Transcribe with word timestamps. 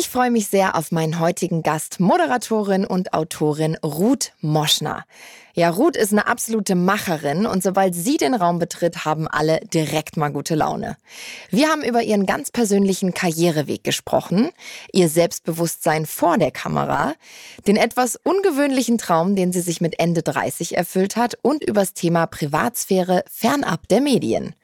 Ich 0.00 0.08
freue 0.08 0.30
mich 0.30 0.46
sehr 0.46 0.76
auf 0.76 0.92
meinen 0.92 1.20
heutigen 1.20 1.62
Gast, 1.62 2.00
Moderatorin 2.00 2.86
und 2.86 3.12
Autorin 3.12 3.76
Ruth 3.84 4.32
Moschner. 4.40 5.04
Ja, 5.54 5.70
Ruth 5.70 5.96
ist 5.96 6.12
eine 6.12 6.28
absolute 6.28 6.76
Macherin 6.76 7.44
und 7.44 7.62
sobald 7.62 7.94
sie 7.94 8.16
den 8.16 8.34
Raum 8.34 8.60
betritt, 8.60 9.04
haben 9.04 9.26
alle 9.26 9.60
direkt 9.74 10.16
mal 10.16 10.28
gute 10.28 10.54
Laune. 10.54 10.96
Wir 11.50 11.68
haben 11.68 11.82
über 11.82 12.02
ihren 12.02 12.24
ganz 12.24 12.52
persönlichen 12.52 13.14
Karriereweg 13.14 13.82
gesprochen, 13.82 14.50
ihr 14.92 15.08
Selbstbewusstsein 15.08 16.06
vor 16.06 16.38
der 16.38 16.52
Kamera, 16.52 17.14
den 17.66 17.76
etwas 17.76 18.16
ungewöhnlichen 18.22 18.96
Traum, 18.96 19.34
den 19.34 19.52
sie 19.52 19.60
sich 19.60 19.80
mit 19.80 19.98
Ende 19.98 20.22
30 20.22 20.76
erfüllt 20.76 21.16
hat 21.16 21.36
und 21.42 21.64
übers 21.64 21.94
Thema 21.94 22.26
Privatsphäre 22.26 23.24
fernab 23.28 23.88
der 23.88 24.00
Medien. 24.00 24.54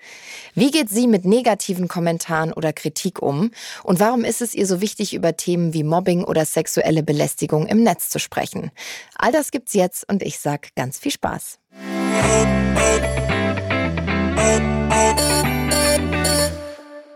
Wie 0.54 0.70
geht 0.70 0.88
sie 0.88 1.08
mit 1.08 1.24
negativen 1.24 1.88
Kommentaren 1.88 2.52
oder 2.52 2.72
Kritik 2.72 3.20
um 3.20 3.50
und 3.82 3.98
warum 3.98 4.24
ist 4.24 4.40
es 4.40 4.54
ihr 4.54 4.66
so 4.66 4.80
wichtig, 4.80 5.14
über 5.14 5.36
Themen 5.36 5.74
wie 5.74 5.82
Mobbing 5.82 6.22
oder 6.22 6.46
sexuelle 6.46 7.02
Belästigung 7.02 7.66
im 7.66 7.82
Netz 7.82 8.08
zu 8.08 8.20
sprechen? 8.20 8.70
All 9.16 9.32
das 9.32 9.50
gibt's 9.50 9.74
jetzt 9.74 10.08
und 10.08 10.22
ich 10.22 10.38
sag 10.38 10.74
ganz 10.76 10.85
viel 10.92 11.12
Spaß. 11.12 11.58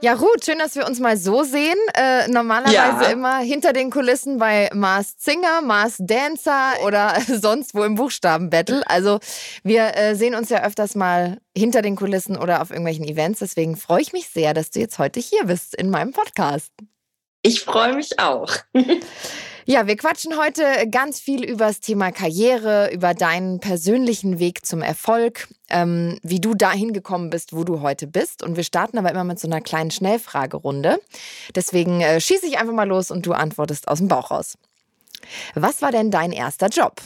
Ja, 0.02 0.14
Ruth, 0.14 0.46
schön, 0.46 0.58
dass 0.58 0.76
wir 0.76 0.86
uns 0.86 0.98
mal 0.98 1.18
so 1.18 1.42
sehen. 1.42 1.76
Äh, 1.92 2.26
normalerweise 2.28 3.04
ja. 3.04 3.10
immer 3.10 3.38
hinter 3.40 3.74
den 3.74 3.90
Kulissen 3.90 4.38
bei 4.38 4.70
Mars 4.72 5.14
Singer, 5.18 5.60
Mars 5.60 5.96
Dancer 5.98 6.72
oder 6.86 7.20
sonst 7.28 7.74
wo 7.74 7.84
im 7.84 7.96
Buchstabenbattle. 7.96 8.82
Also 8.88 9.20
wir 9.62 9.94
äh, 9.96 10.14
sehen 10.14 10.34
uns 10.34 10.48
ja 10.48 10.64
öfters 10.64 10.94
mal 10.94 11.38
hinter 11.54 11.82
den 11.82 11.96
Kulissen 11.96 12.38
oder 12.38 12.62
auf 12.62 12.70
irgendwelchen 12.70 13.04
Events. 13.04 13.40
Deswegen 13.40 13.76
freue 13.76 14.00
ich 14.00 14.14
mich 14.14 14.28
sehr, 14.28 14.54
dass 14.54 14.70
du 14.70 14.80
jetzt 14.80 14.98
heute 14.98 15.20
hier 15.20 15.44
bist 15.44 15.74
in 15.74 15.90
meinem 15.90 16.12
Podcast. 16.12 16.72
Ich 17.42 17.60
freue 17.60 17.94
mich 17.94 18.18
auch. 18.18 18.54
Ja, 19.70 19.86
wir 19.86 19.96
quatschen 19.96 20.36
heute 20.36 20.64
ganz 20.90 21.20
viel 21.20 21.44
über 21.44 21.66
das 21.66 21.78
Thema 21.78 22.10
Karriere, 22.10 22.90
über 22.92 23.14
deinen 23.14 23.60
persönlichen 23.60 24.40
Weg 24.40 24.66
zum 24.66 24.82
Erfolg, 24.82 25.46
ähm, 25.68 26.18
wie 26.24 26.40
du 26.40 26.56
dahin 26.56 26.92
gekommen 26.92 27.30
bist, 27.30 27.52
wo 27.52 27.62
du 27.62 27.80
heute 27.80 28.08
bist. 28.08 28.42
Und 28.42 28.56
wir 28.56 28.64
starten 28.64 28.98
aber 28.98 29.12
immer 29.12 29.22
mit 29.22 29.38
so 29.38 29.46
einer 29.46 29.60
kleinen 29.60 29.92
Schnellfragerunde. 29.92 31.00
Deswegen 31.54 32.00
äh, 32.00 32.20
schieße 32.20 32.46
ich 32.46 32.58
einfach 32.58 32.72
mal 32.72 32.88
los 32.88 33.12
und 33.12 33.26
du 33.26 33.32
antwortest 33.32 33.86
aus 33.86 33.98
dem 33.98 34.08
Bauch 34.08 34.32
raus. 34.32 34.58
Was 35.54 35.82
war 35.82 35.92
denn 35.92 36.10
dein 36.10 36.32
erster 36.32 36.66
Job? 36.66 37.00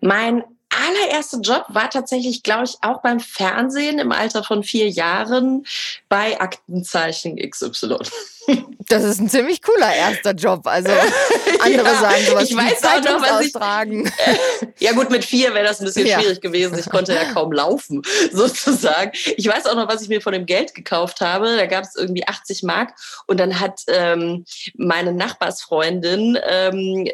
Mein 0.00 0.42
allererster 0.70 1.40
Job 1.40 1.66
war 1.68 1.90
tatsächlich, 1.90 2.42
glaube 2.42 2.64
ich, 2.64 2.76
auch 2.80 3.02
beim 3.02 3.20
Fernsehen 3.20 3.98
im 3.98 4.12
Alter 4.12 4.42
von 4.42 4.62
vier 4.62 4.88
Jahren 4.88 5.66
bei 6.08 6.40
Aktenzeichen 6.40 7.36
XY. 7.36 7.98
Das 8.88 9.04
ist 9.04 9.20
ein 9.20 9.28
ziemlich 9.28 9.62
cooler 9.62 9.94
erster 9.94 10.32
Job. 10.32 10.66
Also 10.66 10.90
andere 11.60 11.86
ja, 11.86 12.00
sagen 12.00 12.24
sowas 12.28 12.50
ich 12.50 12.56
weiß 12.56 12.84
auch 12.84 13.04
noch, 13.04 13.22
was 13.22 13.46
ich, 13.46 14.80
Ja 14.80 14.92
gut, 14.92 15.10
mit 15.10 15.24
vier 15.24 15.54
wäre 15.54 15.64
das 15.64 15.80
ein 15.80 15.86
bisschen 15.86 16.06
ja. 16.06 16.20
schwierig 16.20 16.40
gewesen. 16.40 16.78
Ich 16.78 16.90
konnte 16.90 17.14
ja 17.14 17.32
kaum 17.32 17.52
laufen, 17.52 18.02
sozusagen. 18.32 19.12
Ich 19.36 19.46
weiß 19.46 19.66
auch 19.66 19.76
noch, 19.76 19.88
was 19.88 20.02
ich 20.02 20.08
mir 20.08 20.20
von 20.20 20.32
dem 20.32 20.46
Geld 20.46 20.74
gekauft 20.74 21.20
habe. 21.20 21.56
Da 21.56 21.66
gab 21.66 21.84
es 21.84 21.94
irgendwie 21.94 22.26
80 22.26 22.62
Mark 22.64 22.94
und 23.26 23.38
dann 23.38 23.60
hat 23.60 23.80
ähm, 23.88 24.44
meine 24.74 25.12
Nachbarsfreundin 25.12 26.38
ähm, 26.44 27.08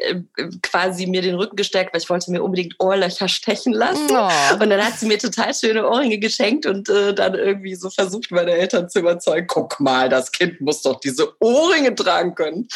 quasi 0.61 1.05
mir 1.05 1.21
den 1.21 1.35
Rücken 1.35 1.55
gestärkt, 1.55 1.93
weil 1.93 2.01
ich 2.01 2.09
wollte 2.09 2.31
mir 2.31 2.43
unbedingt 2.43 2.75
Ohrlöcher 2.79 3.27
stechen 3.27 3.73
lassen. 3.73 4.09
Oh. 4.09 4.29
Und 4.53 4.69
dann 4.69 4.83
hat 4.83 4.99
sie 4.99 5.05
mir 5.05 5.19
total 5.19 5.53
schöne 5.53 5.87
Ohrringe 5.87 6.17
geschenkt 6.17 6.65
und 6.65 6.89
äh, 6.89 7.13
dann 7.13 7.35
irgendwie 7.35 7.75
so 7.75 7.89
versucht, 7.89 8.31
meine 8.31 8.51
Eltern 8.51 8.89
zu 8.89 8.99
überzeugen, 8.99 9.47
guck 9.47 9.79
mal, 9.79 10.09
das 10.09 10.31
Kind 10.31 10.59
muss 10.61 10.81
doch 10.81 10.99
diese 10.99 11.18
diese 11.19 11.33
Ohrringe 11.39 11.93
tragen 11.95 12.35
können. 12.35 12.67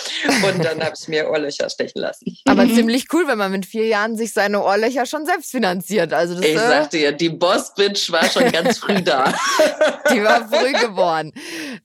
Und 0.44 0.64
dann 0.64 0.84
habe 0.84 0.96
ich 1.00 1.08
mir 1.08 1.30
Ohrlöcher 1.30 1.70
stechen 1.70 2.02
lassen. 2.02 2.38
Aber 2.46 2.68
ziemlich 2.68 3.08
cool, 3.14 3.28
wenn 3.28 3.38
man 3.38 3.52
mit 3.52 3.66
vier 3.66 3.88
Jahren 3.88 4.18
sich 4.18 4.34
seine 4.34 4.64
Ohrlöcher 4.64 5.06
schon 5.06 5.26
selbst 5.26 5.52
finanziert. 5.52 6.14
Also 6.14 6.36
das, 6.36 6.46
ich 6.46 6.56
äh, 6.56 6.60
sagte 6.60 6.98
ja, 6.98 7.12
die 7.12 7.30
Boss-Bitch 7.30 8.12
war 8.12 8.26
schon 8.30 8.52
ganz 8.52 8.80
früh 8.80 9.02
da. 9.02 9.34
die 10.14 10.24
war 10.24 10.48
früh 10.48 10.74
geboren. 10.74 11.32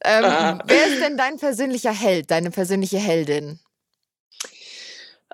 Ähm, 0.04 0.24
ah. 0.24 0.58
Wer 0.66 0.86
ist 0.88 1.02
denn 1.02 1.16
dein 1.16 1.38
persönlicher 1.38 1.92
Held, 1.92 2.30
deine 2.30 2.50
persönliche 2.50 2.98
Heldin? 2.98 3.60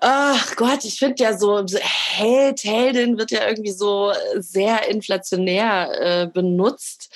Ach 0.00 0.56
Gott, 0.56 0.84
ich 0.84 0.98
finde 0.98 1.22
ja 1.22 1.38
so, 1.38 1.64
Held, 1.80 2.64
Heldin 2.64 3.16
wird 3.16 3.30
ja 3.30 3.46
irgendwie 3.48 3.72
so 3.72 4.12
sehr 4.36 4.88
inflationär 4.90 5.90
äh, 5.98 6.26
benutzt. 6.26 7.10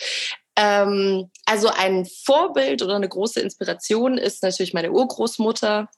Ähm, 0.61 1.31
also 1.47 1.69
ein 1.69 2.05
Vorbild 2.05 2.83
oder 2.83 2.97
eine 2.97 3.09
große 3.09 3.41
Inspiration 3.41 4.19
ist 4.19 4.43
natürlich 4.43 4.75
meine 4.75 4.91
Urgroßmutter, 4.91 5.89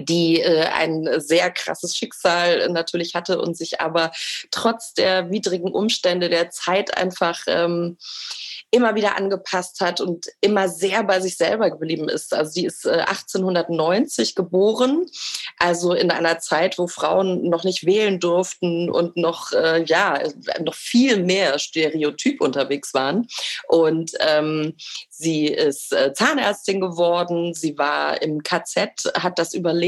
die 0.00 0.40
äh, 0.40 0.66
ein 0.66 1.08
sehr 1.20 1.50
krasses 1.50 1.96
Schicksal 1.96 2.68
natürlich 2.70 3.14
hatte 3.14 3.40
und 3.40 3.56
sich 3.56 3.80
aber 3.80 4.12
trotz 4.50 4.94
der 4.94 5.30
widrigen 5.30 5.72
Umstände 5.72 6.28
der 6.28 6.50
Zeit 6.50 6.96
einfach 6.96 7.40
ähm, 7.46 7.96
immer 8.70 8.94
wieder 8.94 9.16
angepasst 9.16 9.80
hat 9.80 10.00
und 10.00 10.26
immer 10.40 10.68
sehr 10.68 11.02
bei 11.02 11.20
sich 11.20 11.36
selber 11.36 11.70
geblieben 11.70 12.08
ist. 12.08 12.34
Also 12.34 12.50
sie 12.52 12.66
ist 12.66 12.84
äh, 12.84 13.00
1890 13.00 14.34
geboren, 14.34 15.06
also 15.58 15.94
in 15.94 16.10
einer 16.10 16.38
Zeit, 16.38 16.78
wo 16.78 16.86
Frauen 16.86 17.48
noch 17.48 17.64
nicht 17.64 17.86
wählen 17.86 18.20
durften 18.20 18.90
und 18.90 19.16
noch 19.16 19.52
äh, 19.52 19.82
ja 19.84 20.20
noch 20.62 20.74
viel 20.74 21.22
mehr 21.22 21.58
stereotyp 21.58 22.42
unterwegs 22.42 22.92
waren. 22.92 23.26
Und 23.68 24.12
ähm, 24.20 24.74
sie 25.08 25.46
ist 25.46 25.92
äh, 25.92 26.12
Zahnärztin 26.12 26.80
geworden. 26.80 27.54
Sie 27.54 27.78
war 27.78 28.20
im 28.20 28.42
KZ, 28.42 29.12
hat 29.14 29.38
das 29.38 29.54
überlebt 29.54 29.87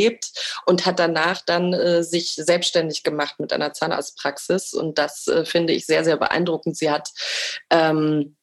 und 0.67 0.87
hat 0.87 0.99
danach 0.99 1.43
dann 1.45 1.73
äh, 1.73 2.03
sich 2.03 2.35
selbstständig 2.35 3.03
gemacht 3.03 3.39
mit 3.39 3.53
einer 3.53 3.73
Zahnarztpraxis. 3.73 4.75
Und 4.75 4.99
das 4.99 5.27
äh, 5.29 5.45
finde 5.45 5.73
ich 5.73 5.87
sehr 5.87 6.05
sehr 6.05 6.17
beeindruckend. 6.17 6.77
Sie 6.77 6.91
hat 6.91 7.11
ähm, 7.71 8.37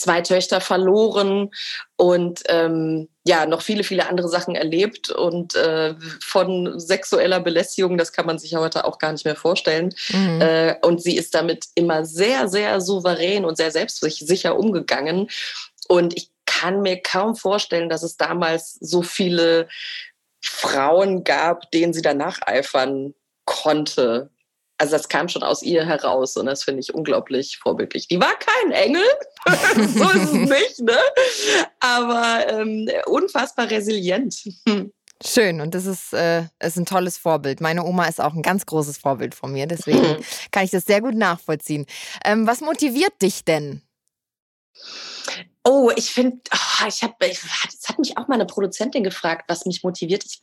zwei 0.00 0.22
Töchter 0.22 0.60
verloren 0.60 1.50
und 1.96 2.42
ähm, 2.48 3.08
ja, 3.26 3.44
noch 3.44 3.60
viele, 3.60 3.84
viele 3.84 4.08
andere 4.08 4.28
Sachen 4.28 4.54
erlebt 4.54 5.10
und 5.10 5.54
äh, 5.54 5.94
von 6.22 6.80
sexueller 6.80 7.40
Belästigung, 7.40 7.98
das 7.98 8.12
kann 8.12 8.24
man 8.24 8.38
sich 8.38 8.54
heute 8.56 8.86
auch 8.86 8.98
gar 8.98 9.12
nicht 9.12 9.26
mehr 9.26 9.36
vorstellen. 9.36 9.94
Mhm. 10.08 10.40
Äh, 10.40 10.76
und 10.82 11.02
sie 11.02 11.16
ist 11.16 11.34
damit 11.34 11.66
immer 11.74 12.06
sehr, 12.06 12.48
sehr 12.48 12.80
souverän 12.80 13.44
und 13.44 13.56
sehr 13.56 13.70
selbstsicher 13.70 14.58
umgegangen. 14.58 15.28
Und 15.86 16.16
ich 16.16 16.30
kann 16.46 16.80
mir 16.80 17.00
kaum 17.00 17.36
vorstellen, 17.36 17.90
dass 17.90 18.02
es 18.02 18.16
damals 18.16 18.78
so 18.80 19.02
viele 19.02 19.68
Frauen 20.42 21.24
gab, 21.24 21.70
denen 21.70 21.92
sie 21.92 22.02
danach 22.02 22.38
eifern 22.46 23.14
konnte 23.44 24.30
also 24.80 24.92
das 24.92 25.08
kam 25.08 25.28
schon 25.28 25.42
aus 25.42 25.62
ihr 25.62 25.84
heraus 25.84 26.36
und 26.38 26.46
das 26.46 26.64
finde 26.64 26.80
ich 26.80 26.94
unglaublich 26.94 27.58
vorbildlich. 27.58 28.08
Die 28.08 28.18
war 28.18 28.32
kein 28.38 28.72
Engel, 28.72 29.04
so 29.94 30.08
ist 30.08 30.32
es 30.32 30.32
nicht, 30.32 30.80
ne? 30.80 30.96
aber 31.80 32.46
ähm, 32.48 32.88
unfassbar 33.06 33.70
resilient. 33.70 34.42
Schön 35.22 35.60
und 35.60 35.74
das 35.74 35.84
ist, 35.84 36.14
äh, 36.14 36.44
ist 36.60 36.78
ein 36.78 36.86
tolles 36.86 37.18
Vorbild. 37.18 37.60
Meine 37.60 37.84
Oma 37.84 38.06
ist 38.06 38.22
auch 38.22 38.32
ein 38.32 38.40
ganz 38.40 38.64
großes 38.64 38.96
Vorbild 38.96 39.34
von 39.34 39.52
mir, 39.52 39.66
deswegen 39.66 40.24
kann 40.50 40.64
ich 40.64 40.70
das 40.70 40.86
sehr 40.86 41.02
gut 41.02 41.14
nachvollziehen. 41.14 41.84
Ähm, 42.24 42.46
was 42.46 42.62
motiviert 42.62 43.20
dich 43.20 43.44
denn? 43.44 43.82
Oh, 45.62 45.90
ich 45.94 46.10
finde, 46.10 46.38
oh, 46.52 46.86
ich 46.88 47.02
habe, 47.02 47.14
es 47.20 47.88
hat 47.88 47.98
mich 47.98 48.16
auch 48.16 48.28
mal 48.28 48.36
eine 48.36 48.46
Produzentin 48.46 49.04
gefragt, 49.04 49.44
was 49.48 49.66
mich 49.66 49.82
motiviert. 49.82 50.24
Ich, 50.24 50.40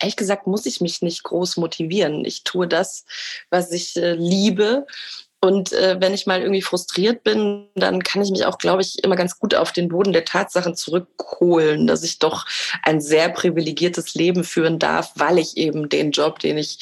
ehrlich 0.00 0.16
gesagt 0.16 0.46
muss 0.48 0.66
ich 0.66 0.80
mich 0.80 1.02
nicht 1.02 1.22
groß 1.22 1.56
motivieren. 1.56 2.24
Ich 2.24 2.42
tue 2.42 2.66
das, 2.66 3.04
was 3.50 3.70
ich 3.70 3.96
äh, 3.96 4.14
liebe. 4.14 4.86
Und 5.40 5.72
äh, 5.72 5.96
wenn 6.00 6.14
ich 6.14 6.26
mal 6.26 6.40
irgendwie 6.40 6.62
frustriert 6.62 7.22
bin, 7.22 7.68
dann 7.76 8.02
kann 8.02 8.22
ich 8.22 8.30
mich 8.30 8.44
auch, 8.46 8.58
glaube 8.58 8.82
ich, 8.82 9.04
immer 9.04 9.14
ganz 9.14 9.38
gut 9.38 9.54
auf 9.54 9.70
den 9.70 9.88
Boden 9.88 10.12
der 10.12 10.24
Tatsachen 10.24 10.74
zurückholen, 10.74 11.86
dass 11.86 12.02
ich 12.02 12.18
doch 12.18 12.46
ein 12.82 13.00
sehr 13.00 13.28
privilegiertes 13.28 14.14
Leben 14.14 14.42
führen 14.42 14.80
darf, 14.80 15.12
weil 15.14 15.38
ich 15.38 15.56
eben 15.56 15.88
den 15.88 16.10
Job, 16.10 16.40
den 16.40 16.58
ich 16.58 16.78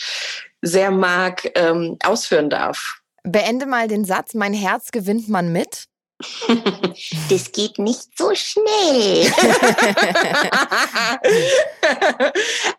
sehr 0.62 0.90
mag, 0.90 1.50
ähm, 1.56 1.98
ausführen 2.02 2.48
darf. 2.48 3.02
Beende 3.24 3.66
mal 3.66 3.88
den 3.88 4.04
Satz, 4.04 4.32
mein 4.32 4.54
Herz 4.54 4.92
gewinnt 4.92 5.28
man 5.28 5.52
mit. 5.52 5.84
Das 7.28 7.50
geht 7.52 7.78
nicht 7.78 8.16
so 8.16 8.34
schnell. 8.34 9.32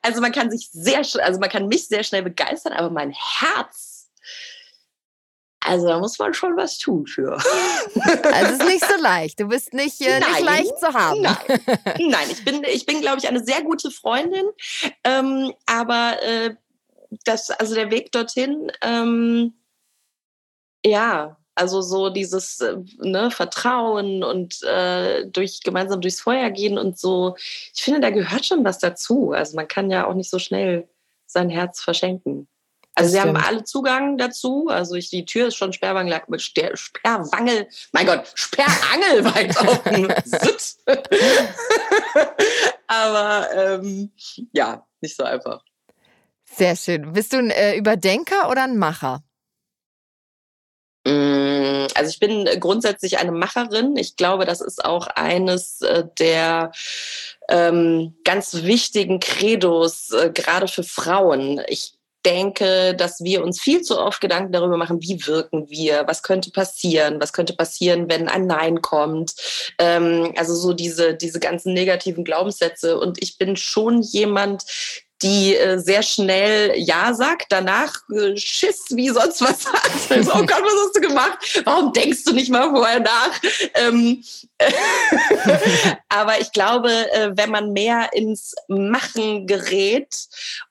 also 0.01 0.21
man 0.21 0.31
kann 0.31 0.50
sich 0.50 0.69
sehr, 0.71 1.00
also 1.00 1.39
man 1.39 1.50
kann 1.50 1.68
mich 1.68 1.88
sehr 1.88 2.03
schnell 2.03 2.24
begeistern, 2.24 2.74
aber 2.74 2.89
mein 2.89 3.12
Herz, 3.12 4.07
also 5.65 5.88
da 5.88 6.00
muss 6.00 6.19
man 6.19 6.33
schon 6.33 6.56
was 6.56 6.77
tun 6.77 7.07
für. 7.07 7.38
Also 8.24 8.53
es 8.53 8.59
ist 8.59 8.65
nicht 8.65 8.86
so 8.86 9.01
leicht. 9.01 9.39
Du 9.39 9.48
bist 9.48 9.74
nicht, 9.74 10.01
äh, 10.01 10.19
nein, 10.19 10.31
nicht 10.31 10.44
leicht 10.44 10.80
zu 10.80 10.94
haben. 10.94 11.21
Nein, 11.21 11.38
nein 12.00 12.27
ich 12.30 12.44
bin, 12.44 12.63
ich 12.63 12.86
bin, 12.86 13.01
glaube 13.01 13.18
ich, 13.19 13.27
eine 13.27 13.44
sehr 13.44 13.63
gute 13.63 13.89
Freundin. 13.89 14.45
Ähm, 15.03 15.53
aber 15.65 16.21
äh, 16.21 16.56
das, 17.24 17.50
also 17.51 17.74
der 17.74 17.91
Weg 17.91 18.12
dorthin, 18.12 18.71
ähm, 18.81 19.53
ja, 20.86 21.38
Also 21.55 21.81
so 21.81 22.09
dieses 22.09 22.59
äh, 22.59 22.75
ne, 22.97 23.31
Vertrauen 23.31 24.23
und 24.23 24.61
äh, 24.63 25.25
durch 25.25 25.61
gemeinsam 25.61 26.01
durchs 26.01 26.19
Feuer 26.19 26.49
gehen 26.49 26.77
und 26.77 26.99
so. 26.99 27.35
Ich 27.73 27.81
finde, 27.81 28.01
da 28.01 28.09
gehört 28.09 28.45
schon 28.45 28.65
was 28.65 28.79
dazu. 28.79 29.31
Also 29.31 29.55
man 29.55 29.67
kann 29.67 29.89
ja 29.89 30.05
auch 30.05 30.13
nicht 30.13 30.29
so 30.29 30.37
schnell 30.37 30.87
sein 31.25 31.49
Herz 31.49 31.81
verschenken. 31.81 32.47
Also 32.97 33.11
sie 33.11 33.19
haben 33.19 33.35
alle 33.35 33.63
Zugang 33.65 34.17
dazu. 34.17 34.69
Also 34.69 34.95
ich, 34.95 35.09
die 35.09 35.25
Tür 35.25 35.47
ist 35.47 35.55
schon 35.55 35.73
Sperrwangel, 35.73 36.21
Sperrwangel, 36.37 37.67
mein 37.91 38.05
Gott, 38.05 38.31
Sperrangel 38.33 39.25
weit 39.25 39.57
offen. 39.67 40.13
Aber 42.87 43.47
ähm, 43.53 44.11
ja, 44.53 44.85
nicht 45.01 45.15
so 45.15 45.23
einfach. 45.23 45.61
Sehr 46.45 46.77
schön. 46.77 47.11
Bist 47.11 47.33
du 47.33 47.37
ein 47.37 47.49
äh, 47.49 47.75
Überdenker 47.75 48.49
oder 48.49 48.63
ein 48.63 48.77
Macher? 48.77 49.25
Also 51.93 52.09
ich 52.09 52.19
bin 52.19 52.47
grundsätzlich 52.59 53.17
eine 53.17 53.31
Macherin. 53.31 53.95
Ich 53.97 54.15
glaube, 54.15 54.45
das 54.45 54.61
ist 54.61 54.83
auch 54.83 55.07
eines 55.07 55.81
äh, 55.81 56.05
der 56.19 56.71
ähm, 57.49 58.15
ganz 58.23 58.63
wichtigen 58.63 59.19
Credos, 59.19 60.11
äh, 60.11 60.31
gerade 60.33 60.67
für 60.67 60.83
Frauen. 60.83 61.61
Ich 61.67 61.95
denke, 62.25 62.95
dass 62.95 63.23
wir 63.23 63.43
uns 63.43 63.61
viel 63.61 63.81
zu 63.81 63.99
oft 63.99 64.19
Gedanken 64.19 64.51
darüber 64.51 64.77
machen, 64.77 65.01
wie 65.01 65.25
wirken 65.27 65.69
wir, 65.69 66.03
was 66.07 66.23
könnte 66.23 66.51
passieren, 66.51 67.21
was 67.21 67.33
könnte 67.33 67.53
passieren, 67.53 68.09
wenn 68.09 68.27
ein 68.27 68.47
Nein 68.47 68.81
kommt. 68.81 69.35
Ähm, 69.77 70.33
also 70.35 70.55
so 70.55 70.73
diese, 70.73 71.13
diese 71.13 71.39
ganzen 71.39 71.73
negativen 71.73 72.23
Glaubenssätze. 72.23 72.99
Und 72.99 73.21
ich 73.21 73.38
bin 73.38 73.55
schon 73.55 74.01
jemand, 74.01 74.63
die 75.21 75.56
äh, 75.56 75.79
sehr 75.79 76.03
schnell 76.03 76.73
Ja 76.77 77.13
sagt, 77.13 77.45
danach 77.50 77.94
äh, 78.12 78.35
Schiss 78.35 78.85
wie 78.89 79.09
sonst 79.09 79.41
was 79.41 79.65
hat. 79.65 79.91
Also, 80.09 80.31
oh 80.33 80.45
Gott, 80.45 80.62
was 80.62 80.85
hast 80.85 80.95
du 80.95 81.01
gemacht? 81.01 81.62
Warum 81.65 81.91
denkst 81.94 82.25
du 82.25 82.33
nicht 82.33 82.51
mal 82.51 82.69
vorher 82.69 83.00
nach? 83.00 83.31
Ähm, 83.73 84.23
aber 86.09 86.39
ich 86.39 86.51
glaube, 86.51 86.89
äh, 87.12 87.31
wenn 87.35 87.50
man 87.50 87.73
mehr 87.73 88.09
ins 88.13 88.53
Machen 88.67 89.47
gerät 89.47 90.27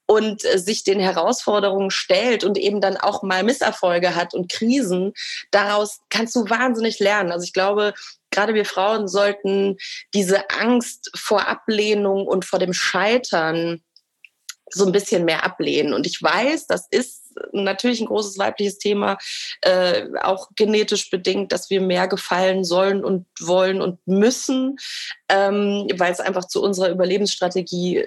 und 0.06 0.44
äh, 0.44 0.58
sich 0.58 0.84
den 0.84 1.00
Herausforderungen 1.00 1.90
stellt 1.90 2.44
und 2.44 2.58
eben 2.58 2.80
dann 2.80 2.96
auch 2.96 3.22
mal 3.22 3.42
Misserfolge 3.42 4.14
hat 4.14 4.34
und 4.34 4.50
Krisen, 4.50 5.14
daraus 5.50 6.00
kannst 6.10 6.36
du 6.36 6.48
wahnsinnig 6.48 6.98
lernen. 6.98 7.32
Also 7.32 7.44
ich 7.44 7.52
glaube, 7.52 7.94
gerade 8.30 8.54
wir 8.54 8.66
Frauen 8.66 9.08
sollten 9.08 9.78
diese 10.12 10.50
Angst 10.50 11.10
vor 11.14 11.48
Ablehnung 11.48 12.26
und 12.26 12.44
vor 12.44 12.58
dem 12.58 12.72
Scheitern 12.72 13.82
so 14.70 14.86
ein 14.86 14.92
bisschen 14.92 15.24
mehr 15.24 15.44
ablehnen. 15.44 15.92
Und 15.92 16.06
ich 16.06 16.22
weiß, 16.22 16.66
das 16.66 16.86
ist 16.90 17.24
natürlich 17.52 18.00
ein 18.00 18.06
großes 18.06 18.38
weibliches 18.38 18.78
Thema, 18.78 19.18
äh, 19.60 20.06
auch 20.22 20.50
genetisch 20.54 21.10
bedingt, 21.10 21.52
dass 21.52 21.70
wir 21.70 21.80
mehr 21.80 22.08
gefallen 22.08 22.64
sollen 22.64 23.04
und 23.04 23.26
wollen 23.40 23.82
und 23.82 23.98
müssen, 24.06 24.76
ähm, 25.28 25.88
weil 25.96 26.12
es 26.12 26.20
einfach 26.20 26.46
zu 26.46 26.62
unserer 26.62 26.90
Überlebensstrategie 26.90 28.04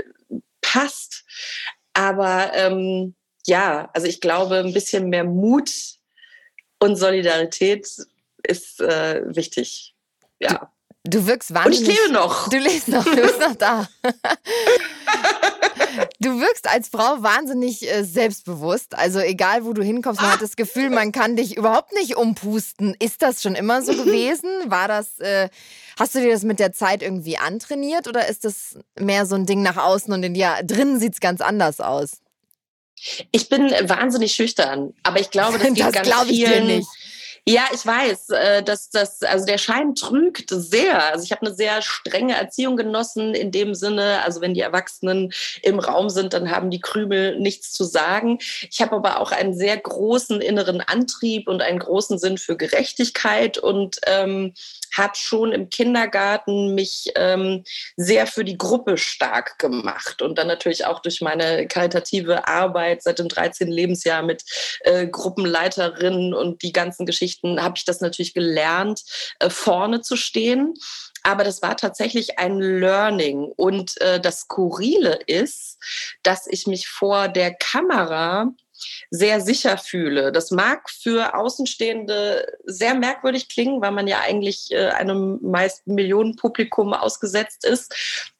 passt. 0.61 1.25
Aber 1.93 2.51
ähm, 2.53 3.15
ja, 3.45 3.89
also 3.93 4.07
ich 4.07 4.21
glaube, 4.21 4.59
ein 4.59 4.73
bisschen 4.73 5.09
mehr 5.09 5.23
Mut 5.23 5.71
und 6.79 6.95
Solidarität 6.95 7.87
ist 8.43 8.81
äh, 8.81 9.23
wichtig. 9.25 9.95
Ja. 10.39 10.71
Du, 11.03 11.19
du 11.19 11.27
wirkst 11.27 11.53
wahnsinnig. 11.53 11.79
Und 11.79 11.93
ich 11.93 12.01
lebe 12.01 12.13
noch. 12.13 12.49
Du 12.49 12.57
lebst 12.57 12.87
noch, 12.87 13.03
du 13.03 13.15
bist 13.15 13.39
noch 13.39 13.55
da. 13.55 13.89
Du 16.19 16.39
wirkst 16.39 16.67
als 16.67 16.89
Frau 16.89 17.21
wahnsinnig 17.23 17.89
äh, 17.89 18.03
selbstbewusst. 18.03 18.97
Also 18.97 19.19
egal, 19.19 19.65
wo 19.65 19.73
du 19.73 19.83
hinkommst, 19.83 20.21
man 20.21 20.33
hat 20.33 20.41
das 20.41 20.55
Gefühl, 20.55 20.89
man 20.89 21.11
kann 21.11 21.35
dich 21.35 21.57
überhaupt 21.57 21.93
nicht 21.93 22.15
umpusten. 22.15 22.95
Ist 22.99 23.21
das 23.21 23.41
schon 23.41 23.55
immer 23.55 23.81
so 23.81 23.93
gewesen? 24.03 24.49
War 24.65 24.87
das, 24.87 25.19
äh, 25.19 25.49
hast 25.99 26.15
du 26.15 26.19
dir 26.19 26.31
das 26.31 26.43
mit 26.43 26.59
der 26.59 26.73
Zeit 26.73 27.01
irgendwie 27.01 27.37
antrainiert 27.37 28.07
oder 28.07 28.27
ist 28.27 28.45
das 28.45 28.77
mehr 28.99 29.25
so 29.25 29.35
ein 29.35 29.45
Ding 29.45 29.61
nach 29.61 29.77
außen 29.77 30.13
und 30.13 30.23
in 30.23 30.33
dir 30.33 30.55
drinnen 30.63 30.99
sieht 30.99 31.13
es 31.13 31.19
ganz 31.19 31.41
anders 31.41 31.79
aus? 31.79 32.21
Ich 33.31 33.49
bin 33.49 33.69
wahnsinnig 33.69 34.33
schüchtern, 34.33 34.93
aber 35.03 35.19
ich 35.19 35.29
glaube, 35.29 35.59
das, 35.59 35.73
das 35.75 35.93
ganz 35.93 36.23
vielen. 36.23 36.29
Ich 36.29 36.45
dir 36.45 36.61
nicht. 36.63 36.87
Ja, 37.49 37.63
ich 37.73 37.85
weiß, 37.85 38.29
äh, 38.31 38.61
dass 38.61 38.89
das, 38.89 39.23
also 39.23 39.45
der 39.45 39.57
Schein 39.57 39.95
trügt 39.95 40.49
sehr. 40.49 41.13
Also 41.13 41.23
ich 41.23 41.31
habe 41.31 41.45
eine 41.45 41.55
sehr 41.55 41.81
strenge 41.81 42.35
Erziehung 42.35 42.75
genossen 42.75 43.33
in 43.33 43.51
dem 43.51 43.73
Sinne, 43.73 44.21
also 44.25 44.41
wenn 44.41 44.53
die 44.53 44.59
Erwachsenen 44.59 45.31
im 45.61 45.79
Raum 45.79 46.09
sind, 46.09 46.33
dann 46.33 46.51
haben 46.51 46.69
die 46.71 46.81
Krümel 46.81 47.39
nichts 47.39 47.71
zu 47.71 47.85
sagen. 47.85 48.39
Ich 48.69 48.81
habe 48.81 48.97
aber 48.97 49.21
auch 49.21 49.31
einen 49.31 49.55
sehr 49.55 49.77
großen 49.77 50.41
inneren 50.41 50.81
Antrieb 50.81 51.47
und 51.47 51.61
einen 51.61 51.79
großen 51.79 52.19
Sinn 52.19 52.37
für 52.37 52.57
Gerechtigkeit 52.57 53.57
und 53.57 53.97
ähm, 54.07 54.53
habe 54.95 55.15
schon 55.15 55.51
im 55.51 55.69
Kindergarten 55.69 56.75
mich 56.75 57.11
ähm, 57.15 57.63
sehr 57.95 58.27
für 58.27 58.43
die 58.43 58.57
Gruppe 58.57 58.97
stark 58.97 59.59
gemacht 59.59 60.21
und 60.21 60.37
dann 60.37 60.47
natürlich 60.47 60.85
auch 60.85 60.99
durch 60.99 61.21
meine 61.21 61.67
karitative 61.67 62.47
Arbeit 62.47 63.03
seit 63.03 63.19
dem 63.19 63.27
13. 63.27 63.67
Lebensjahr 63.67 64.23
mit 64.23 64.43
äh, 64.81 65.07
Gruppenleiterinnen 65.07 66.33
und 66.33 66.61
die 66.63 66.73
ganzen 66.73 67.05
Geschichten 67.05 67.17
Geschichten 67.17 67.61
habe 67.61 67.75
ich 67.77 67.85
das 67.85 68.01
natürlich 68.01 68.33
gelernt, 68.33 69.03
äh, 69.39 69.49
vorne 69.49 70.01
zu 70.01 70.15
stehen. 70.15 70.73
Aber 71.23 71.43
das 71.43 71.61
war 71.61 71.75
tatsächlich 71.75 72.39
ein 72.39 72.59
Learning. 72.59 73.51
Und 73.55 73.99
äh, 74.01 74.19
das 74.19 74.41
Skurrile 74.41 75.19
ist, 75.25 75.77
dass 76.23 76.47
ich 76.47 76.67
mich 76.67 76.87
vor 76.87 77.27
der 77.27 77.53
Kamera 77.53 78.53
sehr 79.09 79.41
sicher 79.41 79.77
fühle. 79.77 80.31
Das 80.31 80.51
mag 80.51 80.89
für 80.89 81.35
Außenstehende 81.35 82.57
sehr 82.65 82.95
merkwürdig 82.95 83.49
klingen, 83.49 83.81
weil 83.81 83.91
man 83.91 84.07
ja 84.07 84.19
eigentlich 84.19 84.71
äh, 84.71 84.89
einem 84.89 85.39
meist 85.41 85.87
Millionenpublikum 85.87 86.93
ausgesetzt 86.93 87.65
ist 87.65 87.93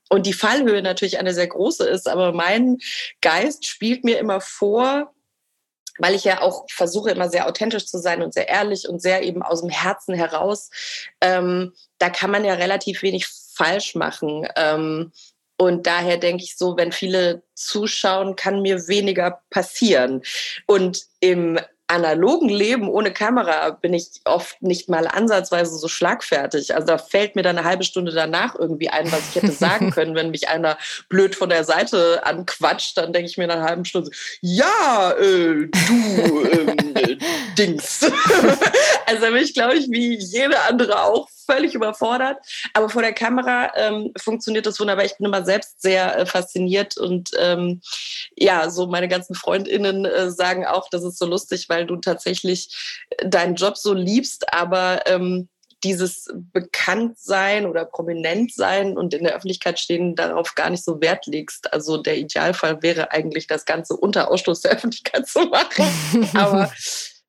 und 0.09 0.25
die 0.25 0.33
Fallhöhe 0.33 0.81
natürlich 0.81 1.19
eine 1.19 1.33
sehr 1.33 1.47
große 1.47 1.87
ist. 1.87 2.07
Aber 2.07 2.31
mein 2.31 2.77
Geist 3.21 3.65
spielt 3.65 4.03
mir 4.03 4.19
immer 4.19 4.41
vor, 4.41 5.13
weil 5.99 6.15
ich 6.15 6.23
ja 6.23 6.41
auch 6.41 6.65
versuche, 6.69 7.11
immer 7.11 7.29
sehr 7.29 7.47
authentisch 7.47 7.87
zu 7.87 7.97
sein 7.97 8.21
und 8.21 8.33
sehr 8.33 8.47
ehrlich 8.47 8.87
und 8.87 9.01
sehr 9.01 9.23
eben 9.23 9.41
aus 9.41 9.61
dem 9.61 9.69
Herzen 9.69 10.13
heraus. 10.13 10.69
Ähm, 11.21 11.73
da 11.97 12.09
kann 12.09 12.31
man 12.31 12.45
ja 12.45 12.53
relativ 12.53 13.01
wenig 13.01 13.27
falsch 13.27 13.95
machen. 13.95 14.47
Ähm, 14.55 15.11
und 15.57 15.87
daher 15.87 16.17
denke 16.17 16.43
ich 16.43 16.57
so, 16.57 16.77
wenn 16.77 16.91
viele 16.91 17.41
zuschauen, 17.55 18.35
kann 18.35 18.61
mir 18.61 18.87
weniger 18.87 19.41
passieren. 19.49 20.21
Und 20.67 21.05
im 21.19 21.59
analogen 21.87 22.49
Leben 22.49 22.89
ohne 22.89 23.13
Kamera 23.13 23.69
bin 23.69 23.93
ich 23.93 24.21
oft 24.25 24.61
nicht 24.61 24.89
mal 24.89 25.07
ansatzweise 25.07 25.77
so 25.77 25.87
schlagfertig. 25.87 26.75
Also 26.75 26.85
da 26.85 26.97
fällt 26.97 27.35
mir 27.35 27.43
dann 27.43 27.57
eine 27.57 27.67
halbe 27.67 27.85
Stunde 27.85 28.11
danach 28.11 28.55
irgendwie 28.55 28.89
ein, 28.89 29.09
was 29.11 29.29
ich 29.29 29.41
hätte 29.41 29.53
sagen 29.53 29.91
können, 29.95 30.13
wenn 30.13 30.31
mich 30.31 30.49
einer 30.49 30.77
blöd 31.07 31.33
von 31.33 31.49
der 31.49 31.63
Seite 31.63 32.25
anquatscht, 32.25 32.97
dann 32.97 33.13
denke 33.13 33.29
ich 33.29 33.37
mir 33.37 33.45
in 33.45 33.51
einer 33.51 33.63
halben 33.63 33.85
Stunde, 33.85 34.11
ja, 34.41 35.13
äh, 35.13 35.67
du 35.67 36.45
ähm, 36.51 36.75
Dings. 37.57 38.03
also 39.05 39.21
da 39.21 39.29
bin 39.29 39.43
ich, 39.43 39.53
glaube 39.53 39.75
ich, 39.75 39.89
wie 39.89 40.17
jede 40.17 40.59
andere 40.63 41.03
auch 41.03 41.29
völlig 41.47 41.73
überfordert. 41.73 42.37
Aber 42.73 42.89
vor 42.89 43.01
der 43.01 43.13
Kamera 43.13 43.71
ähm, 43.75 44.11
funktioniert 44.19 44.65
das 44.65 44.79
wunderbar. 44.79 45.05
Ich 45.05 45.17
bin 45.17 45.25
immer 45.25 45.43
selbst 45.43 45.81
sehr 45.81 46.17
äh, 46.17 46.25
fasziniert 46.25 46.97
und 46.97 47.31
ähm, 47.39 47.81
ja, 48.35 48.69
so 48.69 48.87
meine 48.87 49.07
ganzen 49.07 49.33
FreundInnen 49.33 50.05
äh, 50.05 50.29
sagen 50.29 50.65
auch, 50.65 50.89
das 50.89 51.03
ist 51.03 51.17
so 51.17 51.25
lustig, 51.25 51.69
weil 51.69 51.85
du 51.85 51.95
tatsächlich 51.97 52.69
deinen 53.23 53.55
Job 53.55 53.77
so 53.77 53.93
liebst, 53.93 54.53
aber 54.53 55.07
ähm, 55.07 55.49
dieses 55.83 56.27
Bekanntsein 56.33 57.65
oder 57.65 57.85
prominent 57.85 58.53
sein 58.53 58.97
und 58.97 59.13
in 59.13 59.23
der 59.23 59.35
Öffentlichkeit 59.35 59.79
stehen 59.79 60.15
darauf 60.15 60.55
gar 60.55 60.69
nicht 60.69 60.83
so 60.83 60.99
Wert 61.01 61.27
legst. 61.27 61.71
Also 61.71 61.97
der 61.97 62.17
Idealfall 62.17 62.81
wäre 62.81 63.11
eigentlich, 63.11 63.47
das 63.47 63.65
Ganze 63.65 63.95
unter 63.95 64.31
Ausschluss 64.31 64.61
der 64.61 64.71
Öffentlichkeit 64.71 65.27
zu 65.27 65.41
machen. 65.45 65.85
Aber 66.33 66.71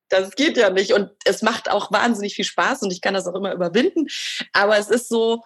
das 0.09 0.35
geht 0.35 0.57
ja 0.57 0.71
nicht. 0.71 0.93
Und 0.93 1.11
es 1.25 1.43
macht 1.43 1.71
auch 1.71 1.93
wahnsinnig 1.93 2.35
viel 2.35 2.45
Spaß 2.45 2.83
und 2.83 2.93
ich 2.93 3.01
kann 3.01 3.15
das 3.15 3.27
auch 3.27 3.35
immer 3.35 3.53
überwinden. 3.53 4.07
Aber 4.53 4.79
es 4.79 4.89
ist 4.89 5.09
so 5.09 5.43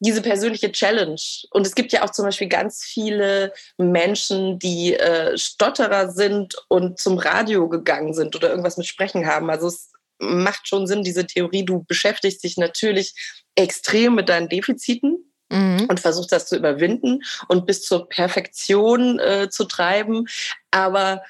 diese 0.00 0.22
persönliche 0.22 0.70
Challenge. 0.70 1.20
Und 1.50 1.66
es 1.66 1.74
gibt 1.74 1.92
ja 1.92 2.02
auch 2.04 2.10
zum 2.10 2.26
Beispiel 2.26 2.48
ganz 2.48 2.84
viele 2.84 3.52
Menschen, 3.78 4.58
die 4.58 4.94
äh, 4.94 5.36
Stotterer 5.38 6.10
sind 6.10 6.54
und 6.68 6.98
zum 6.98 7.18
Radio 7.18 7.68
gegangen 7.68 8.12
sind 8.12 8.36
oder 8.36 8.50
irgendwas 8.50 8.76
mit 8.76 8.86
Sprechen 8.86 9.26
haben. 9.26 9.50
Also 9.50 9.68
es 9.68 9.92
macht 10.18 10.68
schon 10.68 10.86
Sinn, 10.86 11.04
diese 11.04 11.26
Theorie. 11.26 11.64
Du 11.64 11.84
beschäftigst 11.84 12.44
dich 12.44 12.56
natürlich 12.56 13.14
extrem 13.54 14.14
mit 14.14 14.28
deinen 14.28 14.48
Defiziten. 14.48 15.30
Mhm. 15.50 15.86
Und 15.88 16.00
versuchst 16.00 16.32
das 16.32 16.46
zu 16.46 16.56
überwinden 16.56 17.22
und 17.48 17.66
bis 17.66 17.82
zur 17.82 18.08
Perfektion 18.08 19.18
äh, 19.18 19.50
zu 19.50 19.64
treiben. 19.64 20.26
Aber 20.70 21.22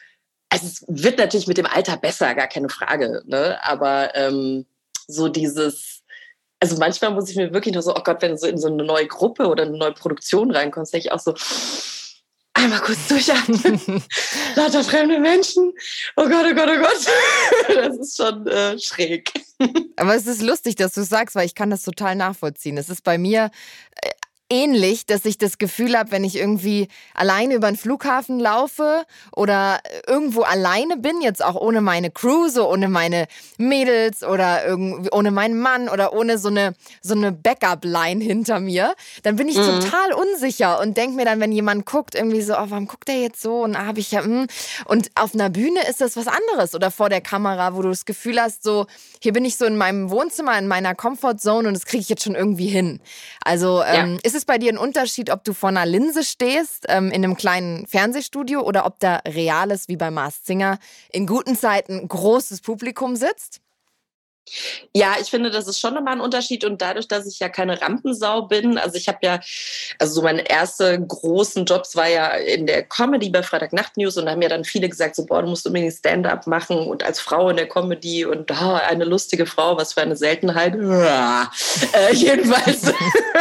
also 0.54 0.66
es 0.66 0.84
wird 0.87 1.18
natürlich 1.18 1.49
mit 1.49 1.58
dem 1.58 1.66
Alter 1.66 1.96
besser, 1.96 2.34
gar 2.34 2.46
keine 2.46 2.68
Frage. 2.68 3.23
Ne? 3.26 3.58
Aber 3.62 4.14
ähm, 4.14 4.66
so 5.08 5.28
dieses, 5.28 6.02
also 6.61 6.76
manchmal 6.76 7.11
muss 7.11 7.28
ich 7.28 7.37
mir 7.37 7.52
wirklich 7.52 7.75
nur 7.75 7.82
so, 7.82 7.94
oh 7.94 8.02
Gott, 8.04 8.23
wenn 8.23 8.30
du 8.30 8.38
so 8.38 8.46
in 8.46 8.58
so 8.58 8.68
eine 8.68 8.84
neue 8.84 9.08
Gruppe 9.08 9.49
oder 9.49 9.64
eine 9.64 9.76
neue 9.76 9.92
Produktion 9.92 10.52
reinkommst, 10.52 10.92
denke 10.92 11.08
ich 11.08 11.12
auch 11.12 11.18
so, 11.18 11.34
einmal 12.52 12.80
kurz 12.80 13.08
durchatmen. 13.08 13.80
Lauter 14.54 14.84
fremde 14.84 15.18
Menschen. 15.18 15.73
Oh 16.16 16.28
Gott, 16.28 16.46
oh 16.49 16.54
Gott, 16.54 16.70
oh 16.70 16.78
Gott. 16.78 17.06
Das 17.75 17.99
ist 17.99 18.16
schon 18.16 18.46
äh, 18.46 18.78
schräg. 18.78 19.32
Aber 19.96 20.14
es 20.14 20.28
ist 20.28 20.40
lustig, 20.40 20.76
dass 20.76 20.92
du 20.92 21.02
sagst, 21.02 21.34
weil 21.34 21.46
ich 21.46 21.56
kann 21.56 21.70
das 21.70 21.82
total 21.82 22.14
nachvollziehen. 22.14 22.78
Es 22.78 22.90
ist 22.90 23.02
bei 23.02 23.18
mir 23.18 23.50
äh, 24.00 24.11
ähnlich, 24.50 25.06
dass 25.06 25.24
ich 25.24 25.38
das 25.38 25.58
Gefühl 25.58 25.96
habe, 25.98 26.10
wenn 26.10 26.24
ich 26.24 26.36
irgendwie 26.36 26.88
alleine 27.14 27.54
über 27.54 27.68
den 27.68 27.76
Flughafen 27.76 28.38
laufe 28.38 29.04
oder 29.32 29.80
irgendwo 30.06 30.42
alleine 30.42 30.96
bin, 30.96 31.22
jetzt 31.22 31.42
auch 31.42 31.54
ohne 31.54 31.80
meine 31.80 32.10
Crew, 32.10 32.48
so 32.48 32.70
ohne 32.70 32.88
meine 32.88 33.26
Mädels 33.56 34.22
oder 34.22 34.66
irgendwie 34.66 35.10
ohne 35.10 35.30
meinen 35.30 35.58
Mann 35.58 35.88
oder 35.88 36.12
ohne 36.12 36.38
so 36.38 36.48
eine, 36.48 36.74
so 37.00 37.14
eine 37.14 37.32
Backup-Line 37.32 38.22
hinter 38.22 38.60
mir, 38.60 38.94
dann 39.22 39.36
bin 39.36 39.48
ich 39.48 39.56
mhm. 39.56 39.80
total 39.80 40.12
unsicher 40.12 40.80
und 40.80 40.96
denke 40.96 41.16
mir 41.16 41.24
dann, 41.24 41.40
wenn 41.40 41.52
jemand 41.52 41.86
guckt, 41.86 42.14
irgendwie 42.14 42.42
so, 42.42 42.54
oh, 42.54 42.66
warum 42.68 42.86
guckt 42.86 43.08
der 43.08 43.20
jetzt 43.20 43.40
so? 43.40 43.62
Und 43.62 43.78
habe 43.78 44.00
ich 44.00 44.10
ja, 44.10 44.22
hm. 44.22 44.46
und 44.84 45.10
auf 45.14 45.34
einer 45.34 45.50
Bühne 45.50 45.80
ist 45.88 46.00
das 46.00 46.16
was 46.16 46.26
anderes 46.26 46.74
oder 46.74 46.90
vor 46.90 47.08
der 47.08 47.20
Kamera, 47.20 47.74
wo 47.74 47.82
du 47.82 47.88
das 47.88 48.04
Gefühl 48.04 48.40
hast, 48.40 48.62
so, 48.62 48.86
hier 49.20 49.32
bin 49.32 49.44
ich 49.44 49.56
so 49.56 49.64
in 49.64 49.76
meinem 49.76 50.10
Wohnzimmer, 50.10 50.58
in 50.58 50.68
meiner 50.68 50.94
Comfortzone 50.94 51.66
und 51.66 51.74
das 51.74 51.86
kriege 51.86 52.02
ich 52.02 52.08
jetzt 52.08 52.22
schon 52.22 52.34
irgendwie 52.34 52.68
hin. 52.68 53.00
Also 53.44 53.82
ähm, 53.82 54.12
ja. 54.12 54.18
ist 54.22 54.33
es 54.34 54.44
es 54.44 54.46
bei 54.46 54.58
dir 54.58 54.72
ein 54.72 54.78
Unterschied, 54.78 55.30
ob 55.30 55.44
du 55.44 55.52
vor 55.52 55.70
einer 55.70 55.86
Linse 55.86 56.24
stehst, 56.24 56.86
ähm, 56.88 57.10
in 57.10 57.24
einem 57.24 57.36
kleinen 57.36 57.86
Fernsehstudio 57.86 58.60
oder 58.60 58.86
ob 58.86 59.00
da 59.00 59.16
reales, 59.26 59.88
wie 59.88 59.96
bei 59.96 60.10
Mars 60.10 60.40
Singer, 60.44 60.78
in 61.10 61.26
guten 61.26 61.56
Zeiten 61.56 62.06
großes 62.06 62.60
Publikum 62.60 63.16
sitzt? 63.16 63.63
Ja, 64.94 65.16
ich 65.20 65.30
finde, 65.30 65.50
das 65.50 65.66
ist 65.66 65.80
schon 65.80 65.94
nochmal 65.94 66.14
ein 66.14 66.20
Unterschied. 66.20 66.64
Und 66.64 66.80
dadurch, 66.82 67.08
dass 67.08 67.26
ich 67.26 67.38
ja 67.38 67.48
keine 67.48 67.80
Rampensau 67.80 68.42
bin, 68.42 68.78
also 68.78 68.96
ich 68.96 69.08
habe 69.08 69.18
ja, 69.22 69.40
also 69.98 70.14
so 70.14 70.22
meine 70.22 70.48
erste 70.48 71.00
großen 71.00 71.64
Jobs 71.64 71.96
war 71.96 72.08
ja 72.08 72.28
in 72.28 72.66
der 72.66 72.82
Comedy 72.84 73.30
bei 73.30 73.42
Freitagnacht 73.42 73.96
News 73.96 74.16
und 74.16 74.26
da 74.26 74.32
haben 74.32 74.42
ja 74.42 74.48
dann 74.48 74.64
viele 74.64 74.88
gesagt, 74.88 75.16
so, 75.16 75.26
boah, 75.26 75.42
du 75.42 75.48
musst 75.48 75.66
unbedingt 75.66 75.94
Stand-up 75.94 76.46
machen 76.46 76.78
und 76.78 77.02
als 77.02 77.20
Frau 77.20 77.48
in 77.50 77.56
der 77.56 77.68
Comedy 77.68 78.24
und 78.24 78.50
oh, 78.50 78.78
eine 78.88 79.04
lustige 79.04 79.46
Frau, 79.46 79.76
was 79.76 79.94
für 79.94 80.02
eine 80.02 80.16
Seltenheit. 80.16 80.74
äh, 81.92 82.14
jedenfalls 82.14 82.92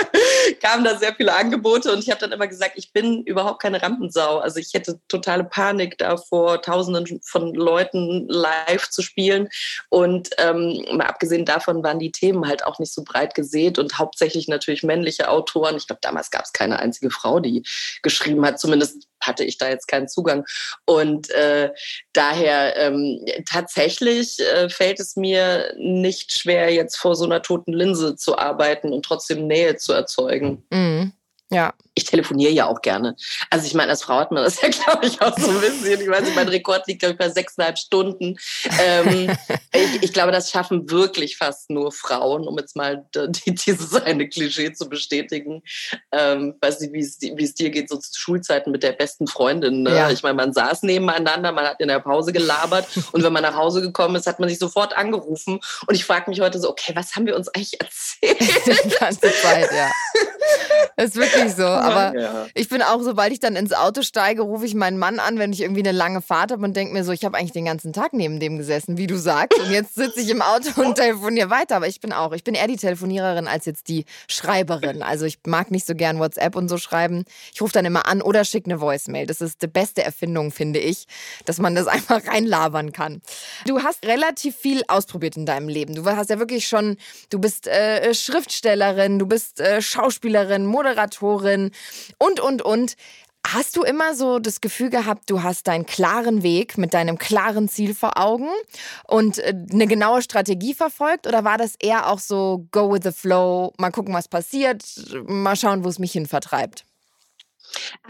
kamen 0.61 0.83
da 0.83 0.97
sehr 0.97 1.13
viele 1.13 1.35
Angebote 1.35 1.91
und 1.91 1.99
ich 1.99 2.09
habe 2.09 2.21
dann 2.21 2.31
immer 2.31 2.47
gesagt, 2.47 2.73
ich 2.75 2.93
bin 2.93 3.23
überhaupt 3.23 3.61
keine 3.61 3.81
Rampensau. 3.81 4.39
Also 4.39 4.59
ich 4.59 4.73
hätte 4.73 4.99
totale 5.07 5.43
Panik 5.43 5.97
davor, 5.97 6.61
tausenden 6.61 7.19
von 7.23 7.53
Leuten 7.53 8.27
live 8.29 8.89
zu 8.89 9.01
spielen 9.01 9.49
und 9.89 10.29
ähm, 10.37 10.83
mal 10.97 11.05
abgesehen 11.05 11.45
davon 11.45 11.83
waren 11.83 11.99
die 11.99 12.11
Themen 12.11 12.47
halt 12.47 12.65
auch 12.65 12.79
nicht 12.79 12.93
so 12.93 13.03
breit 13.03 13.35
gesät 13.35 13.79
und 13.79 13.97
hauptsächlich 13.97 14.47
natürlich 14.47 14.83
männliche 14.83 15.29
Autoren. 15.29 15.75
Ich 15.75 15.87
glaube, 15.87 15.99
damals 16.01 16.31
gab 16.31 16.43
es 16.45 16.53
keine 16.53 16.79
einzige 16.79 17.09
Frau, 17.09 17.39
die 17.39 17.63
geschrieben 18.01 18.45
hat. 18.45 18.59
Zumindest 18.59 19.07
hatte 19.21 19.43
ich 19.43 19.57
da 19.57 19.69
jetzt 19.69 19.87
keinen 19.87 20.07
Zugang. 20.07 20.45
Und 20.85 21.29
äh, 21.31 21.71
daher 22.13 22.77
ähm, 22.77 23.25
tatsächlich 23.45 24.39
äh, 24.39 24.69
fällt 24.69 24.99
es 24.99 25.15
mir 25.15 25.73
nicht 25.77 26.33
schwer, 26.33 26.73
jetzt 26.73 26.97
vor 26.97 27.15
so 27.15 27.25
einer 27.25 27.41
toten 27.41 27.73
Linse 27.73 28.15
zu 28.15 28.37
arbeiten 28.37 28.93
und 28.93 29.05
trotzdem 29.05 29.47
Nähe 29.47 29.77
zu 29.77 29.93
erzeugen. 29.93 30.63
Mhm. 30.71 31.13
Ja. 31.51 31.73
Ich 31.95 32.05
telefoniere 32.05 32.51
ja 32.51 32.67
auch 32.67 32.81
gerne. 32.81 33.15
Also 33.49 33.65
ich 33.67 33.73
meine, 33.73 33.91
als 33.91 34.03
Frau 34.03 34.15
hat 34.15 34.31
man 34.31 34.43
das 34.43 34.61
ja, 34.61 34.69
glaube 34.69 35.05
ich, 35.05 35.21
auch 35.21 35.37
so 35.37 35.49
ein 35.49 35.61
bisschen. 35.61 36.01
Ich 36.01 36.09
weiß 36.09 36.21
nicht, 36.21 36.35
mein 36.35 36.47
Rekord 36.47 36.87
liegt, 36.87 36.99
glaube 36.99 37.13
ich, 37.13 37.19
bei 37.19 37.29
sechseinhalb 37.29 37.77
Stunden. 37.77 38.37
Ähm, 38.79 39.35
ich, 39.73 40.03
ich, 40.03 40.13
glaube, 40.13 40.31
das 40.31 40.49
schaffen 40.49 40.89
wirklich 40.89 41.37
fast 41.37 41.69
nur 41.69 41.91
Frauen, 41.91 42.47
um 42.47 42.57
jetzt 42.57 42.75
mal 42.75 43.05
die, 43.15 43.55
dieses 43.55 43.93
eine 43.93 44.27
Klischee 44.27 44.73
zu 44.73 44.89
bestätigen. 44.89 45.61
Ähm, 46.11 46.55
weiß 46.61 46.79
nicht, 46.81 46.93
wie 46.93 47.43
es 47.43 47.53
dir 47.53 47.69
geht, 47.69 47.89
so 47.89 47.97
zu 47.97 48.19
Schulzeiten 48.19 48.71
mit 48.71 48.83
der 48.83 48.93
besten 48.93 49.27
Freundin. 49.27 49.83
Ne? 49.83 49.95
Ja. 49.95 50.09
Ich 50.09 50.23
meine, 50.23 50.35
man 50.35 50.53
saß 50.53 50.83
nebeneinander, 50.83 51.51
man 51.51 51.65
hat 51.65 51.79
in 51.79 51.87
der 51.87 51.99
Pause 51.99 52.33
gelabert 52.33 52.87
und 53.11 53.23
wenn 53.23 53.33
man 53.33 53.43
nach 53.43 53.55
Hause 53.55 53.81
gekommen 53.81 54.15
ist, 54.15 54.27
hat 54.27 54.39
man 54.39 54.49
sich 54.49 54.59
sofort 54.59 54.95
angerufen. 54.95 55.59
Und 55.87 55.95
ich 55.95 56.05
frage 56.05 56.29
mich 56.29 56.41
heute 56.41 56.59
so, 56.59 56.69
okay, 56.69 56.93
was 56.95 57.15
haben 57.15 57.25
wir 57.25 57.35
uns 57.35 57.49
eigentlich 57.49 57.79
erzählt? 57.79 58.39
Die 58.85 58.89
ganze 58.89 59.31
Zeit, 59.41 59.69
ja. 59.71 59.91
Das 60.95 61.09
ist 61.09 61.15
wirklich 61.15 61.53
so. 61.53 61.63
Aber 61.83 62.19
ja. 62.19 62.47
ich 62.53 62.69
bin 62.69 62.81
auch, 62.81 63.01
sobald 63.01 63.31
ich 63.33 63.39
dann 63.39 63.55
ins 63.55 63.73
Auto 63.73 64.01
steige, 64.01 64.41
rufe 64.41 64.65
ich 64.65 64.75
meinen 64.75 64.97
Mann 64.97 65.19
an, 65.19 65.39
wenn 65.39 65.53
ich 65.53 65.61
irgendwie 65.61 65.81
eine 65.81 65.91
lange 65.91 66.21
Fahrt 66.21 66.51
habe 66.51 66.63
und 66.63 66.75
denke 66.75 66.93
mir 66.93 67.03
so, 67.03 67.11
ich 67.11 67.25
habe 67.25 67.37
eigentlich 67.37 67.51
den 67.51 67.65
ganzen 67.65 67.93
Tag 67.93 68.13
neben 68.13 68.39
dem 68.39 68.57
gesessen, 68.57 68.97
wie 68.97 69.07
du 69.07 69.17
sagst. 69.17 69.59
Und 69.59 69.71
jetzt 69.71 69.95
sitze 69.95 70.21
ich 70.21 70.29
im 70.29 70.41
Auto 70.41 70.81
und 70.81 70.95
telefoniere 70.95 71.49
weiter. 71.49 71.75
Aber 71.75 71.87
ich 71.87 71.99
bin 71.99 72.13
auch, 72.13 72.31
ich 72.33 72.43
bin 72.43 72.55
eher 72.55 72.67
die 72.67 72.77
Telefoniererin 72.77 73.47
als 73.47 73.65
jetzt 73.65 73.87
die 73.87 74.05
Schreiberin. 74.27 75.03
Also 75.03 75.25
ich 75.25 75.39
mag 75.45 75.71
nicht 75.71 75.85
so 75.85 75.95
gern 75.95 76.19
WhatsApp 76.19 76.55
und 76.55 76.69
so 76.69 76.77
schreiben. 76.77 77.25
Ich 77.53 77.61
rufe 77.61 77.73
dann 77.73 77.85
immer 77.85 78.07
an 78.07 78.21
oder 78.21 78.45
schicke 78.45 78.71
eine 78.71 78.81
Voicemail. 78.81 79.25
Das 79.25 79.41
ist 79.41 79.61
die 79.61 79.67
beste 79.67 80.03
Erfindung, 80.03 80.51
finde 80.51 80.79
ich, 80.79 81.07
dass 81.45 81.59
man 81.59 81.75
das 81.75 81.87
einfach 81.93 82.25
reinlabern 82.25 82.91
kann. 82.91 83.21
Du 83.67 83.81
hast 83.83 84.05
relativ 84.05 84.55
viel 84.55 84.83
ausprobiert 84.87 85.37
in 85.37 85.45
deinem 85.45 85.67
Leben. 85.67 85.95
Du 85.95 86.05
hast 86.05 86.29
ja 86.29 86.39
wirklich 86.39 86.67
schon, 86.67 86.97
du 87.29 87.39
bist 87.39 87.67
äh, 87.67 88.13
Schriftstellerin, 88.13 89.19
du 89.19 89.25
bist 89.25 89.59
äh, 89.59 89.81
Schauspielerin, 89.81 90.65
Moderatorin 90.65 91.71
und, 92.17 92.39
und, 92.39 92.61
und. 92.61 92.95
Hast 93.45 93.75
du 93.75 93.83
immer 93.83 94.15
so 94.15 94.39
das 94.39 94.61
Gefühl 94.61 94.89
gehabt, 94.89 95.29
du 95.29 95.43
hast 95.43 95.67
deinen 95.67 95.85
klaren 95.85 96.43
Weg 96.43 96.77
mit 96.77 96.93
deinem 96.93 97.17
klaren 97.17 97.67
Ziel 97.67 97.93
vor 97.93 98.17
Augen 98.17 98.47
und 99.05 99.37
äh, 99.39 99.53
eine 99.69 99.85
genaue 99.85 100.21
Strategie 100.21 100.73
verfolgt? 100.73 101.27
Oder 101.27 101.43
war 101.43 101.57
das 101.57 101.75
eher 101.77 102.09
auch 102.09 102.19
so, 102.19 102.65
go 102.71 102.91
with 102.91 103.01
the 103.03 103.11
flow, 103.11 103.73
mal 103.77 103.91
gucken, 103.91 104.13
was 104.13 104.29
passiert, 104.29 104.85
mal 105.27 105.57
schauen, 105.57 105.83
wo 105.83 105.89
es 105.89 105.99
mich 105.99 106.13
hin 106.13 106.25
vertreibt? 106.25 106.85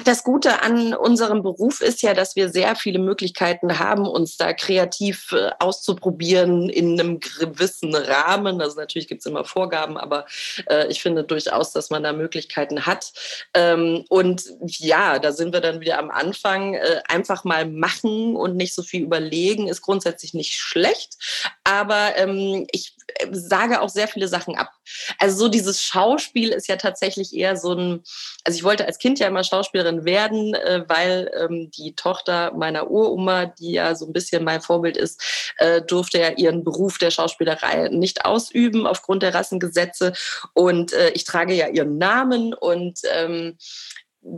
Das 0.04 0.24
Gute 0.24 0.62
an 0.62 0.94
unserem 0.94 1.44
Beruf 1.44 1.82
ist 1.82 2.02
ja, 2.02 2.14
dass 2.14 2.36
wir 2.36 2.50
sehr 2.50 2.76
viele 2.76 3.00
Möglichkeiten 3.00 3.80
haben, 3.80 4.08
uns 4.08 4.38
da 4.38 4.54
kreativ 4.54 5.32
äh, 5.32 5.52
auszuprobieren 5.60 6.70
in 6.70 7.00
einem 7.00 7.20
gewissen 7.20 7.96
Rahmen. 7.96 8.62
Also 8.62 8.78
natürlich 8.78 9.08
gibt 9.08 9.22
es 9.22 9.26
immer 9.26 9.46
Vorgaben, 9.46 9.98
aber 9.98 10.26
äh, 10.70 10.88
ich 10.88 11.02
finde 11.02 11.24
durchaus, 11.24 11.72
dass 11.72 11.90
man 11.90 12.04
da 12.04 12.14
Möglichkeiten 12.14 12.86
hat. 12.86 13.14
Ähm, 13.54 14.06
und 14.10 14.44
ja, 14.60 15.20
da 15.20 15.32
sind 15.32 15.54
wir 15.54 15.62
dann 15.62 15.80
wieder 15.80 16.00
am 16.00 16.10
Anfang. 16.10 16.74
Äh, 16.74 17.02
einfach 17.08 17.44
mal 17.44 17.66
machen 17.66 18.36
und 18.36 18.56
nicht 18.56 18.74
so 18.74 18.84
viel 18.84 19.04
überlegen, 19.04 19.68
ist 19.68 19.82
grundsätzlich 19.82 20.34
nicht 20.34 20.56
schlecht. 20.56 21.18
Aber 21.64 22.18
ähm, 22.18 22.68
ich 22.72 22.96
äh, 23.20 23.28
sage 23.32 23.82
auch 23.82 23.90
sehr 23.90 24.08
viele 24.08 24.28
Sachen 24.28 24.56
ab. 24.56 24.72
Also 25.20 25.38
so 25.38 25.48
dieses 25.48 25.84
Schauspiel 25.84 26.50
ist 26.50 26.68
ja 26.68 26.76
tatsächlich 26.76 27.34
eher 27.34 27.58
so 27.58 27.74
ein, 27.74 28.04
also 28.44 28.58
ich 28.58 28.64
wollte 28.64 28.86
als 28.86 29.00
Kind 29.00 29.20
ja 29.20 29.28
immer 29.28 29.44
Schauspielerin 29.54 30.04
werden, 30.04 30.56
äh, 30.56 30.84
weil 30.88 31.30
ähm, 31.40 31.70
die 31.70 31.96
Tochter 31.96 32.54
meiner 32.54 32.90
Uroma, 32.90 33.46
die 33.46 33.74
ja 33.74 33.94
so 33.94 34.08
ein 34.08 34.14
bisschen 34.14 34.44
mein 34.44 34.62
Vorbild 34.62 34.98
ist, 34.98 35.54
äh, 35.58 35.82
durfte 35.82 36.20
ja 36.20 36.30
ihren 36.30 36.64
Beruf 36.64 36.98
der 36.98 37.12
Schauspielerei 37.12 37.90
nicht 37.90 38.26
ausüben 38.26 38.88
aufgrund 38.88 39.22
der 39.22 39.36
Rassengesetze. 39.36 40.14
Und 40.54 40.94
äh, 40.94 41.12
ich 41.12 41.26
trage 41.26 41.54
ja 41.54 41.68
ihren 41.68 42.00
Namen 42.00 42.56
und 42.56 43.02
ähm, 43.16 43.58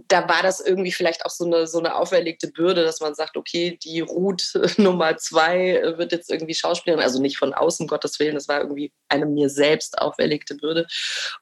da 0.08 0.28
war 0.28 0.42
das 0.42 0.60
irgendwie 0.60 0.92
vielleicht 0.92 1.26
auch 1.26 1.30
so 1.30 1.46
eine, 1.46 1.68
so 1.68 1.78
eine 1.78 1.96
auferlegte 1.96 2.48
Bürde, 2.48 2.84
dass 2.84 3.02
man 3.02 3.14
sagt, 3.14 3.38
okay, 3.38 3.78
die 3.84 4.02
Ruth 4.02 4.54
Nummer 4.78 5.16
zwei 5.18 5.80
wird 5.98 6.12
jetzt 6.12 6.30
irgendwie 6.30 6.56
Schauspielerin, 6.56 7.04
also 7.04 7.22
nicht 7.22 7.38
von 7.38 7.54
außen, 7.54 7.88
Gottes 7.88 8.20
Willen, 8.20 8.36
das 8.36 8.48
war 8.48 8.62
irgendwie 8.62 8.92
eine 9.08 9.28
mir 9.28 9.50
selbst 9.50 10.00
auferlegte 10.00 10.56
Bürde. 10.56 10.88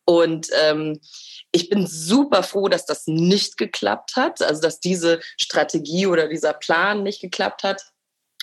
Und 0.06 0.50
ähm, 0.62 1.00
ich 1.54 1.70
bin 1.70 1.88
super 1.88 2.44
froh, 2.44 2.68
dass 2.68 2.86
das 2.86 3.08
nicht 3.08 3.58
geklappt 3.58 4.16
hat, 4.16 4.42
also 4.42 4.62
dass 4.62 4.80
diese 4.80 5.20
Strategie 5.40 6.08
oder 6.08 6.28
dieser 6.28 6.54
Plan 6.54 7.04
nicht 7.04 7.22
geklappt 7.22 7.64
hat 7.64 7.94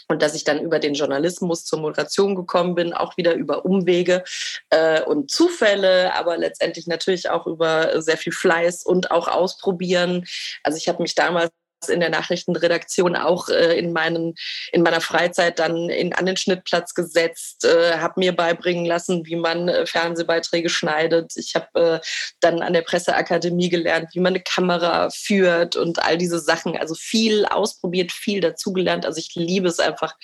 und 0.09 0.23
dass 0.23 0.35
ich 0.35 0.45
dann 0.45 0.61
über 0.61 0.79
den 0.79 0.95
Journalismus 0.95 1.65
zur 1.65 1.81
Moderation 1.81 2.35
gekommen 2.35 2.75
bin, 2.75 2.93
auch 2.93 3.17
wieder 3.17 3.35
über 3.35 3.65
Umwege 3.65 4.25
äh, 4.71 5.03
und 5.03 5.31
Zufälle, 5.31 6.15
aber 6.15 6.37
letztendlich 6.37 6.87
natürlich 6.87 7.31
auch 7.31 7.47
über 7.47 8.01
sehr 8.01 8.17
viel 8.17 8.33
Fleiß 8.33 8.85
und 8.85 9.11
auch 9.11 9.29
Ausprobieren. 9.29 10.27
Also 10.63 10.79
ich 10.79 10.89
habe 10.89 11.03
mich 11.03 11.15
damals 11.15 11.51
in 11.89 12.01
der 12.01 12.11
Nachrichtenredaktion 12.11 13.17
auch 13.17 13.49
äh, 13.49 13.79
in, 13.79 13.93
meinen, 13.93 14.35
in 14.73 14.83
meiner 14.83 15.01
Freizeit 15.01 15.59
dann 15.59 15.89
in, 15.89 16.13
an 16.13 16.27
den 16.27 16.37
Schnittplatz 16.37 16.95
gesetzt, 16.95 17.65
äh, 17.65 17.99
habe 17.99 18.21
mir 18.21 18.35
beibringen 18.35 18.85
lassen, 18.85 19.27
wie 19.27 19.37
man 19.37 19.69
äh, 19.69 19.87
Fernsehbeiträge 19.87 20.69
schneidet. 20.69 21.33
Ich 21.37 21.55
habe 21.55 22.01
äh, 22.03 22.07
dann 22.41 22.63
an 22.63 22.73
der 22.73 22.83
Presseakademie 22.83 23.69
gelernt, 23.69 24.11
wie 24.13 24.21
man 24.21 24.35
eine 24.35 24.43
Kamera 24.43 25.11
führt 25.11 25.77
und 25.77 26.03
all 26.03 26.19
diese 26.19 26.39
Sachen. 26.39 26.77
Also 26.77 26.95
viel 26.95 27.47
ausprobiert, 27.47 28.13
viel 28.13 28.41
dazugelernt. 28.41 29.07
Also 29.07 29.19
ich 29.19 29.35
liebe 29.35 29.69
es 29.69 29.79
einfach, 29.79 30.17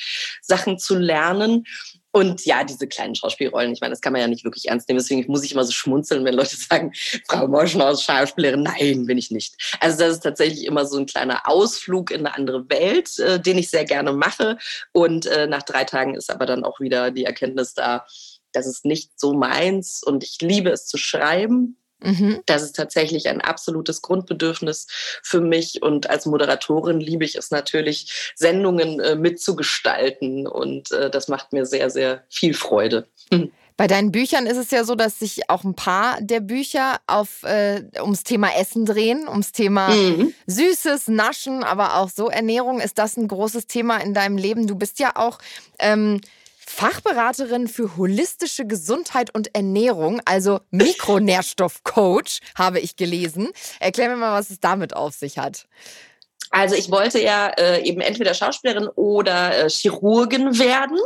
Sachen 0.43 0.79
zu 0.79 0.97
lernen. 0.97 1.65
Und 2.17 2.47
ja, 2.47 2.65
diese 2.65 2.89
kleinen 2.89 3.15
Schauspielrollen, 3.15 3.75
ich 3.75 3.83
meine, 3.83 3.93
das 3.93 4.01
kann 4.01 4.15
man 4.15 4.23
ja 4.23 4.27
nicht 4.27 4.43
wirklich 4.43 4.71
ernst 4.71 4.89
nehmen. 4.89 4.97
Deswegen 4.99 5.31
muss 5.31 5.45
ich 5.45 5.53
immer 5.53 5.65
so 5.65 5.73
schmunzeln, 5.73 6.25
wenn 6.25 6.33
Leute 6.33 6.57
sagen, 6.57 6.95
Frau 7.29 7.47
Moschenhaus, 7.47 8.03
Schauspielerin. 8.03 8.63
Nein, 8.63 9.05
bin 9.05 9.19
ich 9.19 9.31
nicht. 9.31 9.55
Also 9.81 9.99
das 9.99 10.13
ist 10.13 10.23
tatsächlich 10.23 10.65
immer 10.65 10.87
so 10.87 10.97
ein 10.97 11.05
kleiner 11.05 11.47
Ausflug 11.47 12.11
in 12.11 12.21
eine 12.21 12.35
andere 12.35 12.71
Welt, 12.71 13.19
äh, 13.19 13.39
den 13.39 13.59
ich 13.59 13.69
sehr 13.69 13.85
gerne 13.85 14.15
mache. 14.15 14.57
Und 14.93 15.27
äh, 15.27 15.47
nach 15.47 15.63
drei 15.63 15.85
Tagen 15.85 16.15
ist 16.15 16.31
aber 16.31 16.47
dann 16.47 16.65
auch 16.65 16.81
wieder 16.81 17.11
die 17.11 17.27
Erkenntnis 17.27 17.75
da, 17.75 18.07
das 18.53 18.67
ist 18.67 18.87
nicht 18.87 19.21
so 19.21 19.35
meins. 19.35 20.03
Und 20.03 20.25
ich 20.25 20.39
liebe 20.41 20.71
es 20.71 20.87
zu 20.87 20.97
schreiben. 20.97 21.77
Mhm. 22.01 22.43
Das 22.47 22.63
ist 22.63 22.77
tatsächlich 22.77 23.29
ein 23.29 23.41
absolutes 23.41 24.03
Grundbedürfnis 24.03 24.87
für 25.23 25.41
mich. 25.41 25.83
Und 25.83 26.11
als 26.11 26.27
Moderatorin 26.27 27.01
liebe 27.01 27.25
ich 27.25 27.37
es 27.37 27.51
natürlich, 27.51 28.33
Sendungen 28.35 29.01
äh, 29.01 29.17
mitzugestalten. 29.17 30.47
Und 30.47 30.93
äh, 30.93 31.11
das 31.11 31.29
macht 31.29 31.53
mir 31.53 31.67
sehr, 31.67 31.91
sehr 31.91 32.25
viel 32.29 32.55
Freude. 32.55 33.07
Bei 33.79 33.87
deinen 33.87 34.11
Büchern 34.11 34.47
ist 34.47 34.57
es 34.57 34.71
ja 34.71 34.85
so, 34.85 34.95
dass 34.95 35.19
sich 35.19 35.51
auch 35.51 35.63
ein 35.63 35.75
paar 35.75 36.19
der 36.23 36.41
Bücher 36.41 36.97
auf 37.07 37.43
äh, 37.43 37.83
ums 38.01 38.25
Thema 38.25 38.49
Essen 38.57 38.87
drehen, 38.87 39.29
ums 39.29 39.53
Thema 39.53 39.91
mhm. 39.91 40.33
Süßes, 40.47 41.09
Naschen, 41.09 41.63
aber 41.63 41.97
auch 41.97 42.09
so 42.09 42.29
Ernährung. 42.29 42.81
Ist 42.81 42.99
das 42.99 43.19
ein 43.19 43.29
großes 43.29 43.67
Thema 43.67 43.99
in 43.99 44.15
deinem 44.15 44.39
Leben? 44.39 44.67
Du 44.67 44.77
bist 44.77 44.99
ja 44.99 45.13
auch 45.17 45.39
ähm, 45.79 46.23
Fachberaterin 46.69 47.69
für 47.69 47.97
holistische 47.97 48.67
Gesundheit 48.67 49.33
und 49.35 49.55
Ernährung, 49.55 50.21
also 50.25 50.61
Mikronährstoffcoach, 50.71 52.41
habe 52.57 52.81
ich 52.81 52.97
gelesen. 52.97 53.49
Erklär 53.79 54.11
mir 54.11 54.17
mal, 54.17 54.39
was 54.39 54.51
es 54.51 54.61
damit 54.61 54.95
auf 54.95 55.15
sich 55.15 55.39
hat. 55.39 55.67
Also 56.57 56.75
ich 56.75 56.91
wollte 56.91 57.21
ja 57.21 57.49
äh, 57.49 57.83
eben 57.83 58.01
entweder 58.01 58.33
Schauspielerin 58.33 58.89
oder 58.95 59.65
äh, 59.65 59.69
Chirurgin 59.69 60.59
werden. 60.59 60.99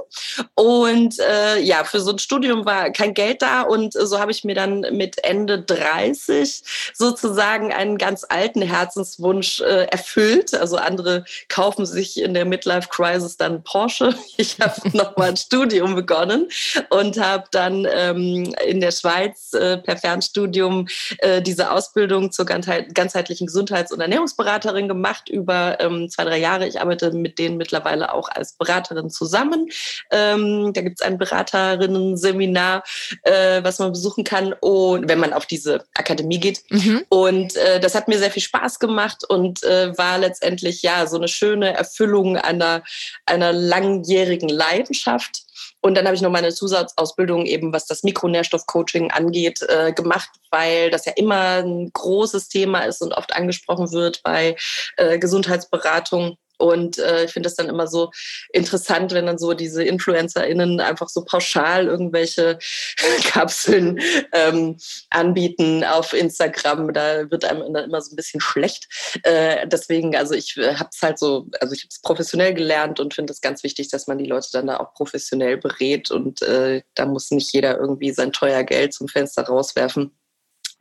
Und 0.55 1.19
äh, 1.19 1.59
ja, 1.59 1.83
für 1.83 1.99
so 1.99 2.13
ein 2.13 2.21
Studium 2.21 2.65
war 2.67 2.91
kein 2.91 3.15
Geld 3.15 3.43
da. 3.43 3.63
Und 3.63 3.95
so 3.95 4.21
habe 4.21 4.31
ich 4.31 4.45
mir 4.45 4.55
dann 4.55 4.87
mit 4.93 5.25
Ende 5.25 5.61
30 5.61 6.63
sozusagen 6.95 7.73
einen 7.73 7.99
ganz 7.99 8.25
alten 8.29 8.63
Herzenswunsch 8.63 9.61
äh, 9.61 9.87
erfüllt. 9.87 10.55
Also 10.55 10.77
andere 10.77 11.25
kaufen 11.49 11.85
sich 11.85 12.23
in 12.23 12.33
der 12.33 12.45
Midlife 12.45 12.89
Crisis 12.89 13.37
dann 13.37 13.65
Porsche. 13.65 14.15
Ich 14.37 14.59
habe 14.61 14.75
nochmal 14.97 15.31
ein 15.31 15.37
Studium 15.37 15.97
begonnen 15.97 16.49
und 16.91 17.19
habe 17.19 17.45
dann 17.51 17.87
ähm, 17.93 18.55
in 18.65 18.81
der 18.81 18.93
Schweiz 18.93 19.53
äh, 19.53 19.79
per 19.79 19.97
Fernstudium 19.97 20.87
äh, 21.19 21.43
diese 21.43 21.73
Ausbildung 21.73 22.31
zur 22.31 22.47
ganzheitlichen 22.47 23.49
Gesundheits- 23.49 23.93
und 23.93 24.01
Ernährungsberaterin 24.01 24.89
gemacht 24.89 25.29
über 25.41 25.79
ähm, 25.81 26.09
zwei, 26.09 26.25
drei 26.25 26.39
Jahre. 26.39 26.67
Ich 26.67 26.81
arbeite 26.81 27.11
mit 27.13 27.39
denen 27.39 27.57
mittlerweile 27.57 28.13
auch 28.13 28.29
als 28.29 28.53
Beraterin 28.55 29.11
zusammen. 29.11 29.69
Ähm, 30.11 30.73
da 30.73 30.81
gibt 30.83 31.01
es 31.01 31.07
ein 31.07 31.19
Beraterinnen-Seminar, 31.19 32.85
äh, 33.23 33.63
was 33.65 33.79
man 33.79 33.93
besuchen 33.93 34.25
kann, 34.25 34.55
und 34.61 35.09
wenn 35.09 35.19
man 35.19 35.33
auf 35.33 35.47
diese 35.47 35.85
Akademie 35.95 36.41
geht. 36.41 36.63
Mhm. 36.71 37.05
Und 37.09 37.57
äh, 37.57 37.81
das 37.81 37.95
hat 37.95 38.09
mir 38.09 38.19
sehr 38.19 38.31
viel 38.31 38.43
Spaß 38.43 38.79
gemacht 38.79 39.25
und 39.29 39.63
äh, 39.65 39.97
war 39.97 40.19
letztendlich 40.19 40.83
ja 40.83 41.07
so 41.07 41.17
eine 41.17 41.29
schöne 41.29 41.75
Erfüllung 41.75 42.37
einer, 42.37 42.83
einer 43.27 43.53
langjährigen 43.53 44.49
Leidenschaft. 44.49 45.50
Und 45.83 45.97
dann 45.97 46.07
habe 46.07 46.15
ich 46.15 46.23
noch 46.23 46.31
meine 46.31 46.53
Zusatzausbildung 46.53 47.47
eben, 47.47 47.73
was 47.73 47.87
das 47.87 48.03
Mikronährstoffcoaching 48.03 49.11
angeht, 49.11 49.63
äh, 49.69 49.93
gemacht, 49.93 50.29
weil 50.51 50.91
das 50.91 51.07
ja 51.07 51.13
immer 51.17 51.63
ein 51.63 51.91
großes 51.93 52.49
Thema 52.49 52.81
ist 52.81 53.01
und 53.01 53.13
oft 53.13 53.35
angesprochen 53.35 53.91
wird 53.93 54.23
bei 54.23 54.57
äh, 54.97 55.19
Gesundheitsberatung. 55.19 56.37
Und 56.61 56.99
äh, 56.99 57.25
ich 57.25 57.33
finde 57.33 57.49
es 57.49 57.57
dann 57.57 57.69
immer 57.69 57.87
so 57.87 58.11
interessant, 58.53 59.13
wenn 59.13 59.27
dann 59.27 59.39
so 59.39 59.55
diese 59.55 59.83
InfluencerInnen 59.83 60.81
einfach 60.81 61.09
so 61.09 61.25
pauschal 61.25 61.87
irgendwelche 61.87 62.59
Kapseln 63.25 64.01
ähm, 64.33 64.77
anbieten 65.11 65.85
auf 65.85 66.13
Instagram. 66.13 66.93
Da 66.93 67.31
wird 67.31 67.45
einem 67.45 67.73
dann 67.73 67.85
immer 67.85 68.01
so 68.03 68.13
ein 68.13 68.17
bisschen 68.17 68.41
schlecht. 68.41 68.89
Äh, 69.23 69.67
deswegen, 69.67 70.15
also 70.17 70.35
ich 70.35 70.57
äh, 70.57 70.75
habe 70.75 70.91
es 70.93 71.03
halt 71.03 71.19
so, 71.19 71.47
also 71.61 71.75
ich 71.75 71.83
habe 71.83 71.89
es 71.91 72.01
professionell 72.03 72.55
gelernt 72.55 73.01
und 73.01 73.15
finde 73.15 73.33
es 73.33 73.41
ganz 73.41 73.63
wichtig, 73.63 73.89
dass 73.89 74.07
man 74.07 74.19
die 74.19 74.27
Leute 74.27 74.49
dann 74.53 74.67
da 74.67 74.79
auch 74.79 74.95
professionell 74.95 75.57
berät. 75.57 76.11
Und 76.11 76.43
äh, 76.43 76.83
da 76.95 77.07
muss 77.07 77.31
nicht 77.31 77.53
jeder 77.53 77.79
irgendwie 77.79 78.13
sein 78.13 78.33
teuer 78.33 78.65
Geld 78.65 78.93
zum 78.93 79.09
Fenster 79.09 79.45
rauswerfen 79.45 80.13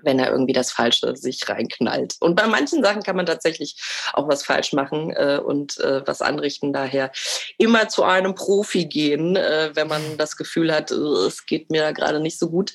wenn 0.02 0.20
er 0.20 0.32
irgendwie 0.32 0.54
das 0.54 0.72
Falsche 0.72 1.16
sich 1.16 1.48
reinknallt. 1.50 2.16
Und 2.20 2.36
bei 2.36 2.48
manchen 2.48 2.84
Sachen 2.84 3.04
kann 3.04 3.16
man 3.16 3.26
tatsächlich 3.26 3.76
auch 4.14 4.28
was 4.28 4.44
falsch 4.44 4.74
machen 4.74 5.12
äh, 5.12 5.40
und 5.44 5.80
äh, 5.80 6.06
was 6.06 6.22
anrichten. 6.22 6.74
Daher 6.74 7.12
immer 7.58 7.90
zu 7.90 8.04
einem 8.04 8.36
Profi 8.36 8.86
gehen, 8.86 9.36
äh, 9.36 9.72
wenn 9.74 9.88
man 9.88 10.18
das 10.18 10.38
Gefühl 10.38 10.74
hat, 10.74 10.92
äh, 10.92 10.96
es 10.96 11.46
geht 11.46 11.70
mir 11.70 11.94
gerade 11.94 12.20
nicht 12.20 12.40
so 12.40 12.50
gut. 12.50 12.74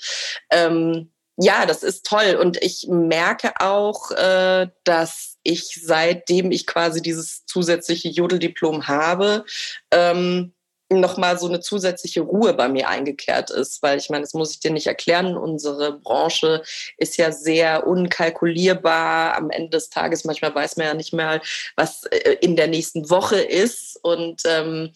Ähm, 0.51 1.11
ja, 1.37 1.67
das 1.67 1.83
ist 1.83 2.07
toll. 2.07 2.37
Und 2.41 2.63
ich 2.63 2.87
merke 2.89 3.53
auch, 3.59 4.11
äh, 4.13 4.69
dass 4.85 5.39
ich 5.43 5.81
seitdem 5.83 6.53
ich 6.53 6.67
quasi 6.67 7.03
dieses 7.03 7.45
zusätzliche 7.47 8.09
Jodeldiplom 8.09 8.87
habe, 8.87 9.45
ähm, 9.91 10.55
nochmal 10.91 11.39
so 11.39 11.47
eine 11.47 11.61
zusätzliche 11.61 12.21
Ruhe 12.21 12.55
bei 12.55 12.69
mir 12.69 12.89
eingekehrt 12.89 13.51
ist, 13.51 13.83
weil 13.83 13.99
ich 13.99 14.11
meine, 14.11 14.23
das 14.23 14.35
muss 14.35 14.53
ich 14.53 14.61
dir 14.61 14.71
nicht 14.71 14.87
erklären, 14.87 15.37
unsere 15.37 15.99
Branche 15.99 16.63
ist 16.99 17.17
ja 17.17 17.33
sehr 17.33 17.87
unkalkulierbar. 17.87 19.37
Am 19.37 19.51
Ende 19.51 19.71
des 19.71 19.91
Tages, 19.91 20.25
manchmal 20.25 20.55
weiß 20.55 20.77
man 20.77 20.87
ja 20.87 20.95
nicht 20.95 21.13
mehr, 21.13 21.41
was 21.77 22.05
äh, 22.05 22.37
in 22.41 22.57
der 22.57 22.69
nächsten 22.69 23.11
Woche 23.11 23.41
ist 23.41 23.99
und 24.03 24.43
ähm, 24.47 24.93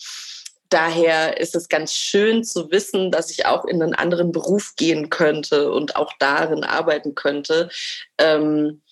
Daher 0.70 1.40
ist 1.40 1.54
es 1.54 1.70
ganz 1.70 1.94
schön 1.94 2.44
zu 2.44 2.70
wissen, 2.70 3.10
dass 3.10 3.30
ich 3.30 3.46
auch 3.46 3.64
in 3.64 3.82
einen 3.82 3.94
anderen 3.94 4.32
Beruf 4.32 4.74
gehen 4.76 5.08
könnte 5.08 5.72
und 5.72 5.96
auch 5.96 6.12
darin 6.18 6.62
arbeiten 6.62 7.14
könnte. 7.14 7.70
Ähm, 8.18 8.82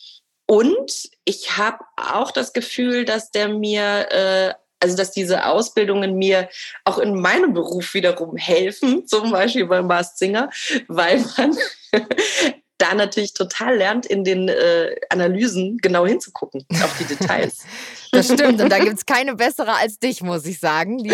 und 0.47 1.11
ich 1.25 1.59
habe 1.59 1.79
auch 1.97 2.31
das 2.31 2.55
Gefühl, 2.55 3.05
dass 3.05 3.31
der 3.31 3.49
mir 3.49 4.11
äh, 4.11 4.55
also 4.87 4.97
dass 4.97 5.11
diese 5.11 5.47
Ausbildungen 5.47 6.15
mir 6.15 6.49
auch 6.85 6.99
in 6.99 7.21
meinem 7.21 7.53
Beruf 7.53 7.93
wiederum 7.95 8.37
helfen, 8.37 9.07
zum 9.07 9.33
Beispiel 9.33 9.67
beim 9.67 9.89
Mars 9.89 10.17
Singer, 10.17 10.49
weil 10.87 11.25
man 11.37 11.57
da 12.79 12.95
natürlich 12.95 13.35
total 13.35 13.77
lernt, 13.79 14.07
in 14.07 14.23
den 14.23 14.49
äh, 14.49 14.95
Analysen 15.11 15.79
genau 15.79 16.07
hinzugucken 16.07 16.65
auf 16.85 16.97
die 16.99 17.05
Details. 17.15 17.65
Das 18.17 18.27
stimmt. 18.33 18.61
Und 18.61 18.71
da 18.71 18.79
gibt 18.79 18.99
es 18.99 19.07
keine 19.07 19.35
bessere 19.35 19.75
als 19.75 19.99
dich, 19.99 20.23
muss 20.23 20.45
ich 20.47 20.59
sagen. 20.59 20.99
Die 20.99 21.13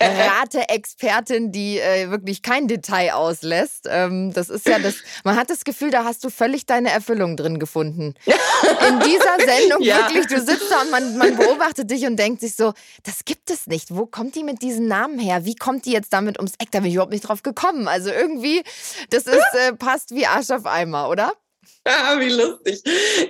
Rate-Expertin, 0.00 1.52
die 1.52 1.78
äh, 1.78 2.10
wirklich 2.10 2.42
kein 2.42 2.68
Detail 2.68 3.12
auslässt. 3.12 3.88
Ähm, 3.88 4.32
das 4.32 4.50
ist 4.50 4.68
ja 4.68 4.78
das, 4.78 4.96
man 5.24 5.36
hat 5.36 5.50
das 5.50 5.64
Gefühl, 5.64 5.90
da 5.90 6.04
hast 6.04 6.24
du 6.24 6.30
völlig 6.30 6.66
deine 6.66 6.90
Erfüllung 6.90 7.36
drin 7.36 7.58
gefunden. 7.58 8.14
In 8.26 9.00
dieser 9.00 9.36
Sendung 9.38 9.82
ja. 9.82 9.98
wirklich, 9.98 10.26
du 10.26 10.40
sitzt 10.40 10.70
da 10.70 10.82
und 10.82 10.90
man, 10.90 11.16
man 11.16 11.36
beobachtet 11.36 11.90
dich 11.90 12.06
und 12.06 12.16
denkt 12.16 12.40
sich 12.40 12.54
so, 12.56 12.72
das 13.04 13.24
gibt 13.24 13.50
es 13.50 13.66
nicht. 13.66 13.94
Wo 13.94 14.06
kommt 14.06 14.34
die 14.34 14.44
mit 14.44 14.62
diesen 14.62 14.88
Namen 14.88 15.18
her? 15.18 15.44
Wie 15.44 15.54
kommt 15.54 15.86
die 15.86 15.92
jetzt 15.92 16.12
damit 16.12 16.38
ums 16.38 16.54
Eck? 16.58 16.70
Da 16.70 16.80
bin 16.80 16.88
ich 16.88 16.94
überhaupt 16.94 17.12
nicht 17.12 17.28
drauf 17.28 17.42
gekommen. 17.42 17.88
Also 17.88 18.10
irgendwie, 18.10 18.62
das 19.10 19.24
ist, 19.24 19.54
äh, 19.54 19.74
passt 19.74 20.14
wie 20.14 20.26
Arsch 20.26 20.50
auf 20.50 20.66
Eimer, 20.66 21.08
oder? 21.08 21.32
Ah, 21.86 22.18
wie 22.18 22.30
lustig. 22.30 22.80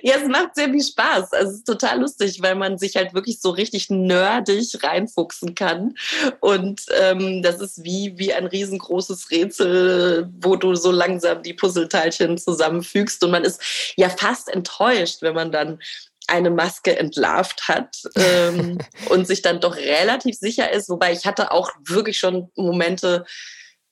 Ja, 0.03 0.15
es 0.15 0.29
macht 0.29 0.55
sehr 0.55 0.71
viel 0.71 0.83
Spaß. 0.83 1.33
Also 1.33 1.51
es 1.51 1.57
ist 1.59 1.67
total 1.67 2.01
lustig, 2.01 2.41
weil 2.41 2.55
man 2.55 2.79
sich 2.79 2.95
halt 2.95 3.13
wirklich 3.13 3.41
so 3.41 3.51
richtig 3.51 3.91
nerdig 3.91 4.79
reinfuchsen 4.81 5.57
kann. 5.57 5.97
Und 6.39 6.83
ähm, 7.01 7.43
das 7.43 7.61
ist 7.61 7.83
wie, 7.83 8.15
wie 8.17 8.33
ein 8.33 8.47
riesengroßes 8.47 9.33
Rätsel, 9.33 10.31
wo 10.41 10.55
du 10.55 10.77
so 10.77 10.93
langsam 10.93 11.43
die 11.43 11.55
Puzzleteilchen 11.55 12.39
zusammenfügst. 12.39 13.25
Und 13.25 13.33
man 13.33 13.43
ist 13.43 13.61
ja 13.97 14.09
fast 14.09 14.49
enttäuscht, 14.49 15.21
wenn 15.21 15.35
man 15.35 15.51
dann 15.51 15.81
eine 16.27 16.51
Maske 16.51 16.97
entlarvt 16.99 17.69
hat 17.69 18.03
ähm, 18.15 18.79
und 19.11 19.27
sich 19.27 19.43
dann 19.43 19.61
doch 19.61 19.77
relativ 19.77 20.37
sicher 20.37 20.71
ist. 20.71 20.89
Wobei 20.89 21.13
ich 21.13 21.27
hatte 21.27 21.51
auch 21.51 21.71
wirklich 21.85 22.19
schon 22.19 22.51
Momente, 22.57 23.27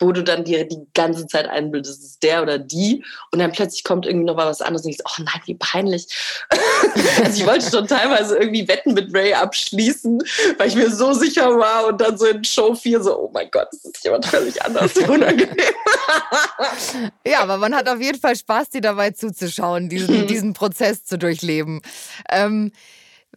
wo 0.03 0.13
du 0.13 0.25
dann 0.25 0.45
dir 0.45 0.67
die 0.67 0.87
ganze 0.95 1.27
Zeit 1.27 1.49
einbildest, 1.49 2.01
es 2.01 2.07
ist 2.07 2.23
der 2.23 2.43
oder 2.43 2.59
die 2.59 3.05
und 3.31 3.39
dann 3.39 3.53
plötzlich 3.53 3.85
kommt 3.85 4.05
irgendwie 4.05 4.27
noch 4.27 4.37
mal 4.37 4.47
was 4.47 4.61
anderes 4.61 4.85
und 4.85 4.91
denkst, 4.91 5.05
oh 5.07 5.23
nein, 5.23 5.41
wie 5.47 5.55
peinlich. 5.55 6.09
also 7.25 7.41
ich 7.41 7.47
wollte 7.47 7.71
schon 7.71 7.87
teilweise 7.87 8.37
irgendwie 8.37 8.67
Wetten 8.67 8.95
mit 8.95 9.15
Ray 9.15 9.33
abschließen, 9.33 10.23
weil 10.59 10.69
ich 10.69 10.75
mir 10.75 10.91
so 10.91 11.13
sicher 11.13 11.57
war 11.57 11.87
und 11.87 12.01
dann 12.01 12.19
so 12.19 12.27
in 12.27 12.43
Show 12.45 12.75
4 12.75 13.03
so, 13.03 13.19
oh 13.19 13.31
mein 13.33 13.49
Gott, 13.51 13.69
das 13.71 13.85
ist 13.85 14.05
jemand 14.05 14.27
völlig 14.27 14.61
anders, 14.63 14.97
unangenehm. 14.97 15.57
ja, 17.27 17.41
aber 17.41 17.59
man 17.59 17.75
hat 17.75 17.89
auf 17.89 18.01
jeden 18.01 18.19
Fall 18.19 18.35
Spaß, 18.35 18.71
dir 18.71 18.81
dabei 18.81 19.13
zuzuschauen, 19.13 19.89
diesen, 19.89 20.27
diesen 20.27 20.53
Prozess 20.53 21.05
zu 21.05 21.17
durchleben. 21.17 21.81
Ähm, 22.29 22.73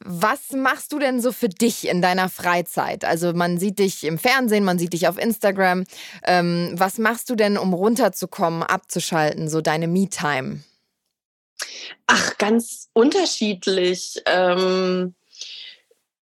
was 0.03 0.51
machst 0.51 0.91
du 0.91 0.99
denn 0.99 1.21
so 1.21 1.31
für 1.31 1.49
dich 1.49 1.87
in 1.87 2.01
deiner 2.01 2.29
Freizeit? 2.29 3.05
Also 3.05 3.33
man 3.33 3.57
sieht 3.57 3.79
dich 3.79 4.03
im 4.03 4.17
Fernsehen, 4.17 4.63
man 4.63 4.77
sieht 4.77 4.93
dich 4.93 5.07
auf 5.07 5.17
Instagram. 5.17 5.85
Ähm, 6.23 6.73
was 6.73 6.97
machst 6.97 7.29
du 7.29 7.35
denn, 7.35 7.57
um 7.57 7.73
runterzukommen, 7.73 8.63
abzuschalten, 8.63 9.49
so 9.49 9.61
deine 9.61 9.87
Me-Time? 9.87 10.63
Ach, 12.07 12.37
ganz 12.37 12.89
unterschiedlich. 12.93 14.21
Ähm 14.25 15.15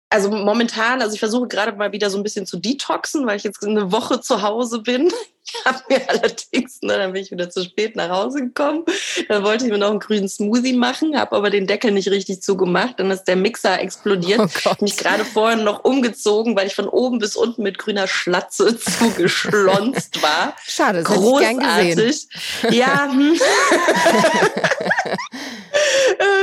also 0.09 0.29
momentan, 0.29 1.01
also 1.01 1.13
ich 1.13 1.19
versuche 1.19 1.47
gerade 1.47 1.75
mal 1.75 1.91
wieder 1.91 2.09
so 2.09 2.17
ein 2.17 2.23
bisschen 2.23 2.45
zu 2.45 2.57
detoxen, 2.57 3.25
weil 3.25 3.37
ich 3.37 3.43
jetzt 3.43 3.65
eine 3.65 3.91
Woche 3.91 4.21
zu 4.21 4.41
Hause 4.41 4.79
bin. 4.79 5.11
habe 5.65 5.79
mir 5.89 6.09
allerdings, 6.09 6.81
ne, 6.81 6.97
dann 6.97 7.13
bin 7.13 7.21
ich 7.21 7.31
wieder 7.31 7.49
zu 7.49 7.63
spät 7.63 7.95
nach 7.95 8.09
Hause 8.09 8.41
gekommen. 8.41 8.83
Dann 9.27 9.43
wollte 9.43 9.65
ich 9.65 9.71
mir 9.71 9.77
noch 9.77 9.91
einen 9.91 9.99
grünen 9.99 10.27
Smoothie 10.27 10.73
machen, 10.73 11.17
habe 11.17 11.35
aber 11.35 11.49
den 11.49 11.67
Deckel 11.67 11.91
nicht 11.91 12.09
richtig 12.09 12.41
zugemacht. 12.41 12.99
Dann 12.99 13.11
ist 13.11 13.25
der 13.25 13.35
Mixer 13.35 13.79
explodiert. 13.79 14.39
Oh 14.39 14.73
mich 14.81 14.97
gerade 14.97 15.25
vorhin 15.25 15.63
noch 15.63 15.83
umgezogen, 15.83 16.55
weil 16.55 16.67
ich 16.67 16.75
von 16.75 16.87
oben 16.87 17.19
bis 17.19 17.35
unten 17.35 17.63
mit 17.63 17.77
grüner 17.77 18.07
Schlatze 18.07 18.77
zugeschlonzt 18.99 20.21
war. 20.21 20.55
Schade, 20.65 21.03
das 21.03 21.13
Großartig. 21.13 22.27
Ja. 22.71 23.09
Hm. 23.11 23.39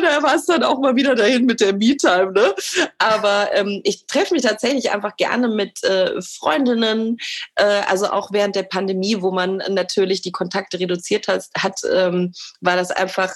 Da 0.02 0.22
war 0.22 0.34
es 0.34 0.44
dann 0.46 0.62
auch 0.62 0.78
mal 0.78 0.96
wieder 0.96 1.14
dahin 1.14 1.46
mit 1.46 1.60
der 1.60 1.72
Me-Time. 1.72 2.32
Ne? 2.32 2.54
Aber 2.98 3.50
ähm, 3.54 3.80
ich 3.84 4.06
treffe 4.06 4.34
mich 4.34 4.42
tatsächlich 4.42 4.90
einfach 4.90 5.16
gerne 5.16 5.48
mit 5.48 5.82
äh, 5.84 6.20
Freundinnen, 6.20 7.18
äh, 7.54 7.64
also 7.88 8.10
auch 8.10 8.32
während 8.32 8.56
der 8.56 8.64
Pandemie, 8.64 8.91
wo 9.22 9.30
man 9.30 9.58
natürlich 9.68 10.22
die 10.22 10.32
Kontakte 10.32 10.78
reduziert 10.78 11.28
hat, 11.28 11.46
hat 11.56 11.80
ähm, 11.90 12.32
war 12.60 12.76
das 12.76 12.90
einfach 12.90 13.32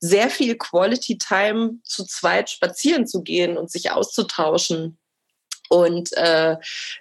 sehr 0.00 0.30
viel 0.30 0.56
Quality 0.56 1.18
Time 1.18 1.78
zu 1.84 2.04
zweit 2.04 2.50
spazieren 2.50 3.06
zu 3.06 3.22
gehen 3.22 3.56
und 3.56 3.70
sich 3.70 3.90
auszutauschen. 3.90 4.98
Und 5.68 6.12
äh, 6.16 6.56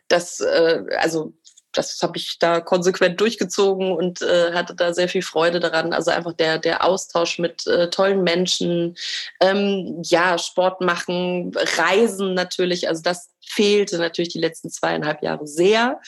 das, 0.07 0.39
äh, 0.39 0.83
also 0.97 1.33
das 1.77 2.01
habe 2.01 2.17
ich 2.17 2.39
da 2.39 2.61
konsequent 2.61 3.19
durchgezogen 3.19 3.91
und 3.91 4.21
äh, 4.21 4.53
hatte 4.53 4.75
da 4.75 4.93
sehr 4.93 5.09
viel 5.09 5.21
Freude 5.21 5.59
daran. 5.59 5.93
Also 5.93 6.11
einfach 6.11 6.33
der, 6.33 6.57
der 6.57 6.83
Austausch 6.83 7.39
mit 7.39 7.67
äh, 7.67 7.89
tollen 7.89 8.23
Menschen, 8.23 8.95
ähm, 9.41 10.01
ja, 10.03 10.37
Sport 10.37 10.81
machen, 10.81 11.51
Reisen 11.77 12.33
natürlich. 12.33 12.87
Also 12.87 13.01
das 13.01 13.29
fehlte 13.55 13.97
natürlich 13.97 14.29
die 14.33 14.39
letzten 14.39 14.69
zweieinhalb 14.69 15.23
Jahre 15.23 15.47
sehr. 15.47 15.99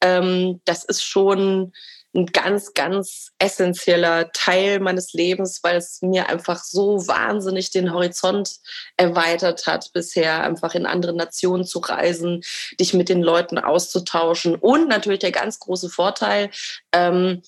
Ähm, 0.00 0.60
das 0.64 0.84
ist 0.84 1.04
schon 1.04 1.72
ein 2.14 2.26
ganz, 2.26 2.74
ganz 2.74 3.32
essentieller 3.38 4.30
Teil 4.32 4.78
meines 4.78 5.12
Lebens, 5.12 5.60
weil 5.62 5.76
es 5.76 6.00
mir 6.00 6.28
einfach 6.28 6.62
so 6.62 7.06
wahnsinnig 7.08 7.70
den 7.70 7.92
Horizont 7.92 8.60
erweitert 8.96 9.66
hat, 9.66 9.92
bisher 9.92 10.44
einfach 10.44 10.74
in 10.74 10.86
andere 10.86 11.14
Nationen 11.14 11.64
zu 11.64 11.80
reisen, 11.80 12.42
dich 12.78 12.94
mit 12.94 13.08
den 13.08 13.20
Leuten 13.20 13.58
auszutauschen 13.58 14.54
und 14.54 14.88
natürlich 14.88 15.20
der 15.20 15.32
ganz 15.32 15.58
große 15.58 15.88
Vorteil, 15.88 16.50
ähm, 16.92 17.42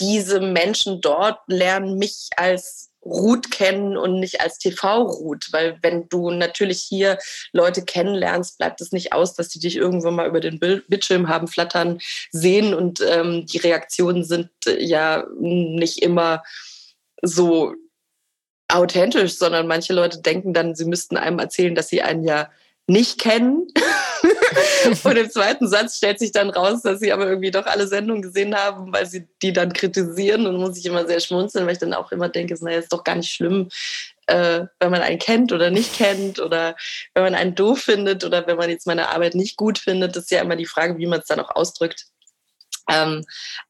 diese 0.00 0.40
Menschen 0.40 1.00
dort 1.00 1.40
lernen 1.48 1.98
mich 1.98 2.28
als 2.36 2.90
Ruth 3.06 3.50
kennen 3.50 3.96
und 3.96 4.20
nicht 4.20 4.40
als 4.40 4.58
TV-Ruth, 4.58 5.48
weil 5.52 5.78
wenn 5.82 6.08
du 6.08 6.30
natürlich 6.30 6.80
hier 6.82 7.18
Leute 7.52 7.84
kennenlernst, 7.84 8.58
bleibt 8.58 8.80
es 8.80 8.92
nicht 8.92 9.12
aus, 9.12 9.34
dass 9.34 9.48
die 9.48 9.60
dich 9.60 9.76
irgendwo 9.76 10.10
mal 10.10 10.28
über 10.28 10.40
den 10.40 10.58
Bildschirm 10.58 11.28
haben 11.28 11.48
flattern 11.48 11.98
sehen 12.30 12.74
und 12.74 13.00
ähm, 13.00 13.46
die 13.46 13.58
Reaktionen 13.58 14.24
sind 14.24 14.50
äh, 14.66 14.82
ja 14.82 15.24
nicht 15.38 16.02
immer 16.02 16.42
so 17.22 17.74
authentisch, 18.68 19.36
sondern 19.36 19.66
manche 19.66 19.92
Leute 19.92 20.20
denken 20.20 20.52
dann, 20.52 20.74
sie 20.74 20.84
müssten 20.84 21.16
einem 21.16 21.38
erzählen, 21.38 21.74
dass 21.74 21.88
sie 21.88 22.02
einen 22.02 22.24
ja 22.24 22.50
nicht 22.86 23.20
kennen. 23.20 23.68
und 25.04 25.16
im 25.16 25.30
zweiten 25.30 25.68
Satz 25.68 25.96
stellt 25.96 26.18
sich 26.18 26.32
dann 26.32 26.50
raus, 26.50 26.82
dass 26.82 27.00
sie 27.00 27.12
aber 27.12 27.26
irgendwie 27.26 27.50
doch 27.50 27.66
alle 27.66 27.86
Sendungen 27.86 28.22
gesehen 28.22 28.54
haben, 28.54 28.92
weil 28.92 29.06
sie 29.06 29.26
die 29.42 29.52
dann 29.52 29.72
kritisieren 29.72 30.46
und 30.46 30.56
muss 30.56 30.78
ich 30.78 30.86
immer 30.86 31.06
sehr 31.06 31.20
schmunzeln, 31.20 31.66
weil 31.66 31.74
ich 31.74 31.78
dann 31.78 31.94
auch 31.94 32.12
immer 32.12 32.28
denke, 32.28 32.56
naja, 32.60 32.78
ist 32.78 32.92
doch 32.92 33.04
gar 33.04 33.16
nicht 33.16 33.30
schlimm, 33.30 33.68
äh, 34.26 34.66
wenn 34.80 34.90
man 34.90 35.02
einen 35.02 35.18
kennt 35.18 35.52
oder 35.52 35.70
nicht 35.70 35.94
kennt 35.94 36.40
oder 36.40 36.76
wenn 37.14 37.22
man 37.22 37.34
einen 37.34 37.54
doof 37.54 37.80
findet 37.80 38.24
oder 38.24 38.46
wenn 38.46 38.56
man 38.56 38.70
jetzt 38.70 38.86
meine 38.86 39.08
Arbeit 39.08 39.34
nicht 39.34 39.56
gut 39.56 39.78
findet. 39.78 40.16
Das 40.16 40.24
ist 40.24 40.30
ja 40.30 40.40
immer 40.40 40.56
die 40.56 40.66
Frage, 40.66 40.98
wie 40.98 41.06
man 41.06 41.20
es 41.20 41.26
dann 41.26 41.40
auch 41.40 41.54
ausdrückt. 41.54 42.06
Ähm, 42.88 43.24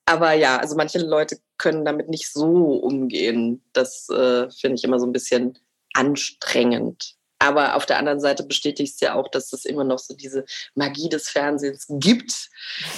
aber 0.04 0.32
ja, 0.32 0.58
also 0.58 0.76
manche 0.76 0.98
Leute 0.98 1.38
können 1.58 1.84
damit 1.84 2.08
nicht 2.08 2.32
so 2.32 2.74
umgehen. 2.74 3.62
Das 3.72 4.08
äh, 4.10 4.50
finde 4.50 4.76
ich 4.76 4.84
immer 4.84 4.98
so 5.00 5.06
ein 5.06 5.12
bisschen 5.12 5.58
anstrengend. 5.94 7.15
Aber 7.46 7.76
auf 7.76 7.86
der 7.86 7.98
anderen 7.98 8.18
Seite 8.18 8.42
bestätigt 8.42 8.94
es 8.94 9.00
ja 9.00 9.14
auch, 9.14 9.28
dass 9.28 9.52
es 9.52 9.64
immer 9.64 9.84
noch 9.84 10.00
so 10.00 10.14
diese 10.14 10.44
Magie 10.74 11.08
des 11.08 11.28
Fernsehens 11.28 11.86
gibt. 11.88 12.32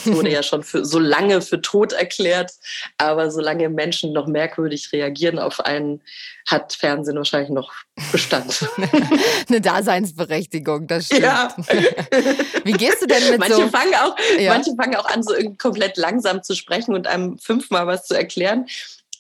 Es 0.05 0.13
wurde 0.13 0.31
ja 0.31 0.43
schon 0.43 0.63
für, 0.63 0.85
so 0.87 0.99
lange 0.99 1.43
für 1.43 1.61
tot 1.61 1.93
erklärt, 1.93 2.53
aber 2.97 3.31
solange 3.31 3.69
Menschen 3.69 4.13
noch 4.13 4.27
merkwürdig 4.27 4.91
reagieren 4.93 5.39
auf 5.39 5.61
einen, 5.61 6.01
hat 6.47 6.73
Fernsehen 6.73 7.17
wahrscheinlich 7.17 7.51
noch 7.51 7.73
Bestand. 8.11 8.67
Eine 9.49 9.61
Daseinsberechtigung, 9.61 10.87
das 10.87 11.07
stimmt. 11.07 11.23
Ja. 11.23 11.55
Wie 12.65 12.73
gehst 12.73 13.03
du 13.03 13.07
denn 13.07 13.31
mit 13.31 13.41
manche 13.41 13.57
so... 13.57 13.69
Fangen 13.69 13.95
auch, 13.97 14.17
ja. 14.39 14.55
Manche 14.55 14.75
fangen 14.75 14.97
auch 14.97 15.07
an, 15.07 15.23
so 15.23 15.35
komplett 15.59 15.99
langsam 15.99 16.43
zu 16.43 16.55
sprechen 16.55 16.95
und 16.95 17.07
einem 17.07 17.39
fünfmal 17.39 17.87
was 17.87 18.07
zu 18.07 18.15
erklären. 18.15 18.67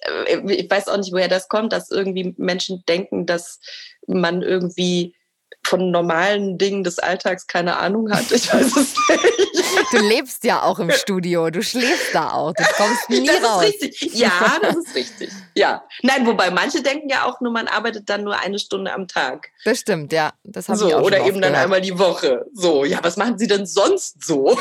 Äh, 0.00 0.54
ich 0.54 0.70
weiß 0.70 0.88
auch 0.88 0.96
nicht, 0.96 1.12
woher 1.12 1.28
das 1.28 1.48
kommt, 1.48 1.72
dass 1.72 1.90
irgendwie 1.90 2.34
Menschen 2.38 2.82
denken, 2.88 3.26
dass 3.26 3.60
man 4.06 4.42
irgendwie 4.42 5.14
von 5.68 5.90
normalen 5.90 6.58
Dingen 6.58 6.82
des 6.82 6.98
Alltags 6.98 7.46
keine 7.46 7.76
Ahnung 7.76 8.10
hat. 8.10 8.30
Ich 8.32 8.52
weiß 8.52 8.76
es 8.76 8.76
nicht. 8.76 9.92
Du 9.92 9.98
lebst 9.98 10.44
ja 10.44 10.62
auch 10.62 10.78
im 10.78 10.90
Studio, 10.90 11.50
du 11.50 11.62
schläfst 11.62 12.14
da 12.14 12.32
auch, 12.32 12.52
du 12.52 12.64
kommst 12.76 13.10
nie 13.10 13.26
das 13.26 13.42
raus. 13.42 13.64
Ist 13.64 13.82
richtig. 13.82 14.14
Ja, 14.14 14.58
das 14.60 14.76
ist 14.76 14.94
richtig. 14.94 15.30
Ja. 15.54 15.84
Nein, 16.02 16.26
wobei 16.26 16.50
manche 16.50 16.82
denken 16.82 17.08
ja 17.08 17.24
auch 17.24 17.40
nur, 17.40 17.52
man 17.52 17.68
arbeitet 17.68 18.08
dann 18.08 18.24
nur 18.24 18.38
eine 18.38 18.58
Stunde 18.58 18.92
am 18.92 19.08
Tag. 19.08 19.48
Das 19.64 19.80
stimmt, 19.80 20.12
ja. 20.12 20.32
Das 20.44 20.66
so, 20.66 20.88
ich 20.88 20.94
auch 20.94 21.02
Oder 21.02 21.20
eben 21.20 21.40
dann 21.40 21.52
gehört. 21.52 21.64
einmal 21.64 21.80
die 21.80 21.98
Woche. 21.98 22.46
So, 22.52 22.84
ja, 22.84 22.98
was 23.02 23.16
machen 23.16 23.38
Sie 23.38 23.46
denn 23.46 23.66
sonst 23.66 24.24
so? 24.24 24.58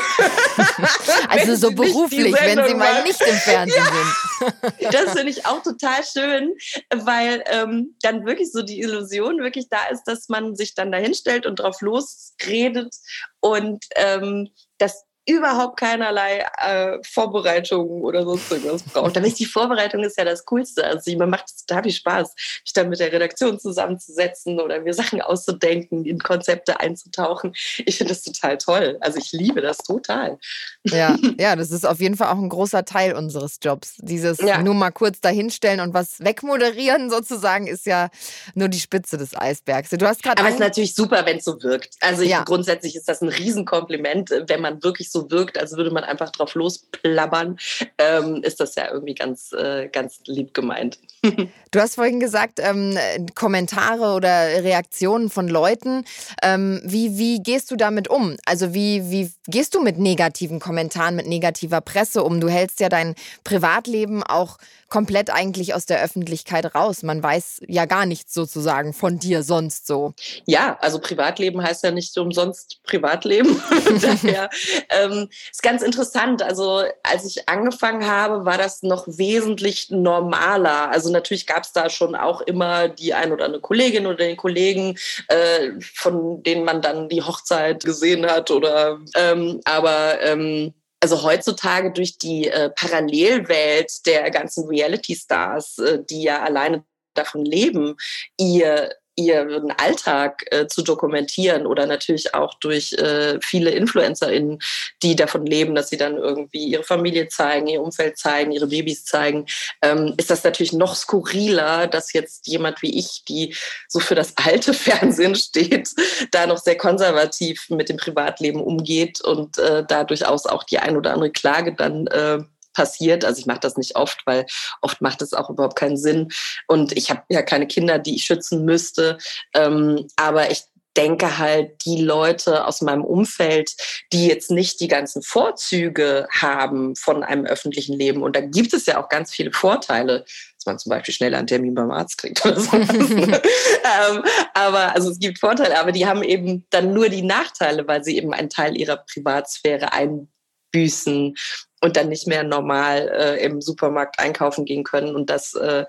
also 1.28 1.54
so 1.54 1.70
beruflich, 1.72 2.34
wenn 2.34 2.66
Sie 2.66 2.74
mal 2.74 3.02
nicht 3.02 3.20
im 3.20 3.36
Fernsehen 3.36 3.84
ja. 3.84 4.52
sind. 4.80 4.92
das 4.92 5.12
finde 5.12 5.30
ich 5.30 5.46
auch 5.46 5.62
total 5.62 6.02
schön, 6.04 6.54
weil 6.94 7.44
ähm, 7.46 7.96
dann 8.02 8.26
wirklich 8.26 8.52
so 8.52 8.62
die 8.62 8.80
Illusion 8.80 9.38
wirklich 9.38 9.68
da 9.68 9.86
ist, 9.90 10.04
dass 10.04 10.28
man 10.28 10.56
sich 10.56 10.74
dann 10.74 10.90
da 10.92 10.97
hinstellt 10.98 11.46
und 11.46 11.60
drauf 11.60 11.80
losredet. 11.80 12.94
Und 13.40 13.84
ähm, 13.96 14.48
das 14.78 15.04
überhaupt 15.28 15.78
keinerlei 15.78 16.46
äh, 16.56 16.98
Vorbereitungen 17.02 18.02
oder 18.02 18.24
sonst 18.24 18.50
irgendwas 18.50 18.82
braucht. 18.82 19.14
Damit 19.14 19.38
die 19.38 19.44
Vorbereitung 19.44 20.02
ist 20.02 20.16
ja 20.16 20.24
das 20.24 20.44
Coolste. 20.46 20.84
Also 20.84 21.14
man 21.16 21.28
macht 21.28 21.44
es 21.48 21.64
total 21.66 21.82
viel 21.82 21.92
Spaß, 21.92 22.34
sich 22.64 22.72
dann 22.72 22.88
mit 22.88 22.98
der 22.98 23.12
Redaktion 23.12 23.60
zusammenzusetzen 23.60 24.58
oder 24.58 24.80
mir 24.80 24.94
Sachen 24.94 25.20
auszudenken, 25.20 26.06
in 26.06 26.18
Konzepte 26.18 26.80
einzutauchen. 26.80 27.54
Ich 27.84 27.98
finde 27.98 28.14
das 28.14 28.22
total 28.22 28.56
toll. 28.56 28.96
Also 29.00 29.18
ich 29.18 29.32
liebe 29.32 29.60
das 29.60 29.78
total. 29.78 30.38
Ja, 30.84 31.16
ja, 31.38 31.56
das 31.56 31.70
ist 31.70 31.86
auf 31.86 32.00
jeden 32.00 32.16
Fall 32.16 32.28
auch 32.28 32.38
ein 32.38 32.48
großer 32.48 32.86
Teil 32.86 33.14
unseres 33.14 33.58
Jobs. 33.62 33.96
Dieses 33.98 34.38
ja. 34.38 34.62
nur 34.62 34.74
mal 34.74 34.90
kurz 34.90 35.20
dahinstellen 35.20 35.80
und 35.80 35.92
was 35.92 36.20
wegmoderieren 36.20 37.10
sozusagen 37.10 37.66
ist 37.66 37.84
ja 37.84 38.08
nur 38.54 38.68
die 38.68 38.80
Spitze 38.80 39.18
des 39.18 39.36
Eisbergs. 39.36 39.90
Du 39.90 40.06
hast 40.06 40.22
gerade. 40.22 40.40
Aber 40.40 40.48
es 40.48 40.54
ist 40.54 40.60
natürlich 40.60 40.94
super, 40.94 41.26
wenn 41.26 41.38
es 41.38 41.44
so 41.44 41.62
wirkt. 41.62 41.96
Also 42.00 42.22
ich, 42.22 42.30
ja. 42.30 42.44
grundsätzlich 42.44 42.96
ist 42.96 43.08
das 43.08 43.20
ein 43.20 43.28
Riesenkompliment, 43.28 44.30
wenn 44.46 44.60
man 44.60 44.82
wirklich 44.82 45.10
so 45.10 45.17
so 45.18 45.30
wirkt, 45.30 45.58
als 45.58 45.76
würde 45.76 45.90
man 45.90 46.04
einfach 46.04 46.30
drauf 46.30 46.54
losplappern, 46.54 47.58
ähm, 47.98 48.42
ist 48.42 48.60
das 48.60 48.74
ja 48.74 48.90
irgendwie 48.92 49.14
ganz, 49.14 49.52
äh, 49.52 49.88
ganz 49.88 50.20
lieb 50.26 50.54
gemeint. 50.54 50.98
Du 51.70 51.80
hast 51.80 51.96
vorhin 51.96 52.18
gesagt, 52.18 52.60
ähm, 52.62 52.96
Kommentare 53.34 54.14
oder 54.14 54.30
Reaktionen 54.64 55.28
von 55.28 55.48
Leuten. 55.48 56.06
Ähm, 56.42 56.80
wie, 56.82 57.18
wie 57.18 57.42
gehst 57.42 57.70
du 57.70 57.76
damit 57.76 58.08
um? 58.08 58.36
Also 58.46 58.72
wie, 58.72 59.10
wie 59.10 59.30
gehst 59.46 59.74
du 59.74 59.82
mit 59.82 59.98
negativen 59.98 60.60
Kommentaren, 60.60 61.14
mit 61.14 61.26
negativer 61.26 61.82
Presse 61.82 62.24
um? 62.24 62.40
Du 62.40 62.48
hältst 62.48 62.80
ja 62.80 62.88
dein 62.88 63.14
Privatleben 63.44 64.22
auch 64.22 64.56
komplett 64.88 65.30
eigentlich 65.30 65.74
aus 65.74 65.86
der 65.86 66.02
Öffentlichkeit 66.02 66.74
raus. 66.74 67.02
Man 67.02 67.22
weiß 67.22 67.62
ja 67.68 67.84
gar 67.84 68.06
nichts 68.06 68.32
sozusagen 68.32 68.92
von 68.92 69.18
dir 69.18 69.42
sonst 69.42 69.86
so. 69.86 70.14
Ja, 70.46 70.78
also 70.80 70.98
Privatleben 70.98 71.62
heißt 71.62 71.84
ja 71.84 71.90
nicht 71.90 72.16
umsonst 72.16 72.82
Privatleben. 72.84 73.60
Daher 74.02 74.50
ähm, 74.90 75.28
ist 75.50 75.62
ganz 75.62 75.82
interessant. 75.82 76.42
Also 76.42 76.84
als 77.02 77.24
ich 77.24 77.48
angefangen 77.48 78.06
habe, 78.06 78.44
war 78.44 78.58
das 78.58 78.82
noch 78.82 79.06
wesentlich 79.06 79.90
normaler. 79.90 80.90
Also 80.90 81.10
natürlich 81.10 81.46
gab 81.46 81.64
es 81.64 81.72
da 81.72 81.90
schon 81.90 82.14
auch 82.14 82.40
immer 82.42 82.88
die 82.88 83.14
ein 83.14 83.32
oder 83.32 83.44
andere 83.46 83.60
Kollegin 83.60 84.06
oder 84.06 84.16
den 84.16 84.36
Kollegen, 84.36 84.98
äh, 85.28 85.72
von 85.94 86.42
denen 86.42 86.64
man 86.64 86.82
dann 86.82 87.08
die 87.08 87.22
Hochzeit 87.22 87.84
gesehen 87.84 88.26
hat 88.26 88.50
oder 88.50 88.98
ähm, 89.14 89.60
aber 89.64 90.20
ähm, 90.22 90.72
also 91.00 91.22
heutzutage 91.22 91.92
durch 91.92 92.18
die 92.18 92.48
äh, 92.48 92.70
Parallelwelt 92.70 94.06
der 94.06 94.30
ganzen 94.30 94.66
Reality-Stars, 94.66 95.78
äh, 95.78 96.04
die 96.04 96.22
ja 96.22 96.42
alleine 96.42 96.84
davon 97.14 97.44
leben, 97.44 97.96
ihr 98.38 98.90
ihren 99.18 99.72
Alltag 99.72 100.44
äh, 100.52 100.68
zu 100.68 100.82
dokumentieren 100.82 101.66
oder 101.66 101.86
natürlich 101.86 102.34
auch 102.34 102.54
durch 102.54 102.92
äh, 102.92 103.38
viele 103.42 103.70
InfluencerInnen, 103.70 104.60
die 105.02 105.16
davon 105.16 105.44
leben, 105.44 105.74
dass 105.74 105.90
sie 105.90 105.96
dann 105.96 106.16
irgendwie 106.16 106.64
ihre 106.64 106.84
Familie 106.84 107.28
zeigen, 107.28 107.66
ihr 107.66 107.82
Umfeld 107.82 108.16
zeigen, 108.16 108.52
ihre 108.52 108.68
Babys 108.68 109.04
zeigen, 109.04 109.46
ähm, 109.82 110.14
ist 110.16 110.30
das 110.30 110.44
natürlich 110.44 110.72
noch 110.72 110.94
skurriler, 110.94 111.88
dass 111.88 112.12
jetzt 112.12 112.46
jemand 112.46 112.80
wie 112.80 112.96
ich, 112.96 113.24
die 113.28 113.56
so 113.88 113.98
für 113.98 114.14
das 114.14 114.34
alte 114.36 114.72
Fernsehen 114.88 115.34
steht, 115.34 115.90
da 116.30 116.46
noch 116.46 116.58
sehr 116.58 116.76
konservativ 116.76 117.68
mit 117.70 117.88
dem 117.88 117.96
Privatleben 117.96 118.62
umgeht 118.62 119.20
und 119.20 119.58
äh, 119.58 119.84
da 119.86 120.04
durchaus 120.04 120.46
auch 120.46 120.62
die 120.62 120.78
ein 120.78 120.96
oder 120.96 121.12
andere 121.12 121.32
Klage 121.32 121.74
dann 121.74 122.06
äh, 122.06 122.38
passiert. 122.72 123.24
Also 123.24 123.40
ich 123.40 123.46
mache 123.46 123.60
das 123.60 123.76
nicht 123.76 123.96
oft, 123.96 124.26
weil 124.26 124.46
oft 124.82 125.00
macht 125.00 125.22
es 125.22 125.32
auch 125.32 125.50
überhaupt 125.50 125.76
keinen 125.76 125.96
Sinn. 125.96 126.28
Und 126.66 126.96
ich 126.96 127.10
habe 127.10 127.22
ja 127.28 127.42
keine 127.42 127.66
Kinder, 127.66 127.98
die 127.98 128.16
ich 128.16 128.24
schützen 128.24 128.64
müsste. 128.64 129.18
Ähm, 129.54 130.06
aber 130.16 130.50
ich 130.50 130.64
denke 130.98 131.38
halt, 131.38 131.84
die 131.84 132.02
Leute 132.02 132.66
aus 132.66 132.80
meinem 132.82 133.04
Umfeld, 133.04 133.76
die 134.12 134.26
jetzt 134.26 134.50
nicht 134.50 134.80
die 134.80 134.88
ganzen 134.88 135.22
Vorzüge 135.22 136.26
haben 136.30 136.96
von 136.96 137.22
einem 137.22 137.46
öffentlichen 137.46 137.96
Leben, 137.96 138.22
und 138.22 138.34
da 138.34 138.40
gibt 138.40 138.74
es 138.74 138.86
ja 138.86 139.00
auch 139.00 139.08
ganz 139.08 139.30
viele 139.30 139.52
Vorteile, 139.52 140.24
dass 140.56 140.66
man 140.66 140.78
zum 140.78 140.90
Beispiel 140.90 141.14
schneller 141.14 141.38
einen 141.38 141.46
Termin 141.46 141.74
beim 141.76 141.92
Arzt 141.92 142.18
kriegt 142.18 142.44
oder 142.44 142.58
so. 142.58 142.76
ähm, 142.76 144.24
aber 144.54 144.92
also 144.92 145.10
es 145.10 145.20
gibt 145.20 145.38
Vorteile, 145.38 145.78
aber 145.78 145.92
die 145.92 146.06
haben 146.06 146.24
eben 146.24 146.66
dann 146.70 146.92
nur 146.92 147.08
die 147.08 147.22
Nachteile, 147.22 147.86
weil 147.86 148.02
sie 148.02 148.16
eben 148.16 148.34
einen 148.34 148.50
Teil 148.50 148.76
ihrer 148.76 148.96
Privatsphäre 148.96 149.92
einbüßen 149.92 151.36
und 151.80 151.96
dann 151.96 152.08
nicht 152.08 152.26
mehr 152.26 152.42
normal 152.42 153.08
äh, 153.08 153.44
im 153.44 153.60
Supermarkt 153.60 154.18
einkaufen 154.18 154.64
gehen 154.64 154.84
können. 154.84 155.14
Und 155.14 155.30
das, 155.30 155.54
äh, 155.54 155.84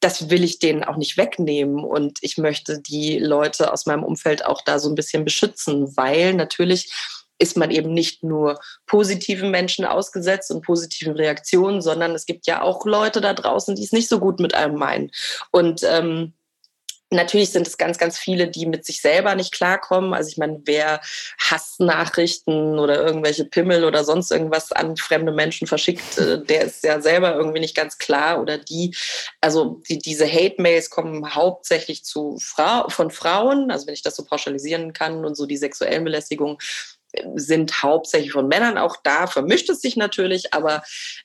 das 0.00 0.30
will 0.30 0.44
ich 0.44 0.58
denen 0.58 0.84
auch 0.84 0.96
nicht 0.96 1.16
wegnehmen. 1.16 1.84
Und 1.84 2.18
ich 2.22 2.38
möchte 2.38 2.80
die 2.80 3.18
Leute 3.18 3.72
aus 3.72 3.86
meinem 3.86 4.04
Umfeld 4.04 4.44
auch 4.44 4.62
da 4.62 4.78
so 4.78 4.88
ein 4.88 4.94
bisschen 4.94 5.24
beschützen, 5.24 5.96
weil 5.96 6.34
natürlich 6.34 6.92
ist 7.38 7.56
man 7.56 7.70
eben 7.70 7.94
nicht 7.94 8.24
nur 8.24 8.58
positiven 8.86 9.50
Menschen 9.50 9.84
ausgesetzt 9.84 10.50
und 10.50 10.64
positiven 10.64 11.14
Reaktionen, 11.14 11.80
sondern 11.80 12.12
es 12.12 12.26
gibt 12.26 12.46
ja 12.46 12.62
auch 12.62 12.84
Leute 12.84 13.20
da 13.20 13.32
draußen, 13.32 13.76
die 13.76 13.84
es 13.84 13.92
nicht 13.92 14.08
so 14.08 14.18
gut 14.18 14.40
mit 14.40 14.54
einem 14.54 14.74
meinen. 14.74 15.10
Und 15.52 15.82
ähm, 15.84 16.32
Natürlich 17.10 17.50
sind 17.50 17.66
es 17.66 17.78
ganz, 17.78 17.96
ganz 17.96 18.18
viele, 18.18 18.48
die 18.48 18.66
mit 18.66 18.84
sich 18.84 19.00
selber 19.00 19.34
nicht 19.34 19.52
klarkommen. 19.52 20.12
Also 20.12 20.28
ich 20.28 20.36
meine, 20.36 20.60
wer 20.64 21.00
Hassnachrichten 21.40 22.78
oder 22.78 23.02
irgendwelche 23.02 23.46
Pimmel 23.46 23.84
oder 23.84 24.04
sonst 24.04 24.30
irgendwas 24.30 24.72
an 24.72 24.96
fremde 24.96 25.32
Menschen 25.32 25.66
verschickt, 25.66 26.18
äh, 26.18 26.44
der 26.44 26.62
ist 26.62 26.84
ja 26.84 27.00
selber 27.00 27.34
irgendwie 27.34 27.60
nicht 27.60 27.74
ganz 27.74 27.96
klar. 27.96 28.42
Oder 28.42 28.58
die, 28.58 28.94
also 29.40 29.80
die, 29.88 29.98
diese 29.98 30.30
Hate-Mails 30.30 30.90
kommen 30.90 31.34
hauptsächlich 31.34 32.04
zu 32.04 32.38
Frau, 32.42 32.88
von 32.90 33.10
Frauen, 33.10 33.70
also 33.70 33.86
wenn 33.86 33.94
ich 33.94 34.02
das 34.02 34.16
so 34.16 34.24
pauschalisieren 34.24 34.92
kann 34.92 35.24
und 35.24 35.34
so 35.34 35.46
die 35.46 35.56
sexuellen 35.56 36.04
Belästigungen 36.04 36.58
äh, 37.12 37.24
sind 37.36 37.82
hauptsächlich 37.82 38.32
von 38.32 38.48
Männern. 38.48 38.76
Auch 38.76 38.96
da 39.02 39.26
vermischt 39.26 39.70
es 39.70 39.80
sich 39.80 39.96
natürlich, 39.96 40.52
aber 40.52 40.82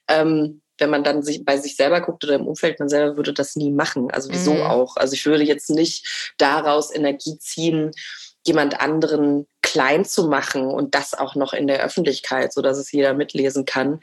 ähm, 0.08 0.62
wenn 0.78 0.90
man 0.90 1.04
dann 1.04 1.24
sich, 1.24 1.46
bei 1.46 1.58
sich 1.58 1.76
selber 1.76 2.02
guckt 2.02 2.24
oder 2.24 2.36
im 2.36 2.48
Umfeld, 2.48 2.80
man 2.80 2.90
selber 2.90 3.18
würde 3.18 3.34
das 3.34 3.56
nie 3.56 3.72
machen. 3.72 4.12
Also 4.12 4.30
wieso 4.32 4.54
mhm. 4.54 4.64
auch? 4.64 4.98
Also 4.98 5.14
ich 5.14 5.26
würde 5.26 5.44
jetzt 5.44 5.70
nicht 5.70 6.34
daraus 6.38 6.94
Energie 6.94 7.38
ziehen, 7.40 7.92
jemand 8.46 8.80
anderen 8.82 9.48
klein 9.62 10.04
zu 10.06 10.28
machen 10.28 10.68
und 10.68 10.94
das 10.94 11.14
auch 11.14 11.36
noch 11.36 11.54
in 11.54 11.68
der 11.68 11.84
Öffentlichkeit, 11.84 12.54
so 12.54 12.62
dass 12.62 12.78
es 12.78 12.92
jeder 12.92 13.14
mitlesen 13.14 13.66
kann. 13.66 14.02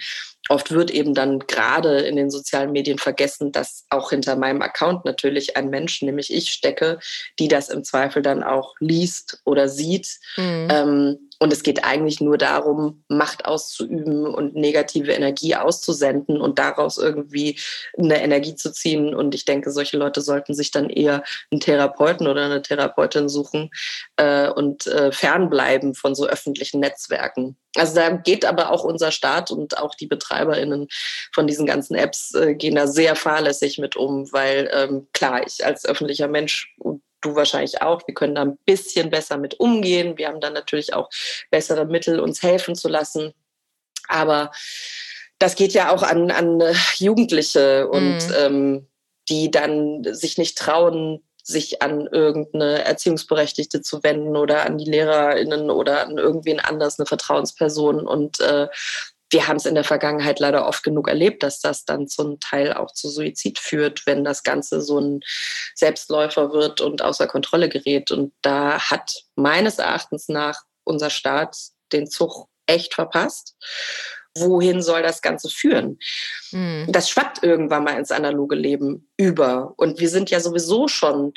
Oft 0.49 0.73
wird 0.73 0.91
eben 0.91 1.15
dann 1.15 1.41
gerade 1.41 2.01
in 2.01 2.17
den 2.17 2.31
sozialen 2.31 2.73
Medien 2.73 2.99
vergessen, 2.99 3.53
dass 3.53 3.85
auch 3.91 4.11
hinter 4.11 4.37
meinem 4.37 4.63
Account 4.63 5.05
natürlich 5.05 5.57
ein 5.57 5.69
Mensch, 5.69 6.03
nämlich 6.03 6.33
ich, 6.33 6.51
stecke, 6.51 6.99
die 7.39 7.49
das 7.49 7.69
im 7.69 7.85
Zweifel 7.85 8.23
dann 8.23 8.43
auch 8.43 8.75
liest 8.81 9.43
oder 9.45 9.69
sieht. 9.69 10.19
Mhm. 10.37 10.69
Ähm, 10.71 11.30
und 11.43 11.55
es 11.55 11.63
geht 11.63 11.85
eigentlich 11.85 12.21
nur 12.21 12.37
darum, 12.37 13.03
Macht 13.09 13.47
auszuüben 13.47 14.27
und 14.27 14.55
negative 14.55 15.13
Energie 15.13 15.57
auszusenden 15.57 16.39
und 16.39 16.59
daraus 16.59 16.99
irgendwie 16.99 17.59
eine 17.99 18.23
Energie 18.23 18.55
zu 18.55 18.71
ziehen. 18.73 19.15
Und 19.15 19.35
ich 19.35 19.47
denke, 19.47 19.71
solche 19.71 19.97
Leute 19.97 20.21
sollten 20.21 20.53
sich 20.53 20.71
dann 20.71 20.91
eher 20.91 21.25
einen 21.51 21.61
Therapeuten 21.61 22.27
oder 22.27 22.45
eine 22.45 22.61
Therapeutin 22.61 23.31
suchen 23.31 23.71
äh, 24.17 24.51
und 24.51 24.87
äh, 24.87 25.13
fernbleiben 25.13 25.95
von 25.95 26.15
so 26.15 26.27
öffentlichen 26.27 26.79
Netzwerken. 26.79 27.57
Also 27.75 27.95
da 27.95 28.11
geht 28.11 28.45
aber 28.45 28.71
auch 28.71 28.85
unser 28.85 29.11
Staat 29.11 29.51
und 29.51 29.79
auch 29.79 29.95
die 29.95 30.09
BetreiberInnen 30.09 30.89
von 31.33 31.47
diesen 31.47 31.65
ganzen 31.65 31.95
Apps 31.95 32.35
äh, 32.35 32.55
gehen 32.55 32.75
da 32.75 32.87
sehr 32.87 33.17
fahrlässig 33.17 33.79
mit 33.79 33.97
um, 33.97 34.31
weil 34.33 34.71
ähm, 34.75 35.09
klar, 35.15 35.47
ich 35.47 35.65
als 35.65 35.87
öffentlicher 35.87 36.29
Mensch 36.29 36.75
du 37.21 37.35
wahrscheinlich 37.35 37.83
auch. 37.83 38.07
Wir 38.07 38.15
können 38.15 38.35
da 38.35 38.43
ein 38.43 38.59
bisschen 38.65 39.11
besser 39.11 39.37
mit 39.37 39.59
umgehen. 39.61 40.19
Wir 40.19 40.29
haben 40.29 40.41
dann 40.41 40.53
natürlich 40.53 40.95
auch 40.95 41.09
bessere 41.51 41.85
Mittel, 41.87 42.21
uns 42.21 42.43
helfen 42.43 42.75
zu 42.75 42.89
lassen. 42.89 43.33
Aber 44.09 44.51
das 45.39 45.55
geht 45.55 45.73
ja 45.73 45.93
auch 45.93 46.03
an, 46.03 46.31
an 46.31 46.61
äh, 46.61 46.75
Jugendliche 46.99 47.89
und 47.89 48.29
mhm. 48.29 48.35
ähm, 48.37 48.87
die 49.29 49.51
dann 49.51 50.03
sich 50.05 50.39
nicht 50.39 50.59
trauen, 50.59 51.23
sich 51.43 51.83
an 51.83 52.07
irgendeine 52.07 52.85
Erziehungsberechtigte 52.85 53.81
zu 53.83 54.03
wenden 54.03 54.37
oder 54.37 54.67
an 54.67 54.79
die 54.79 54.91
LehrerInnen 54.91 55.71
oder 55.71 56.07
an 56.07 56.19
irgendwen 56.19 56.61
anders, 56.61 56.99
eine 56.99 57.07
Vertrauensperson. 57.07 58.07
Und 58.07 58.41
äh, 58.41 58.69
wir 59.31 59.47
haben 59.47 59.57
es 59.57 59.67
in 59.67 59.77
der 59.77 59.85
Vergangenheit 59.85 60.41
leider 60.41 60.67
oft 60.67 60.83
genug 60.83 61.09
erlebt, 61.09 61.43
dass 61.43 61.61
das 61.61 61.85
dann 61.85 62.09
zum 62.09 62.41
Teil 62.41 62.73
auch 62.73 62.93
zu 62.93 63.09
Suizid 63.09 63.59
führt, 63.59 64.05
wenn 64.07 64.25
das 64.25 64.43
Ganze 64.43 64.83
so 64.83 64.99
ein 64.99 65.21
Selbstläufer 65.75 66.53
wird 66.53 66.81
und 66.81 67.03
außer 67.03 67.29
Kontrolle 67.29 67.69
gerät. 67.69 68.11
Und 68.11 68.33
da 68.43 68.91
hat 68.91 69.25
meines 69.37 69.79
Erachtens 69.79 70.29
nach 70.29 70.63
unser 70.85 71.11
Staat 71.11 71.57
den 71.93 72.09
Zug 72.09 72.49
echt 72.67 72.95
verpasst. 72.95 73.57
Wohin 74.37 74.83
soll 74.83 75.03
das 75.03 75.23
Ganze 75.23 75.49
führen? 75.49 75.99
Mhm. 76.51 76.87
Das 76.89 77.09
schwappt 77.09 77.43
irgendwann 77.43 77.85
mal 77.85 77.99
ins 77.99 78.13
analoge 78.13 78.57
Leben 78.57 79.09
über. 79.17 79.75
Und 79.77 80.01
wir 80.01 80.09
sind 80.09 80.31
ja 80.31 80.41
sowieso 80.41 80.89
schon 80.89 81.35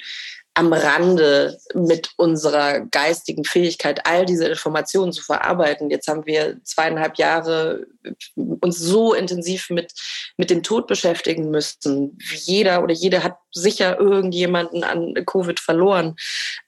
am 0.55 0.71
Rande 0.71 1.57
mit 1.73 2.11
unserer 2.17 2.81
geistigen 2.81 3.43
Fähigkeit, 3.43 4.05
all 4.05 4.25
diese 4.25 4.47
Informationen 4.47 5.11
zu 5.11 5.23
verarbeiten. 5.23 5.89
Jetzt 5.89 6.07
haben 6.07 6.25
wir 6.25 6.57
zweieinhalb 6.63 7.17
Jahre 7.17 7.87
uns 8.35 8.77
so 8.77 9.13
intensiv 9.13 9.69
mit, 9.71 9.91
mit 10.37 10.49
dem 10.51 10.61
Tod 10.61 10.85
beschäftigen 10.87 11.49
müssen. 11.49 12.17
Jeder 12.31 12.83
oder 12.83 12.93
jede 12.93 13.23
hat 13.23 13.37
sicher 13.51 13.99
irgendjemanden 13.99 14.83
an 14.83 15.13
Covid 15.25 15.59
verloren. 15.59 16.15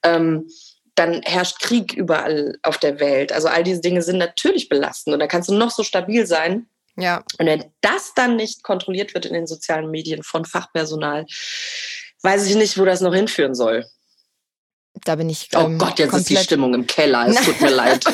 Ähm, 0.02 0.48
dann 0.96 1.22
herrscht 1.22 1.60
Krieg 1.60 1.92
überall 1.92 2.58
auf 2.62 2.78
der 2.78 2.98
Welt. 2.98 3.30
Also 3.30 3.48
all 3.48 3.62
diese 3.62 3.82
Dinge 3.82 4.02
sind 4.02 4.18
natürlich 4.18 4.68
belastend 4.68 5.14
und 5.14 5.20
da 5.20 5.26
kannst 5.26 5.48
du 5.48 5.54
noch 5.54 5.70
so 5.70 5.82
stabil 5.82 6.26
sein. 6.26 6.66
Ja. 6.96 7.22
Und 7.38 7.46
wenn 7.46 7.70
das 7.82 8.14
dann 8.14 8.36
nicht 8.36 8.62
kontrolliert 8.62 9.14
wird 9.14 9.26
in 9.26 9.34
den 9.34 9.46
sozialen 9.46 9.90
Medien 9.90 10.22
von 10.22 10.44
Fachpersonal, 10.46 11.26
weiß 12.26 12.46
ich 12.46 12.56
nicht, 12.56 12.76
wo 12.76 12.84
das 12.84 13.00
noch 13.00 13.14
hinführen 13.14 13.54
soll. 13.54 13.86
Da 15.04 15.16
bin 15.16 15.28
ich. 15.28 15.50
Oh 15.54 15.60
ähm, 15.60 15.78
oh 15.80 15.84
Gott, 15.84 15.98
jetzt 15.98 16.14
ist 16.14 16.30
die 16.30 16.36
Stimmung 16.36 16.74
im 16.74 16.86
Keller. 16.86 17.26
Es 17.28 17.36
tut 17.36 17.60
mir 17.60 17.70
leid. 17.70 18.04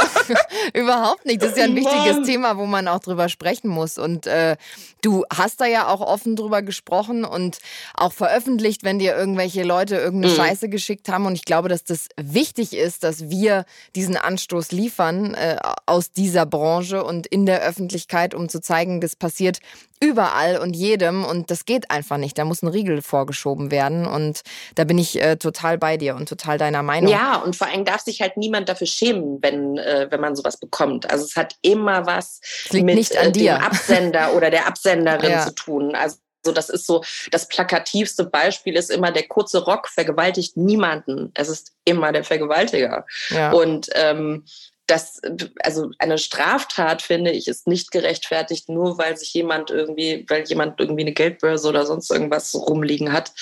Überhaupt 0.74 1.26
nicht. 1.26 1.42
Das 1.42 1.50
ist 1.50 1.58
ja 1.58 1.64
ein 1.64 1.74
wichtiges 1.74 2.16
Mann. 2.16 2.24
Thema, 2.24 2.56
wo 2.56 2.66
man 2.66 2.86
auch 2.86 3.00
drüber 3.00 3.28
sprechen 3.28 3.68
muss. 3.68 3.98
Und 3.98 4.26
äh, 4.26 4.56
du 5.02 5.24
hast 5.34 5.60
da 5.60 5.66
ja 5.66 5.88
auch 5.88 6.00
offen 6.00 6.36
drüber 6.36 6.62
gesprochen 6.62 7.24
und 7.24 7.58
auch 7.94 8.12
veröffentlicht, 8.12 8.84
wenn 8.84 8.98
dir 8.98 9.16
irgendwelche 9.16 9.64
Leute 9.64 9.96
irgendeine 9.96 10.32
mhm. 10.32 10.36
Scheiße 10.36 10.68
geschickt 10.68 11.08
haben. 11.08 11.26
Und 11.26 11.34
ich 11.34 11.44
glaube, 11.44 11.68
dass 11.68 11.82
das 11.82 12.08
wichtig 12.16 12.72
ist, 12.72 13.02
dass 13.02 13.28
wir 13.28 13.64
diesen 13.96 14.16
Anstoß 14.16 14.70
liefern 14.70 15.34
äh, 15.34 15.56
aus 15.86 16.12
dieser 16.12 16.46
Branche 16.46 17.04
und 17.04 17.26
in 17.26 17.46
der 17.46 17.62
Öffentlichkeit, 17.62 18.34
um 18.34 18.48
zu 18.48 18.60
zeigen, 18.60 19.00
das 19.00 19.16
passiert 19.16 19.58
überall 20.02 20.58
und 20.58 20.74
jedem 20.74 21.24
und 21.24 21.50
das 21.50 21.64
geht 21.64 21.90
einfach 21.90 22.16
nicht. 22.16 22.36
Da 22.36 22.44
muss 22.44 22.62
ein 22.62 22.68
Riegel 22.68 23.02
vorgeschoben 23.02 23.70
werden 23.70 24.04
und 24.06 24.42
da 24.74 24.84
bin 24.84 24.98
ich 24.98 25.22
äh, 25.22 25.36
total 25.36 25.78
bei 25.78 25.96
dir 25.96 26.16
und 26.16 26.28
total 26.28 26.58
deiner 26.58 26.82
Meinung. 26.82 27.10
Ja, 27.10 27.36
und 27.36 27.54
vor 27.54 27.68
allem 27.68 27.84
darf 27.84 28.00
sich 28.00 28.20
halt 28.20 28.36
niemand 28.36 28.68
dafür 28.68 28.88
schämen, 28.88 29.38
wenn, 29.40 29.78
äh, 29.78 30.08
wenn 30.10 30.20
man 30.20 30.34
sowas 30.34 30.56
bekommt. 30.56 31.08
Also 31.08 31.24
es 31.24 31.36
hat 31.36 31.54
immer 31.62 32.04
was 32.04 32.40
mit 32.72 33.12
äh, 33.12 33.30
dem 33.30 33.54
Absender 33.54 34.34
oder 34.34 34.50
der 34.50 34.66
Absenderin 34.72 35.30
ja. 35.30 35.46
zu 35.46 35.54
tun. 35.54 35.94
Also 35.94 36.16
also 36.44 36.52
das 36.52 36.70
ist 36.70 36.86
so, 36.86 37.04
das 37.30 37.46
plakativste 37.46 38.24
Beispiel 38.24 38.74
ist 38.74 38.90
immer, 38.90 39.12
der 39.12 39.28
kurze 39.28 39.64
Rock 39.64 39.88
vergewaltigt 39.88 40.56
niemanden. 40.56 41.30
Es 41.34 41.48
ist 41.48 41.72
immer 41.84 42.10
der 42.10 42.24
Vergewaltiger. 42.24 43.06
Ja. 43.30 43.52
Und 43.52 43.88
ähm, 43.94 44.44
das, 44.86 45.20
also 45.60 45.90
eine 45.98 46.18
Straftat, 46.18 47.02
finde 47.02 47.30
ich, 47.30 47.48
ist 47.48 47.66
nicht 47.66 47.90
gerechtfertigt, 47.92 48.68
nur 48.68 48.98
weil 48.98 49.16
sich 49.16 49.32
jemand 49.32 49.70
irgendwie, 49.70 50.26
weil 50.28 50.44
jemand 50.44 50.80
irgendwie 50.80 51.02
eine 51.02 51.12
Geldbörse 51.12 51.68
oder 51.68 51.86
sonst 51.86 52.10
irgendwas 52.10 52.54
rumliegen 52.54 53.12
hat. 53.12 53.32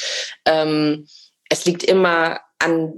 Ähm, 0.45 1.09
es 1.49 1.65
liegt 1.65 1.83
immer 1.83 2.41
an 2.59 2.95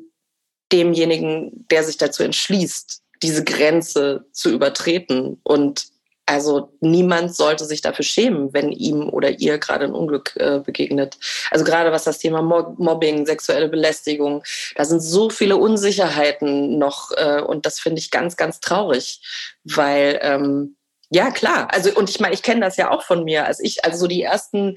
demjenigen, 0.73 1.67
der 1.71 1.85
sich 1.85 1.99
dazu 1.99 2.23
entschließt, 2.23 3.03
diese 3.23 3.45
Grenze 3.45 4.27
zu 4.33 4.51
übertreten. 4.51 5.41
Und 5.45 5.92
also 6.27 6.73
niemand 6.81 7.35
sollte 7.35 7.65
sich 7.65 7.81
dafür 7.81 8.05
schämen, 8.05 8.53
wenn 8.53 8.71
ihm 8.71 9.09
oder 9.09 9.41
ihr 9.41 9.59
gerade 9.59 9.85
ein 9.85 9.95
Unglück 9.95 10.37
äh, 10.37 10.61
begegnet. 10.61 11.19
Also 11.51 11.65
gerade 11.65 11.91
was 11.91 12.05
das 12.05 12.19
Thema 12.19 12.43
Mobbing, 12.43 13.27
sexuelle 13.27 13.69
Belästigung, 13.69 14.43
da 14.77 14.85
sind 14.85 15.01
so 15.01 15.31
viele 15.31 15.57
Unsicherheiten 15.57 16.79
noch 16.79 17.11
äh, 17.17 17.41
und 17.41 17.67
das 17.67 17.81
finde 17.81 17.99
ich 17.99 18.11
ganz, 18.11 18.37
ganz 18.37 18.61
traurig, 18.61 19.21
weil 19.65 20.21
ähm, 20.23 20.77
Ja, 21.15 21.31
klar. 21.31 21.69
Also, 21.71 21.93
und 21.93 22.09
ich 22.09 22.21
meine, 22.21 22.33
ich 22.33 22.43
kenne 22.43 22.63
das 22.63 22.79
ja 22.79 22.91
auch 22.91 23.03
von 23.03 23.25
mir. 23.25 23.45
Als 23.45 23.61
ich 23.61 23.85
also 23.85 23.99
so 23.99 24.07
die 24.07 24.23
ersten 24.23 24.77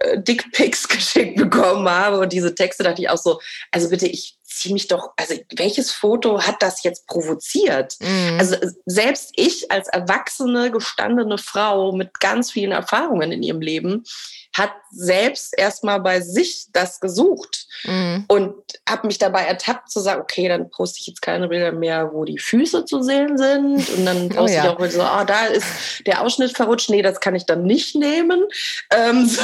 äh, 0.00 0.20
Dickpics 0.20 0.88
geschickt 0.88 1.36
bekommen 1.36 1.88
habe 1.88 2.18
und 2.18 2.32
diese 2.32 2.54
Texte, 2.54 2.82
dachte 2.82 3.00
ich 3.00 3.08
auch 3.08 3.18
so, 3.18 3.40
also 3.70 3.88
bitte, 3.88 4.08
ich 4.08 4.38
ziehe 4.42 4.72
mich 4.72 4.88
doch, 4.88 5.10
also 5.16 5.34
welches 5.54 5.92
Foto 5.92 6.42
hat 6.42 6.56
das 6.60 6.82
jetzt 6.82 7.06
provoziert? 7.06 7.94
Mhm. 8.00 8.38
Also 8.40 8.56
selbst 8.86 9.32
ich 9.36 9.70
als 9.70 9.86
erwachsene, 9.88 10.72
gestandene 10.72 11.38
Frau 11.38 11.92
mit 11.92 12.18
ganz 12.18 12.50
vielen 12.50 12.72
Erfahrungen 12.72 13.30
in 13.30 13.44
ihrem 13.44 13.60
Leben 13.60 14.04
hat 14.58 14.72
selbst 14.90 15.56
erstmal 15.56 16.00
bei 16.00 16.20
sich 16.20 16.66
das 16.72 17.00
gesucht 17.00 17.66
mhm. 17.84 18.24
und 18.28 18.54
habe 18.88 19.06
mich 19.06 19.18
dabei 19.18 19.42
ertappt 19.42 19.90
zu 19.90 20.00
sagen, 20.00 20.20
okay, 20.20 20.48
dann 20.48 20.70
poste 20.70 20.98
ich 21.00 21.06
jetzt 21.06 21.22
keine 21.22 21.48
Bilder 21.48 21.72
mehr, 21.72 22.12
wo 22.12 22.24
die 22.24 22.38
Füße 22.38 22.84
zu 22.84 23.02
sehen 23.02 23.36
sind 23.38 23.88
und 23.90 24.04
dann 24.04 24.26
oh 24.26 24.28
poste 24.34 24.58
oh 24.58 24.64
ja. 24.64 24.64
ich 24.64 24.70
auch 24.70 24.90
so, 24.90 25.02
ah, 25.02 25.24
da 25.24 25.46
ist 25.46 25.66
der 26.06 26.22
Ausschnitt 26.22 26.56
verrutscht, 26.56 26.90
nee, 26.90 27.02
das 27.02 27.20
kann 27.20 27.34
ich 27.34 27.46
dann 27.46 27.64
nicht 27.64 27.94
nehmen. 27.94 28.44
Ähm, 28.92 29.26
so, 29.28 29.42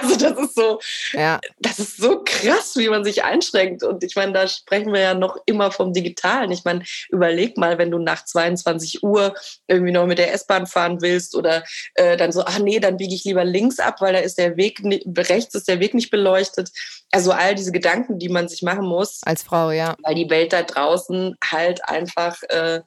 also 0.00 0.16
das 0.16 0.38
ist 0.38 0.54
so, 0.54 0.80
ja. 1.12 1.40
das 1.58 1.78
ist 1.78 1.96
so 1.96 2.22
krass, 2.24 2.74
wie 2.76 2.88
man 2.88 3.04
sich 3.04 3.24
einschränkt 3.24 3.82
und 3.82 4.04
ich 4.04 4.16
meine, 4.16 4.32
da 4.32 4.46
sprechen 4.46 4.92
wir 4.92 5.00
ja 5.00 5.14
noch 5.14 5.38
immer 5.46 5.72
vom 5.72 5.92
Digitalen. 5.92 6.50
Ich 6.52 6.64
meine, 6.64 6.82
überleg 7.08 7.56
mal, 7.56 7.78
wenn 7.78 7.90
du 7.90 7.98
nach 7.98 8.24
22 8.24 9.02
Uhr 9.02 9.34
irgendwie 9.66 9.92
noch 9.92 10.06
mit 10.06 10.18
der 10.18 10.32
S-Bahn 10.32 10.66
fahren 10.66 11.00
willst 11.00 11.34
oder 11.34 11.64
äh, 11.94 12.16
dann 12.16 12.32
so, 12.32 12.44
ach 12.44 12.58
nee, 12.58 12.80
dann 12.80 12.98
biege 12.98 13.14
ich 13.14 13.24
lieber 13.24 13.44
links 13.44 13.78
ab, 13.78 14.00
weil 14.00 14.12
da 14.12 14.18
ist 14.18 14.38
der 14.38 14.43
Weg, 14.56 14.80
rechts 14.84 15.54
ist 15.54 15.68
der 15.68 15.80
Weg 15.80 15.94
nicht 15.94 16.10
beleuchtet. 16.10 16.70
Also 17.10 17.32
all 17.32 17.54
diese 17.54 17.72
Gedanken, 17.72 18.18
die 18.18 18.28
man 18.28 18.48
sich 18.48 18.62
machen 18.62 18.86
muss. 18.86 19.20
Als 19.24 19.42
Frau, 19.42 19.70
ja. 19.70 19.96
Weil 20.02 20.14
die 20.14 20.30
Welt 20.30 20.52
da 20.52 20.62
draußen 20.62 21.36
halt 21.42 21.86
einfach, 21.88 22.42
äh, 22.44 22.80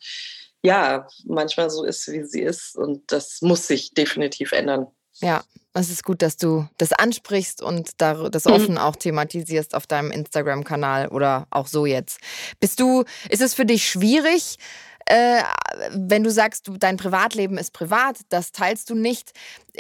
ja, 0.64 1.08
manchmal 1.26 1.70
so 1.70 1.84
ist, 1.84 2.08
wie 2.12 2.24
sie 2.24 2.42
ist. 2.42 2.76
Und 2.76 3.12
das 3.12 3.42
muss 3.42 3.68
sich 3.68 3.94
definitiv 3.94 4.52
ändern. 4.52 4.88
Ja, 5.20 5.44
es 5.74 5.90
ist 5.90 6.04
gut, 6.04 6.22
dass 6.22 6.38
du 6.38 6.68
das 6.78 6.94
ansprichst 6.94 7.62
und 7.62 7.92
das 8.02 8.46
mhm. 8.46 8.52
offen 8.52 8.78
auch 8.78 8.96
thematisierst 8.96 9.76
auf 9.76 9.88
deinem 9.88 10.12
Instagram-Kanal 10.12 11.10
oder 11.10 11.48
auch 11.50 11.68
so 11.68 11.86
jetzt. 11.86 12.20
Bist 12.60 12.80
du, 12.80 13.04
ist 13.30 13.42
es 13.42 13.54
für 13.54 13.66
dich 13.66 13.88
schwierig, 13.88 14.58
äh, 15.08 15.42
wenn 15.92 16.24
du 16.24 16.32
sagst, 16.32 16.68
du, 16.68 16.78
dein 16.78 16.98
Privatleben 16.98 17.58
ist 17.58 17.72
privat, 17.72 18.18
das 18.30 18.52
teilst 18.52 18.90
du 18.90 18.96
nicht, 18.96 19.32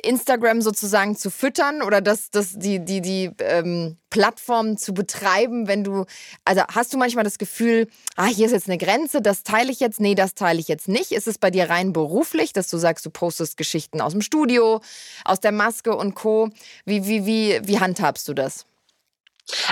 Instagram 0.04 0.62
sozusagen 0.62 1.18
zu 1.18 1.30
füttern 1.30 1.82
oder 1.82 2.02
das, 2.02 2.30
das, 2.30 2.54
die, 2.54 2.80
die, 2.80 3.02
die 3.02 3.32
ähm, 3.40 3.98
Plattform 4.10 4.78
zu 4.78 4.94
betreiben, 4.94 5.68
wenn 5.68 5.84
du, 5.84 6.06
also 6.46 6.62
hast 6.74 6.94
du 6.94 6.98
manchmal 6.98 7.24
das 7.24 7.38
Gefühl, 7.38 7.88
ah, 8.16 8.28
hier 8.28 8.46
ist 8.46 8.54
jetzt 8.54 8.70
eine 8.70 8.78
Grenze, 8.78 9.22
das 9.22 9.44
teile 9.44 9.72
ich 9.72 9.80
jetzt, 9.80 10.00
nee, 10.00 10.16
das 10.16 10.34
teile 10.34 10.60
ich 10.60 10.68
jetzt 10.68 10.88
nicht. 10.88 11.12
Ist 11.12 11.28
es 11.28 11.38
bei 11.38 11.52
dir 11.52 11.70
rein 11.70 11.94
beruflich, 11.94 12.54
dass 12.54 12.70
du 12.70 12.78
sagst, 12.78 13.06
du 13.06 13.10
postest 13.10 13.58
Geschichten 13.58 14.00
aus 14.00 14.13
dem 14.13 14.22
Studio, 14.22 14.82
aus 15.26 15.40
der 15.40 15.52
Maske 15.52 15.96
und 15.96 16.16
Co. 16.16 16.50
Wie, 16.86 17.06
wie, 17.06 17.26
wie, 17.26 17.60
wie 17.63 17.80
handhabst 17.80 18.28
du 18.30 18.34
das? 18.34 18.66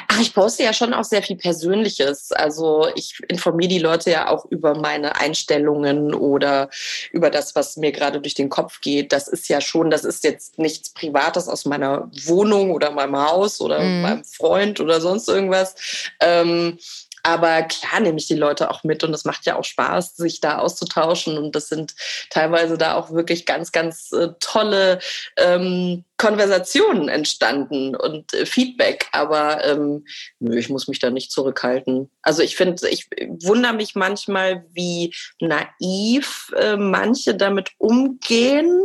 Ach, 0.08 0.22
ich 0.22 0.34
poste 0.34 0.64
ja 0.64 0.74
schon 0.74 0.94
auch 0.94 1.04
sehr 1.04 1.22
viel 1.22 1.36
Persönliches. 1.36 2.32
Also 2.32 2.88
ich 2.96 3.20
informiere 3.28 3.70
die 3.70 3.80
Leute 3.80 4.12
ja 4.12 4.30
auch 4.30 4.46
über 4.46 4.76
meine 4.76 5.18
Einstellungen 5.18 6.14
oder 6.14 6.70
über 7.12 7.30
das, 7.30 7.56
was 7.56 7.78
mir 7.78 7.92
gerade 7.92 8.22
durch 8.22 8.34
den 8.34 8.50
Kopf 8.50 8.82
geht. 8.82 9.12
Das 9.12 9.28
ist 9.28 9.50
ja 9.50 9.60
schon, 9.62 9.90
das 9.90 10.06
ist 10.06 10.24
jetzt 10.24 10.58
nichts 10.58 10.90
Privates 10.90 11.48
aus 11.48 11.66
meiner 11.66 12.10
Wohnung 12.26 12.72
oder 12.72 12.92
meinem 12.92 13.18
Haus 13.18 13.60
oder 13.60 13.80
mhm. 13.80 14.02
meinem 14.02 14.24
Freund 14.24 14.80
oder 14.80 15.02
sonst 15.02 15.28
irgendwas. 15.28 15.76
Ähm, 16.20 16.78
aber 17.26 17.64
klar 17.64 18.02
nehme 18.02 18.20
ich 18.20 18.28
die 18.28 18.36
Leute 18.36 18.70
auch 18.70 18.84
mit 18.84 19.04
und 19.04 19.12
es 19.12 19.26
macht 19.26 19.48
ja 19.48 19.56
auch 19.56 19.64
Spaß, 19.64 20.16
sich 20.16 20.42
da 20.42 20.60
auszutauschen. 20.60 21.40
Und 21.40 21.56
das 21.56 21.70
sind 21.70 21.96
teilweise 22.30 22.78
da 22.78 22.94
auch 22.94 23.10
wirklich 23.10 23.48
ganz, 23.48 23.72
ganz 23.72 24.12
äh, 24.12 24.28
tolle 24.40 25.00
ähm, 25.36 26.04
Konversationen 26.18 27.10
entstanden 27.10 27.96
und 27.96 28.32
äh, 28.36 28.46
Feedback. 28.46 29.08
Aber 29.12 29.66
ähm, 29.66 30.06
nö, 30.38 30.56
ich 30.56 30.70
muss 30.70 30.88
mich 30.88 31.00
da 31.00 31.10
nicht 31.10 31.32
zurückhalten. 31.32 32.12
Also 32.22 32.44
ich 32.44 32.56
finde, 32.56 32.88
ich 32.90 33.10
wundere 33.42 33.74
mich 33.74 33.96
manchmal, 33.96 34.64
wie 34.74 35.12
naiv 35.40 36.54
äh, 36.56 36.78
manche 36.78 37.34
damit 37.34 37.72
umgehen 37.80 38.84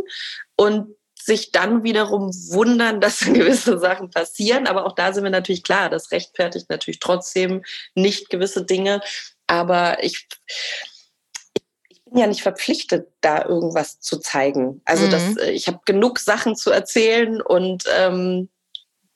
und 0.55 0.95
sich 1.25 1.51
dann 1.51 1.83
wiederum 1.83 2.31
wundern, 2.51 3.01
dass 3.01 3.19
gewisse 3.19 3.79
Sachen 3.79 4.09
passieren. 4.09 4.67
Aber 4.67 4.85
auch 4.85 4.95
da 4.95 5.13
sind 5.13 5.23
wir 5.23 5.31
natürlich 5.31 5.63
klar, 5.63 5.89
das 5.89 6.11
rechtfertigt 6.11 6.69
natürlich 6.69 6.99
trotzdem 6.99 7.63
nicht 7.95 8.29
gewisse 8.29 8.65
Dinge. 8.65 9.01
Aber 9.47 10.03
ich, 10.03 10.27
ich 11.89 12.03
bin 12.05 12.17
ja 12.17 12.27
nicht 12.27 12.41
verpflichtet, 12.41 13.07
da 13.21 13.45
irgendwas 13.45 13.99
zu 13.99 14.19
zeigen. 14.19 14.81
Also 14.85 15.07
mhm. 15.07 15.11
das, 15.11 15.23
ich 15.47 15.67
habe 15.67 15.79
genug 15.85 16.19
Sachen 16.19 16.55
zu 16.55 16.71
erzählen 16.71 17.41
und 17.41 17.83
ähm, 17.97 18.49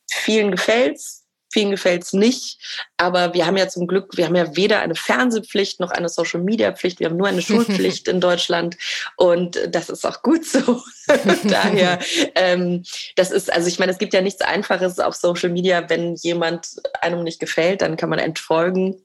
vielen 0.10 0.52
gefällt's 0.52 1.25
Vielen 1.56 1.72
gefällt 1.72 2.04
es 2.04 2.12
nicht. 2.12 2.60
Aber 2.98 3.34
wir 3.34 3.46
haben 3.46 3.56
ja 3.56 3.70
zum 3.70 3.88
Glück, 3.88 4.18
wir 4.18 4.26
haben 4.26 4.36
ja 4.36 4.58
weder 4.58 4.82
eine 4.82 4.94
Fernsehpflicht 4.94 5.80
noch 5.80 5.91
eine 5.91 6.10
Social 6.10 6.41
Media 6.41 6.74
Pflicht. 6.74 7.00
Wir 7.00 7.08
haben 7.08 7.15
nur 7.15 7.30
eine 7.30 7.41
Schulpflicht 7.41 8.10
in 8.10 8.20
Deutschland. 8.20 8.76
Und 9.15 9.58
das 9.70 9.89
ist 9.89 10.06
auch 10.06 10.22
gut 10.22 10.46
so. 10.46 10.82
Daher, 11.46 12.00
ähm, 12.36 12.84
das 13.15 13.32
ist, 13.32 13.54
also 13.54 13.70
ich 13.70 13.80
meine, 13.80 13.94
es 13.94 14.00
gibt 14.00 14.13
ja 14.13 14.20
nichts 14.20 14.41
Einfaches 14.41 15.00
auf 15.00 15.15
Social 15.15 15.48
Media. 15.48 15.89
Wenn 15.89 16.15
jemand 16.15 16.68
einem 17.00 17.24
nicht 17.24 17.39
gefällt, 17.39 17.82
dann 17.82 17.96
kann 17.96 18.10
man 18.10 18.20
entfolgen. 18.20 19.02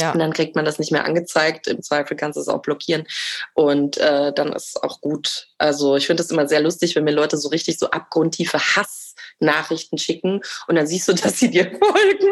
Ja. 0.00 0.12
Und 0.12 0.18
dann 0.20 0.32
kriegt 0.32 0.56
man 0.56 0.64
das 0.64 0.78
nicht 0.78 0.92
mehr 0.92 1.04
angezeigt. 1.04 1.66
Im 1.66 1.82
Zweifel 1.82 2.16
kannst 2.16 2.38
du 2.38 2.40
es 2.40 2.48
auch 2.48 2.62
blockieren. 2.62 3.06
Und 3.52 3.98
äh, 3.98 4.32
dann 4.32 4.54
ist 4.54 4.68
es 4.68 4.82
auch 4.82 5.02
gut. 5.02 5.48
Also 5.58 5.96
ich 5.96 6.06
finde 6.06 6.22
es 6.22 6.30
immer 6.30 6.48
sehr 6.48 6.62
lustig, 6.62 6.96
wenn 6.96 7.04
mir 7.04 7.10
Leute 7.10 7.36
so 7.36 7.50
richtig 7.50 7.78
so 7.78 7.90
abgrundtiefe 7.90 8.58
Hass 8.58 9.01
Nachrichten 9.42 9.98
schicken 9.98 10.40
und 10.66 10.76
dann 10.76 10.86
siehst 10.86 11.08
du, 11.08 11.12
dass 11.12 11.38
sie 11.38 11.50
dir 11.50 11.64
folgen. 11.70 12.30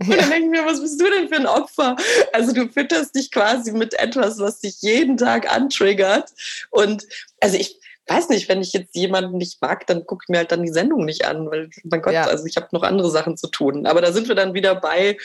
und 0.00 0.10
dann 0.10 0.30
denke 0.30 0.44
ich 0.44 0.50
mir, 0.50 0.66
was 0.66 0.80
bist 0.80 1.00
du 1.00 1.04
denn 1.10 1.28
für 1.28 1.36
ein 1.36 1.46
Opfer? 1.46 1.96
Also 2.32 2.52
du 2.52 2.68
fütterst 2.68 3.14
dich 3.14 3.30
quasi 3.30 3.72
mit 3.72 3.94
etwas, 3.94 4.38
was 4.38 4.60
dich 4.60 4.82
jeden 4.82 5.16
Tag 5.16 5.50
antriggert. 5.52 6.30
Und 6.70 7.06
also 7.40 7.56
ich 7.56 7.78
weiß 8.08 8.28
nicht, 8.30 8.48
wenn 8.48 8.62
ich 8.62 8.72
jetzt 8.72 8.94
jemanden 8.94 9.38
nicht 9.38 9.60
mag, 9.60 9.86
dann 9.86 10.06
gucke 10.06 10.24
ich 10.24 10.28
mir 10.30 10.38
halt 10.38 10.52
dann 10.52 10.62
die 10.62 10.72
Sendung 10.72 11.04
nicht 11.04 11.26
an, 11.26 11.50
weil 11.50 11.70
mein 11.84 12.02
Gott, 12.02 12.14
ja. 12.14 12.24
also 12.24 12.46
ich 12.46 12.56
habe 12.56 12.68
noch 12.72 12.82
andere 12.82 13.10
Sachen 13.10 13.36
zu 13.36 13.48
tun. 13.48 13.86
Aber 13.86 14.00
da 14.00 14.12
sind 14.12 14.28
wir 14.28 14.34
dann 14.34 14.54
wieder 14.54 14.74
bei, 14.74 15.16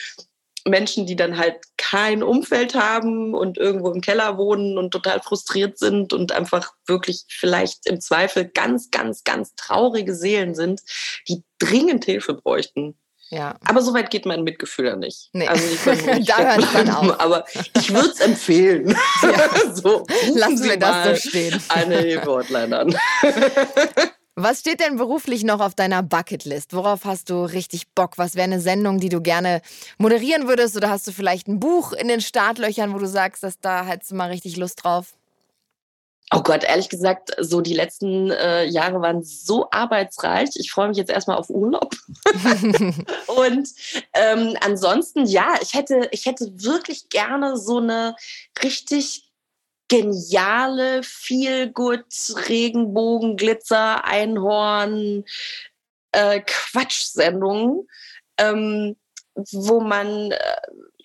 Menschen, 0.66 1.06
die 1.06 1.16
dann 1.16 1.36
halt 1.36 1.56
kein 1.76 2.22
Umfeld 2.22 2.74
haben 2.74 3.34
und 3.34 3.58
irgendwo 3.58 3.90
im 3.90 4.00
Keller 4.00 4.38
wohnen 4.38 4.78
und 4.78 4.90
total 4.90 5.20
frustriert 5.20 5.78
sind 5.78 6.12
und 6.12 6.32
einfach 6.32 6.72
wirklich 6.86 7.24
vielleicht 7.28 7.86
im 7.86 8.00
Zweifel 8.00 8.46
ganz, 8.46 8.90
ganz, 8.90 9.24
ganz 9.24 9.54
traurige 9.56 10.14
Seelen 10.14 10.54
sind, 10.54 10.80
die 11.28 11.42
dringend 11.58 12.04
Hilfe 12.04 12.34
bräuchten. 12.34 12.96
Ja. 13.30 13.56
Aber 13.64 13.82
so 13.82 13.94
weit 13.94 14.10
geht 14.10 14.26
mein 14.26 14.44
Mitgefühl 14.44 14.86
ja 14.86 14.96
nicht. 14.96 15.30
Nee. 15.32 15.48
Also 15.48 15.64
nicht 15.90 16.30
da 16.30 16.56
hört 16.56 16.72
man 16.72 16.90
auf. 16.90 17.20
Aber 17.20 17.44
ich 17.76 17.92
würde 17.92 18.08
es 18.08 18.20
empfehlen. 18.20 18.96
Ja. 19.22 19.74
so, 19.74 20.06
Lassen 20.34 20.58
Sie 20.58 20.68
wir 20.70 20.78
das 20.78 21.22
so 21.22 21.28
stehen. 21.28 21.60
Eine 21.68 21.98
Hilfe-Hotline 21.98 22.78
an. 22.78 22.96
Was 24.36 24.60
steht 24.60 24.80
denn 24.80 24.96
beruflich 24.96 25.44
noch 25.44 25.60
auf 25.60 25.76
deiner 25.76 26.02
Bucketlist? 26.02 26.74
Worauf 26.74 27.04
hast 27.04 27.30
du 27.30 27.44
richtig 27.44 27.88
Bock? 27.94 28.18
Was 28.18 28.34
wäre 28.34 28.44
eine 28.44 28.60
Sendung, 28.60 28.98
die 28.98 29.08
du 29.08 29.20
gerne 29.20 29.62
moderieren 29.96 30.48
würdest? 30.48 30.76
Oder 30.76 30.90
hast 30.90 31.06
du 31.06 31.12
vielleicht 31.12 31.46
ein 31.46 31.60
Buch 31.60 31.92
in 31.92 32.08
den 32.08 32.20
Startlöchern, 32.20 32.92
wo 32.92 32.98
du 32.98 33.06
sagst, 33.06 33.44
dass 33.44 33.60
da 33.60 33.84
hättest 33.84 34.10
du 34.10 34.16
mal 34.16 34.30
richtig 34.30 34.56
Lust 34.56 34.82
drauf? 34.82 35.14
Oh 36.32 36.42
Gott, 36.42 36.64
ehrlich 36.64 36.88
gesagt, 36.88 37.30
so 37.38 37.60
die 37.60 37.74
letzten 37.74 38.32
äh, 38.32 38.64
Jahre 38.64 39.00
waren 39.00 39.22
so 39.22 39.68
arbeitsreich. 39.70 40.50
Ich 40.54 40.72
freue 40.72 40.88
mich 40.88 40.96
jetzt 40.96 41.10
erstmal 41.10 41.36
auf 41.36 41.48
Urlaub. 41.50 41.94
und 43.26 43.68
ähm, 44.14 44.56
ansonsten, 44.60 45.26
ja, 45.26 45.54
ich 45.62 45.74
hätte, 45.74 46.08
ich 46.10 46.26
hätte 46.26 46.50
wirklich 46.56 47.08
gerne 47.08 47.56
so 47.56 47.78
eine 47.78 48.16
richtig 48.64 49.28
geniale, 49.88 51.02
viel 51.02 51.70
gut 51.70 52.04
Regenbogen, 52.48 53.36
Glitzer, 53.36 54.04
Einhorn, 54.04 55.24
äh, 56.12 56.40
Quatschsendung, 56.40 57.86
ähm, 58.38 58.96
wo 59.34 59.80
man 59.80 60.30
äh, 60.30 60.38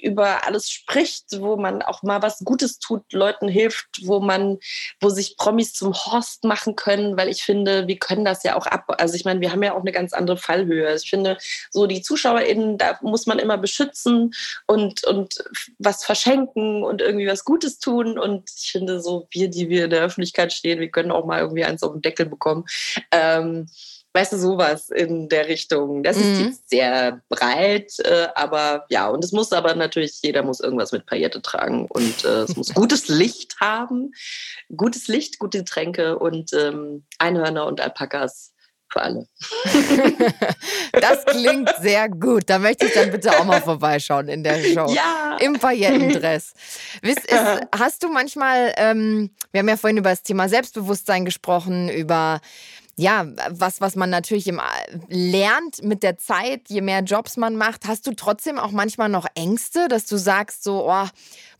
über 0.02 0.46
alles 0.46 0.72
spricht, 0.72 1.26
wo 1.39 1.58
man 1.58 1.82
auch 1.82 2.04
mal 2.04 2.22
was 2.22 2.39
Gutes 2.39 2.80
tut, 2.80 3.12
Leuten 3.12 3.48
hilft, 3.48 3.88
wo 4.04 4.20
man, 4.20 4.60
wo 5.00 5.10
sich 5.10 5.38
Promis 5.38 5.74
zum 5.74 5.94
Horst 5.94 6.44
machen 6.44 6.76
können, 6.76 7.18
weil 7.18 7.30
ich 7.30 7.44
finde, 7.44 7.88
wir 7.88 7.98
können 7.98 8.26
das 8.26 8.44
ja 8.44 8.56
auch 8.56 8.65
ab. 8.65 8.86
Also 8.98 9.15
ich 9.15 9.26
meine, 9.26 9.42
wir 9.42 9.52
haben 9.52 9.63
ja 9.63 9.74
auch 9.74 9.82
eine 9.82 9.92
ganz 9.92 10.13
andere 10.13 10.38
Fallhöhe. 10.38 10.96
Ich 10.96 11.10
finde, 11.10 11.38
so 11.70 11.86
die 11.86 12.02
ZuschauerInnen, 12.02 12.78
da 12.78 12.98
muss 13.02 13.26
man 13.26 13.39
immer 13.39 13.58
beschützen 13.58 14.34
und, 14.68 15.04
und 15.06 15.44
was 15.78 16.04
verschenken 16.04 16.84
und 16.84 17.02
irgendwie 17.02 17.28
was 17.28 17.44
Gutes 17.44 17.80
tun. 17.80 18.18
Und 18.18 18.50
ich 18.58 18.72
finde, 18.72 19.02
so 19.02 19.28
wir, 19.32 19.50
die 19.50 19.70
wir 19.70 19.86
in 19.86 19.89
der 19.92 20.04
Öffentlichkeit 20.04 20.54
stehen, 20.54 20.80
wir 20.80 20.89
können 20.89 21.12
auch 21.12 21.26
mal 21.26 21.39
irgendwie 21.39 21.65
eins 21.65 21.84
auf 21.84 21.94
den 21.94 22.02
Deckel 22.02 22.26
bekommen. 22.26 22.65
Ähm, 23.12 23.68
weißt 24.13 24.34
du, 24.34 24.38
sowas 24.38 24.89
in 24.89 25.30
der 25.30 25.48
Richtung. 25.48 26.04
Das 26.04 26.17
mhm. 26.17 26.24
ist 26.24 26.39
jetzt 26.41 26.69
sehr 26.69 27.22
breit, 27.30 27.93
äh, 28.00 28.28
aber 28.36 28.86
ja, 28.89 29.08
und 29.08 29.24
es 29.24 29.32
muss 29.32 29.54
aber 29.54 29.76
natürlich, 29.76 30.19
jeder 30.22 30.43
muss 30.43 30.60
irgendwas 30.60 30.91
mit 30.91 31.06
Paillette 31.06 31.41
tragen 31.41 31.86
und 31.89 32.26
äh, 32.26 32.43
es 32.43 32.56
muss 32.56 32.74
gutes 32.74 33.08
Licht 33.08 33.60
haben, 33.60 34.12
gutes 34.76 35.08
Licht, 35.08 35.39
gute 35.39 35.63
Tränke 35.63 36.17
und 36.17 36.54
ähm, 36.54 37.06
Einhörner 37.19 37.65
und 37.65 37.82
Alpakas 37.82 38.54
für 38.91 39.02
alle. 39.02 39.28
das 40.94 41.25
klingt 41.25 41.69
sehr 41.79 42.10
gut. 42.10 42.44
Da 42.48 42.60
möchte 42.60 42.88
ich 42.88 42.94
dann 42.94 43.12
bitte 43.12 43.38
auch 43.38 43.46
mal 43.46 43.62
vorbeischauen 43.62 44.27
in 44.27 44.44
der 44.44 44.63
Show. 44.63 44.92
Ja. 44.92 45.38
Im 45.40 45.54
Paillettendress. 45.54 46.54
Ist, 47.02 47.27
hast 47.77 48.04
du 48.04 48.10
manchmal, 48.10 48.73
ähm, 48.77 49.29
wir 49.52 49.60
haben 49.60 49.69
ja 49.69 49.77
vorhin 49.77 49.98
über 49.98 50.10
das 50.10 50.23
Thema 50.23 50.50
Selbstbewusstsein 50.50 51.25
gesprochen, 51.25 51.90
über 51.90 52.42
ja, 53.00 53.25
was, 53.50 53.79
was 53.79 53.95
man 53.95 54.10
natürlich 54.10 54.47
im, 54.47 54.60
lernt 55.08 55.81
mit 55.81 56.04
der 56.04 56.17
Zeit, 56.17 56.63
je 56.67 56.81
mehr 56.81 57.00
Jobs 57.02 57.37
man 57.37 57.56
macht, 57.56 57.87
hast 57.87 58.06
du 58.06 58.13
trotzdem 58.13 58.60
auch 58.60 58.71
manchmal 58.71 59.08
noch 59.08 59.25
Ängste, 59.35 59.87
dass 59.87 60.06
du 60.06 60.17
sagst, 60.17 60.65
so, 60.65 60.89
oh, 60.89 61.08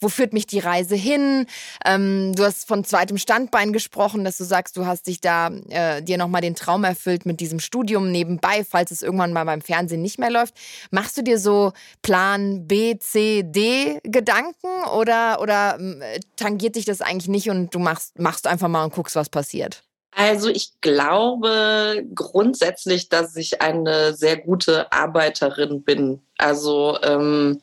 wo 0.02 0.10
führt 0.10 0.34
mich 0.34 0.48
die 0.48 0.60
Reise 0.60 0.96
hin? 0.96 1.46
Ähm, 1.86 2.34
du 2.36 2.44
hast 2.44 2.68
von 2.68 2.84
zweitem 2.84 3.18
Standbein 3.18 3.72
gesprochen, 3.72 4.26
dass 4.26 4.38
du 4.38 4.44
sagst, 4.44 4.76
du 4.76 4.86
hast 4.86 5.08
dich 5.08 5.22
da 5.22 5.50
äh, 5.70 6.02
dir 6.04 6.18
nochmal 6.18 6.42
den 6.42 6.56
Traum 6.56 6.84
erfüllt 6.84 7.26
mit 7.26 7.40
diesem 7.40 7.62
Studium 7.62 8.12
nebenbei, 8.12 8.66
falls 8.70 8.92
es 8.92 9.02
irgendwann 9.02 9.32
mal 9.32 9.46
beim 9.46 9.62
Fernsehen 9.62 10.02
nicht 10.02 10.20
mehr 10.20 10.32
läuft. 10.32 10.56
Machst 10.92 11.18
du 11.18 11.22
dir 11.22 11.40
so 11.40 11.72
Plan 12.02 12.68
B, 12.68 13.00
C, 13.00 13.44
D 13.46 14.02
Gedanken 14.04 14.84
oder, 14.94 15.40
oder 15.40 15.80
äh, 15.80 16.20
tangiert 16.36 16.76
dich 16.76 16.84
das 16.84 17.00
eigentlich 17.00 17.30
nicht 17.30 17.50
und 17.50 17.74
du 17.74 17.80
machst, 17.80 18.20
machst 18.20 18.46
einfach 18.46 18.68
mal 18.68 18.84
und 18.84 18.94
guckst, 18.94 19.16
was 19.16 19.30
passiert? 19.30 19.84
Also 20.12 20.50
ich 20.50 20.72
glaube 20.82 22.04
grundsätzlich, 22.14 23.10
dass 23.10 23.36
ich 23.36 23.62
eine 23.62 24.14
sehr 24.14 24.38
gute 24.38 24.92
Arbeiterin 24.92 25.84
bin. 25.84 26.22
Also 26.38 26.98
ähm, 27.04 27.62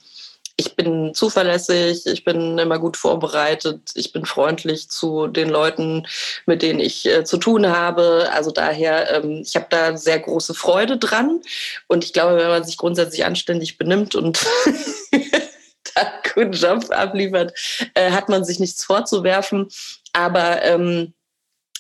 ich 0.57 0.75
bin 0.75 1.13
zuverlässig, 1.13 2.07
ich 2.07 2.25
bin 2.25 2.59
immer 2.59 2.79
gut 2.79 2.97
vorbereitet, 2.97 3.91
ich 3.95 4.13
bin 4.13 4.25
freundlich 4.25 4.89
zu 4.89 5.27
den 5.27 5.51
Leuten, 5.51 6.07
mit 6.47 6.63
denen 6.63 6.81
ich 6.81 7.05
äh, 7.07 7.25
zu 7.25 7.37
tun 7.37 7.69
habe. 7.69 8.31
Also 8.33 8.51
daher, 8.53 9.13
ähm, 9.17 9.43
ich 9.45 9.55
habe 9.55 9.67
da 9.69 9.97
sehr 9.99 10.19
große 10.19 10.55
Freude 10.55 10.97
dran. 10.97 11.43
Und 11.89 12.05
ich 12.05 12.15
glaube, 12.15 12.37
wenn 12.37 12.49
man 12.49 12.65
sich 12.65 12.79
grundsätzlich 12.79 13.27
anständig 13.27 13.77
benimmt 13.77 14.15
und 14.15 14.47
einen 15.95 16.11
guten 16.35 16.53
Job 16.53 16.91
abliefert, 16.91 17.53
äh, 17.93 18.13
hat 18.13 18.31
man 18.31 18.45
sich 18.45 18.59
nichts 18.59 18.83
vorzuwerfen. 18.83 19.69
Aber 20.15 20.63
ähm, 20.63 21.13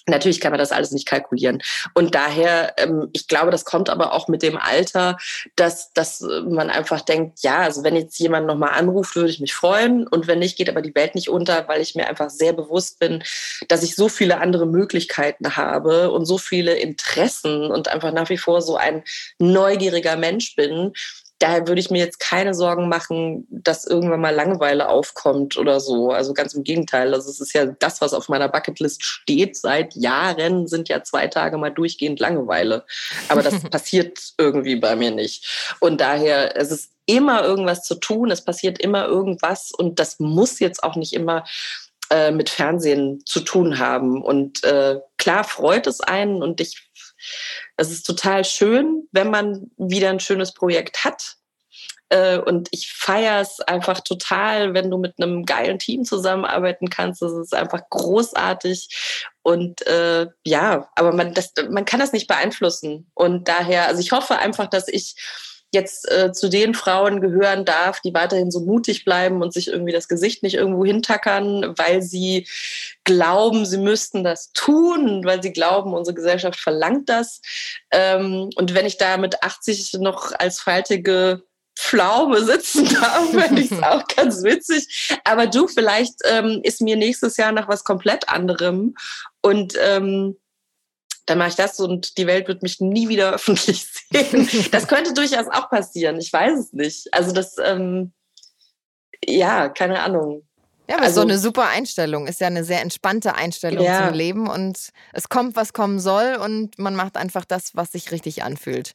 Natürlich 0.08 0.40
kann 0.40 0.52
man 0.52 0.58
das 0.58 0.72
alles 0.72 0.92
nicht 0.92 1.06
kalkulieren. 1.06 1.62
Und 1.94 2.14
daher, 2.14 2.74
ähm, 2.76 3.08
ich 3.12 3.26
glaube, 3.26 3.50
das 3.50 3.64
kommt 3.64 3.90
aber 3.90 4.12
auch 4.12 4.28
mit 4.28 4.42
dem 4.42 4.56
Alter, 4.56 5.18
dass, 5.56 5.92
dass 5.92 6.20
man 6.20 6.70
einfach 6.70 7.00
denkt, 7.00 7.40
ja, 7.42 7.58
also 7.58 7.82
wenn 7.82 7.96
jetzt 7.96 8.18
jemand 8.18 8.46
nochmal 8.46 8.70
anruft, 8.70 9.16
würde 9.16 9.30
ich 9.30 9.40
mich 9.40 9.54
freuen. 9.54 10.06
Und 10.06 10.28
wenn 10.28 10.38
nicht, 10.38 10.56
geht 10.56 10.68
aber 10.68 10.82
die 10.82 10.94
Welt 10.94 11.14
nicht 11.14 11.28
unter, 11.28 11.66
weil 11.66 11.80
ich 11.80 11.94
mir 11.94 12.06
einfach 12.08 12.30
sehr 12.30 12.52
bewusst 12.52 13.00
bin, 13.00 13.24
dass 13.68 13.82
ich 13.82 13.96
so 13.96 14.08
viele 14.08 14.38
andere 14.38 14.66
Möglichkeiten 14.66 15.56
habe 15.56 16.10
und 16.12 16.24
so 16.24 16.38
viele 16.38 16.74
Interessen 16.74 17.70
und 17.70 17.88
einfach 17.88 18.12
nach 18.12 18.28
wie 18.28 18.38
vor 18.38 18.62
so 18.62 18.76
ein 18.76 19.02
neugieriger 19.38 20.16
Mensch 20.16 20.54
bin, 20.54 20.92
daher 21.38 21.68
würde 21.68 21.80
ich 21.80 21.90
mir 21.90 21.98
jetzt 21.98 22.18
keine 22.18 22.54
Sorgen 22.54 22.88
machen, 22.88 23.46
dass 23.50 23.86
irgendwann 23.86 24.20
mal 24.20 24.34
Langeweile 24.34 24.88
aufkommt 24.88 25.56
oder 25.56 25.80
so. 25.80 26.10
Also 26.10 26.32
ganz 26.32 26.54
im 26.54 26.64
Gegenteil. 26.64 27.12
Also 27.12 27.30
es 27.30 27.40
ist 27.40 27.52
ja 27.52 27.66
das, 27.66 28.00
was 28.00 28.14
auf 28.14 28.28
meiner 28.28 28.48
Bucketlist 28.48 29.04
steht 29.04 29.56
seit 29.56 29.94
Jahren, 29.94 30.66
sind 30.66 30.88
ja 30.88 31.02
zwei 31.02 31.26
Tage 31.26 31.58
mal 31.58 31.70
durchgehend 31.70 32.20
Langeweile. 32.20 32.84
Aber 33.28 33.42
das 33.42 33.60
passiert 33.70 34.18
irgendwie 34.38 34.76
bei 34.76 34.96
mir 34.96 35.10
nicht. 35.10 35.76
Und 35.80 36.00
daher, 36.00 36.56
es 36.56 36.70
ist 36.70 36.92
immer 37.06 37.44
irgendwas 37.44 37.84
zu 37.84 37.96
tun, 37.96 38.30
es 38.30 38.42
passiert 38.42 38.80
immer 38.80 39.06
irgendwas 39.06 39.70
und 39.70 39.98
das 39.98 40.18
muss 40.18 40.58
jetzt 40.58 40.82
auch 40.82 40.96
nicht 40.96 41.12
immer 41.12 41.44
äh, 42.10 42.30
mit 42.30 42.50
Fernsehen 42.50 43.22
zu 43.26 43.40
tun 43.40 43.78
haben. 43.78 44.22
Und 44.22 44.64
äh, 44.64 45.00
klar 45.18 45.44
freut 45.44 45.86
es 45.86 46.00
einen 46.00 46.42
und 46.42 46.60
ich 46.60 46.88
es 47.76 47.90
ist 47.90 48.04
total 48.04 48.44
schön, 48.44 49.08
wenn 49.12 49.30
man 49.30 49.70
wieder 49.76 50.10
ein 50.10 50.20
schönes 50.20 50.52
Projekt 50.52 51.04
hat. 51.04 51.36
Äh, 52.08 52.38
und 52.38 52.68
ich 52.70 52.92
feiere 52.92 53.40
es 53.40 53.60
einfach 53.60 54.00
total, 54.00 54.74
wenn 54.74 54.90
du 54.90 54.98
mit 54.98 55.14
einem 55.20 55.44
geilen 55.44 55.78
Team 55.78 56.04
zusammenarbeiten 56.04 56.88
kannst. 56.88 57.20
Das 57.20 57.32
ist 57.32 57.54
einfach 57.54 57.82
großartig. 57.90 59.34
Und 59.42 59.84
äh, 59.86 60.26
ja, 60.44 60.88
aber 60.94 61.12
man, 61.12 61.34
das, 61.34 61.52
man 61.70 61.84
kann 61.84 62.00
das 62.00 62.12
nicht 62.12 62.28
beeinflussen. 62.28 63.10
Und 63.14 63.48
daher, 63.48 63.88
also 63.88 64.00
ich 64.00 64.12
hoffe 64.12 64.38
einfach, 64.38 64.68
dass 64.68 64.88
ich 64.88 65.16
jetzt 65.72 66.10
äh, 66.10 66.32
zu 66.32 66.48
den 66.48 66.74
Frauen 66.74 67.20
gehören 67.20 67.64
darf, 67.64 68.00
die 68.00 68.14
weiterhin 68.14 68.50
so 68.50 68.60
mutig 68.60 69.04
bleiben 69.04 69.42
und 69.42 69.52
sich 69.52 69.68
irgendwie 69.68 69.92
das 69.92 70.08
Gesicht 70.08 70.42
nicht 70.42 70.54
irgendwo 70.54 70.84
hintackern, 70.84 71.74
weil 71.76 72.02
sie 72.02 72.46
glauben, 73.04 73.66
sie 73.66 73.78
müssten 73.78 74.24
das 74.24 74.52
tun, 74.52 75.24
weil 75.24 75.42
sie 75.42 75.52
glauben, 75.52 75.94
unsere 75.94 76.14
Gesellschaft 76.14 76.58
verlangt 76.58 77.08
das. 77.08 77.40
Ähm, 77.90 78.50
und 78.56 78.74
wenn 78.74 78.86
ich 78.86 78.96
da 78.96 79.16
mit 79.16 79.42
80 79.42 79.94
noch 80.00 80.32
als 80.32 80.60
faltige 80.60 81.42
Pflaume 81.76 82.42
sitzen 82.44 82.88
darf, 83.00 83.30
finde 83.30 83.60
ich 83.60 83.70
es 83.70 83.82
auch 83.82 84.06
ganz 84.06 84.42
witzig. 84.42 85.18
Aber 85.24 85.46
du, 85.46 85.68
vielleicht 85.68 86.14
ähm, 86.24 86.60
ist 86.62 86.80
mir 86.80 86.96
nächstes 86.96 87.36
Jahr 87.36 87.52
nach 87.52 87.68
was 87.68 87.84
komplett 87.84 88.28
anderem. 88.28 88.94
Und 89.42 89.74
ähm, 89.80 90.36
dann 91.26 91.38
mache 91.38 91.50
ich 91.50 91.54
das 91.56 91.78
und 91.80 92.18
die 92.18 92.26
Welt 92.26 92.48
wird 92.48 92.62
mich 92.62 92.80
nie 92.80 93.08
wieder 93.08 93.32
öffentlich 93.34 93.86
sehen. 93.86 94.48
Das 94.70 94.88
könnte 94.88 95.12
durchaus 95.12 95.46
auch 95.48 95.68
passieren. 95.68 96.18
Ich 96.18 96.32
weiß 96.32 96.58
es 96.58 96.72
nicht. 96.72 97.12
Also 97.12 97.32
das, 97.32 97.56
ähm, 97.62 98.12
ja, 99.24 99.68
keine 99.68 100.00
Ahnung. 100.02 100.46
Ja, 100.88 100.96
aber 100.96 101.06
also, 101.06 101.16
so 101.16 101.20
eine 101.22 101.38
super 101.38 101.68
Einstellung. 101.68 102.26
Ist 102.26 102.40
ja 102.40 102.46
eine 102.46 102.64
sehr 102.64 102.80
entspannte 102.80 103.34
Einstellung 103.34 103.84
ja. 103.84 104.06
zum 104.06 104.14
Leben 104.14 104.48
und 104.48 104.90
es 105.12 105.28
kommt, 105.28 105.56
was 105.56 105.72
kommen 105.72 105.98
soll 105.98 106.36
und 106.36 106.78
man 106.78 106.94
macht 106.94 107.16
einfach 107.16 107.44
das, 107.44 107.70
was 107.74 107.92
sich 107.92 108.12
richtig 108.12 108.42
anfühlt. 108.42 108.94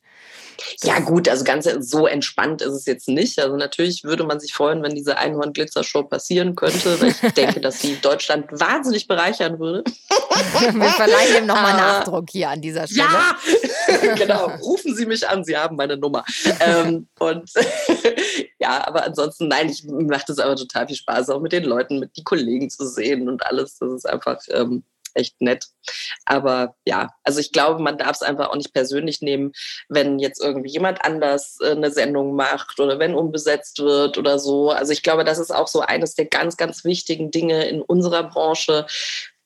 Ja, 0.83 0.99
gut, 0.99 1.27
also 1.27 1.43
ganz 1.43 1.67
so 1.79 2.07
entspannt 2.07 2.61
ist 2.61 2.73
es 2.73 2.85
jetzt 2.85 3.07
nicht. 3.07 3.39
Also 3.39 3.57
natürlich 3.57 4.03
würde 4.03 4.23
man 4.23 4.39
sich 4.39 4.53
freuen, 4.53 4.83
wenn 4.83 4.95
diese 4.95 5.17
Einhorn-Glitzer-Show 5.17 6.03
passieren 6.03 6.55
könnte, 6.55 6.99
weil 7.01 7.09
ich 7.09 7.19
denke, 7.33 7.59
dass 7.59 7.81
sie 7.81 7.97
Deutschland 8.01 8.47
wahnsinnig 8.51 9.07
bereichern 9.07 9.59
würde. 9.59 9.83
Wir 10.59 10.89
verleihen 10.89 11.37
ihm 11.37 11.45
nochmal 11.45 11.73
Nachdruck 11.77 12.29
hier 12.29 12.49
an 12.49 12.61
dieser 12.61 12.87
Stelle. 12.87 13.01
Ja, 13.01 13.35
genau. 14.17 14.47
Rufen 14.61 14.95
Sie 14.95 15.05
mich 15.05 15.27
an, 15.27 15.43
Sie 15.43 15.57
haben 15.57 15.75
meine 15.75 15.97
Nummer. 15.97 16.23
ähm, 16.59 17.07
und 17.19 17.49
ja, 18.59 18.87
aber 18.87 19.03
ansonsten, 19.03 19.47
nein, 19.47 19.69
ich 19.69 19.83
mache 19.85 20.25
das 20.27 20.39
aber 20.39 20.55
total 20.55 20.87
viel 20.87 20.95
Spaß, 20.95 21.29
auch 21.29 21.41
mit 21.41 21.51
den 21.51 21.63
Leuten, 21.63 21.99
mit 21.99 22.15
die 22.17 22.23
Kollegen 22.23 22.69
zu 22.69 22.87
sehen 22.87 23.27
und 23.29 23.45
alles. 23.45 23.77
Das 23.79 23.91
ist 23.91 24.09
einfach 24.09 24.39
ähm, 24.49 24.83
echt 25.13 25.41
nett. 25.41 25.65
Aber 26.25 26.75
ja, 26.85 27.09
also 27.23 27.39
ich 27.39 27.51
glaube, 27.51 27.81
man 27.81 27.97
darf 27.97 28.15
es 28.15 28.21
einfach 28.21 28.49
auch 28.49 28.55
nicht 28.55 28.73
persönlich 28.73 29.21
nehmen, 29.21 29.51
wenn 29.89 30.19
jetzt 30.19 30.41
irgendwie 30.41 30.69
jemand 30.69 31.03
anders 31.03 31.57
äh, 31.61 31.71
eine 31.71 31.91
Sendung 31.91 32.35
macht 32.35 32.79
oder 32.79 32.99
wenn 32.99 33.15
umbesetzt 33.15 33.79
wird 33.79 34.17
oder 34.17 34.39
so. 34.39 34.71
Also 34.71 34.93
ich 34.93 35.03
glaube, 35.03 35.23
das 35.23 35.39
ist 35.39 35.51
auch 35.51 35.67
so 35.67 35.81
eines 35.81 36.15
der 36.15 36.25
ganz, 36.25 36.57
ganz 36.57 36.83
wichtigen 36.83 37.31
Dinge 37.31 37.65
in 37.65 37.81
unserer 37.81 38.23
Branche, 38.23 38.85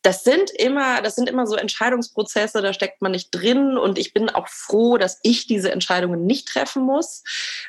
das 0.05 0.23
sind 0.23 0.51
immer, 0.51 1.01
das 1.01 1.15
sind 1.15 1.27
immer 1.27 1.47
so 1.47 1.55
Entscheidungsprozesse, 1.55 2.61
da 2.61 2.73
steckt 2.73 3.01
man 3.01 3.11
nicht 3.11 3.31
drin. 3.31 3.75
Und 3.75 3.97
ich 3.97 4.13
bin 4.13 4.29
auch 4.29 4.47
froh, 4.47 4.97
dass 4.97 5.19
ich 5.23 5.47
diese 5.47 5.71
Entscheidungen 5.71 6.27
nicht 6.27 6.47
treffen 6.47 6.83
muss, 6.83 7.23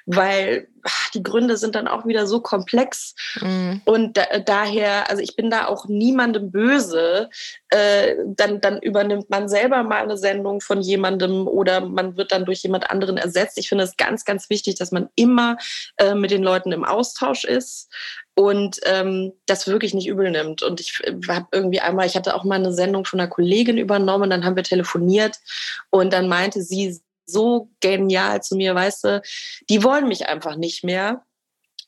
weil 0.05 0.69
die 1.15 1.23
Gründe 1.23 1.57
sind 1.57 1.75
dann 1.75 1.89
auch 1.89 2.07
wieder 2.07 2.27
so 2.27 2.41
komplex 2.41 3.15
mhm. 3.41 3.81
und 3.85 4.17
da, 4.17 4.25
daher, 4.45 5.11
also 5.11 5.23
ich 5.23 5.37
bin 5.37 5.51
da 5.51 5.67
auch 5.67 5.87
niemandem 5.87 6.51
böse. 6.51 7.31
Äh, 7.71 8.17
dann, 8.27 8.61
dann 8.61 8.81
übernimmt 8.81 9.29
man 9.29 9.49
selber 9.49 9.83
mal 9.83 10.03
eine 10.03 10.17
Sendung 10.17 10.61
von 10.61 10.81
jemandem 10.81 11.49
oder 11.49 11.81
man 11.81 12.17
wird 12.17 12.33
dann 12.33 12.45
durch 12.45 12.63
jemand 12.63 12.91
anderen 12.91 13.17
ersetzt. 13.17 13.59
Ich 13.59 13.69
finde 13.69 13.85
es 13.85 13.97
ganz, 13.97 14.25
ganz 14.25 14.51
wichtig, 14.51 14.77
dass 14.77 14.93
man 14.93 15.09
immer 15.17 15.57
äh, 15.97 16.15
mit 16.15 16.31
den 16.31 16.43
Leuten 16.43 16.73
im 16.73 16.85
Austausch 16.85 17.45
ist 17.45 17.89
und 18.35 18.79
ähm, 18.85 19.33
das 19.47 19.67
wirklich 19.67 19.95
nicht 19.95 20.07
übel 20.07 20.31
nimmt. 20.31 20.63
Und 20.63 20.79
ich 20.79 21.01
äh, 21.05 21.15
habe 21.29 21.47
irgendwie 21.53 21.81
einmal, 21.81 22.07
ich 22.07 22.17
hatte 22.17 22.35
auch 22.35 22.45
mal 22.45 22.57
eine 22.57 22.73
Sendung 22.73 23.05
von 23.07 23.19
einer 23.19 23.31
Kollegin 23.31 23.79
übernommen, 23.79 24.31
dann 24.31 24.45
haben 24.45 24.57
wir 24.57 24.63
telefoniert 24.63 25.39
und 25.91 26.13
dann 26.13 26.29
meinte 26.29 26.63
sie 26.63 27.01
so 27.27 27.71
genial 27.81 28.43
zu 28.43 28.57
mir, 28.57 28.75
weißt 28.75 29.05
du, 29.05 29.23
die 29.69 29.83
wollen 29.83 30.09
mich 30.09 30.29
einfach 30.29 30.57
nicht 30.57 30.85
mehr. 30.85 31.23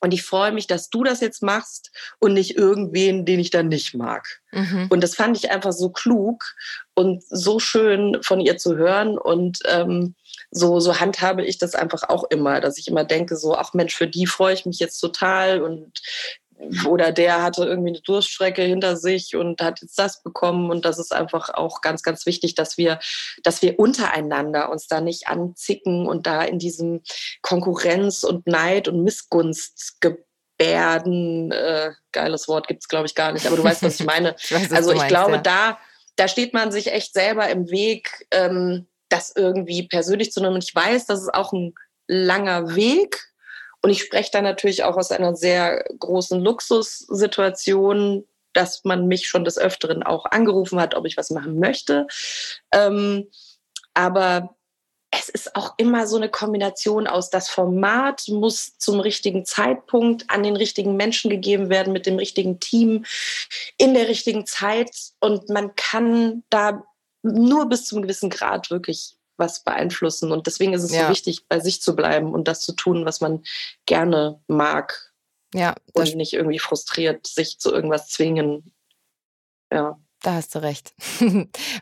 Und 0.01 0.13
ich 0.13 0.23
freue 0.23 0.53
mich, 0.53 0.65
dass 0.65 0.89
du 0.89 1.03
das 1.03 1.19
jetzt 1.19 1.43
machst 1.43 1.91
und 2.19 2.33
nicht 2.33 2.55
irgendwen, 2.55 3.25
den 3.25 3.39
ich 3.39 3.49
dann 3.49 3.67
nicht 3.67 3.93
mag. 3.95 4.41
Mhm. 4.51 4.87
Und 4.89 5.03
das 5.03 5.15
fand 5.15 5.35
ich 5.35 5.51
einfach 5.51 5.73
so 5.73 5.89
klug 5.89 6.55
und 6.93 7.21
so 7.27 7.59
schön 7.59 8.17
von 8.21 8.39
ihr 8.39 8.57
zu 8.57 8.77
hören. 8.77 9.17
Und 9.17 9.59
ähm, 9.65 10.15
so, 10.51 10.79
so 10.79 11.01
handhabe 11.01 11.43
ich 11.43 11.57
das 11.57 11.75
einfach 11.75 12.07
auch 12.07 12.23
immer, 12.29 12.61
dass 12.61 12.77
ich 12.77 12.87
immer 12.87 13.03
denke, 13.03 13.35
so, 13.35 13.55
ach 13.55 13.73
Mensch, 13.73 13.93
für 13.93 14.07
die 14.07 14.25
freue 14.25 14.53
ich 14.53 14.65
mich 14.65 14.79
jetzt 14.79 14.99
total 14.99 15.61
und 15.61 15.99
oder 16.85 17.11
der 17.11 17.41
hatte 17.41 17.63
irgendwie 17.63 17.89
eine 17.89 18.01
Durststrecke 18.01 18.61
hinter 18.61 18.97
sich 18.97 19.35
und 19.35 19.61
hat 19.61 19.81
jetzt 19.81 19.97
das 19.97 20.21
bekommen. 20.23 20.69
Und 20.69 20.83
das 20.83 20.99
ist 20.99 21.13
einfach 21.13 21.49
auch 21.49 21.81
ganz, 21.81 22.03
ganz 22.03 22.25
wichtig, 22.25 22.55
dass 22.55 22.77
wir, 22.77 22.99
dass 23.43 23.61
wir 23.61 23.79
untereinander 23.79 24.69
uns 24.69 24.87
da 24.87 24.99
nicht 24.99 25.27
anzicken 25.27 26.05
und 26.05 26.27
da 26.27 26.43
in 26.43 26.59
diesem 26.59 27.01
Konkurrenz 27.41 28.23
und 28.23 28.45
Neid 28.45 28.87
und 28.87 29.03
Missgunst 29.03 30.01
gebärden. 30.01 31.51
Äh, 31.51 31.91
geiles 32.11 32.47
Wort 32.47 32.67
gibt 32.67 32.83
es, 32.83 32.89
glaube 32.89 33.05
ich, 33.05 33.15
gar 33.15 33.31
nicht, 33.31 33.45
aber 33.45 33.55
du 33.55 33.63
weißt, 33.63 33.83
was 33.83 33.99
ich 33.99 34.05
meine. 34.05 34.35
ich 34.43 34.53
weiß, 34.53 34.71
also 34.73 34.91
ich 34.91 34.97
meinst, 34.97 35.09
glaube, 35.09 35.35
ja. 35.35 35.41
da, 35.41 35.79
da 36.17 36.27
steht 36.27 36.53
man 36.53 36.71
sich 36.71 36.91
echt 36.91 37.13
selber 37.13 37.47
im 37.49 37.69
Weg, 37.69 38.27
ähm, 38.31 38.87
das 39.07 39.33
irgendwie 39.35 39.87
persönlich 39.87 40.31
zu 40.31 40.41
nehmen. 40.41 40.55
Und 40.55 40.63
ich 40.63 40.75
weiß, 40.75 41.05
das 41.05 41.21
ist 41.21 41.33
auch 41.33 41.53
ein 41.53 41.73
langer 42.07 42.75
Weg 42.75 43.28
und 43.81 43.89
ich 43.89 44.01
spreche 44.01 44.31
da 44.31 44.41
natürlich 44.41 44.83
auch 44.83 44.97
aus 44.97 45.11
einer 45.11 45.35
sehr 45.35 45.83
großen 45.99 46.39
Luxussituation, 46.39 48.25
dass 48.53 48.83
man 48.83 49.07
mich 49.07 49.27
schon 49.27 49.45
des 49.45 49.57
Öfteren 49.57 50.03
auch 50.03 50.25
angerufen 50.25 50.79
hat, 50.79 50.95
ob 50.95 51.05
ich 51.05 51.17
was 51.17 51.29
machen 51.29 51.59
möchte. 51.59 52.07
Ähm, 52.73 53.27
aber 53.93 54.55
es 55.11 55.29
ist 55.29 55.55
auch 55.55 55.73
immer 55.77 56.05
so 56.07 56.17
eine 56.17 56.29
Kombination 56.29 57.07
aus, 57.07 57.29
das 57.29 57.49
Format 57.49 58.27
muss 58.27 58.77
zum 58.77 58.99
richtigen 58.99 59.43
Zeitpunkt 59.43 60.29
an 60.29 60.43
den 60.43 60.55
richtigen 60.55 60.97
Menschen 60.97 61.31
gegeben 61.31 61.69
werden, 61.69 61.93
mit 61.93 62.05
dem 62.05 62.17
richtigen 62.17 62.59
Team, 62.59 63.05
in 63.77 63.93
der 63.93 64.07
richtigen 64.07 64.45
Zeit. 64.45 64.91
Und 65.19 65.49
man 65.49 65.75
kann 65.75 66.43
da 66.49 66.83
nur 67.23 67.67
bis 67.67 67.85
zum 67.85 68.01
gewissen 68.01 68.29
Grad 68.29 68.69
wirklich 68.69 69.18
was 69.39 69.63
beeinflussen. 69.63 70.31
Und 70.31 70.47
deswegen 70.47 70.73
ist 70.73 70.83
es 70.83 70.93
ja. 70.93 71.03
so 71.03 71.09
wichtig, 71.09 71.47
bei 71.47 71.59
sich 71.59 71.81
zu 71.81 71.95
bleiben 71.95 72.33
und 72.33 72.47
das 72.47 72.61
zu 72.61 72.73
tun, 72.73 73.05
was 73.05 73.21
man 73.21 73.43
gerne 73.85 74.41
mag. 74.47 75.13
Ja. 75.53 75.75
Und 75.93 76.15
nicht 76.15 76.33
irgendwie 76.33 76.59
frustriert 76.59 77.25
sich 77.25 77.59
zu 77.59 77.73
irgendwas 77.73 78.09
zwingen. 78.09 78.71
Ja. 79.71 79.97
Da 80.21 80.33
hast 80.33 80.53
du 80.53 80.61
recht. 80.61 80.93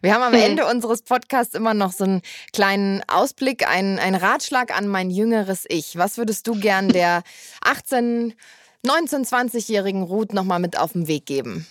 Wir 0.01 0.13
haben 0.13 0.21
am 0.21 0.33
Ende 0.35 0.67
unseres 0.67 1.01
Podcasts 1.01 1.55
immer 1.55 1.73
noch 1.73 1.91
so 1.91 2.03
einen 2.03 2.21
kleinen 2.53 3.01
Ausblick, 3.07 3.67
einen, 3.67 3.97
einen 3.97 4.15
Ratschlag 4.15 4.77
an 4.77 4.87
mein 4.87 5.09
jüngeres 5.09 5.65
Ich. 5.67 5.97
Was 5.97 6.17
würdest 6.17 6.45
du 6.45 6.59
gern 6.59 6.89
der 6.93 7.23
18, 7.61 8.35
19, 8.83 9.25
20-jährigen 9.25 10.03
Ruth 10.03 10.33
nochmal 10.33 10.59
mit 10.59 10.77
auf 10.77 10.93
den 10.93 11.07
Weg 11.07 11.25
geben? 11.25 11.65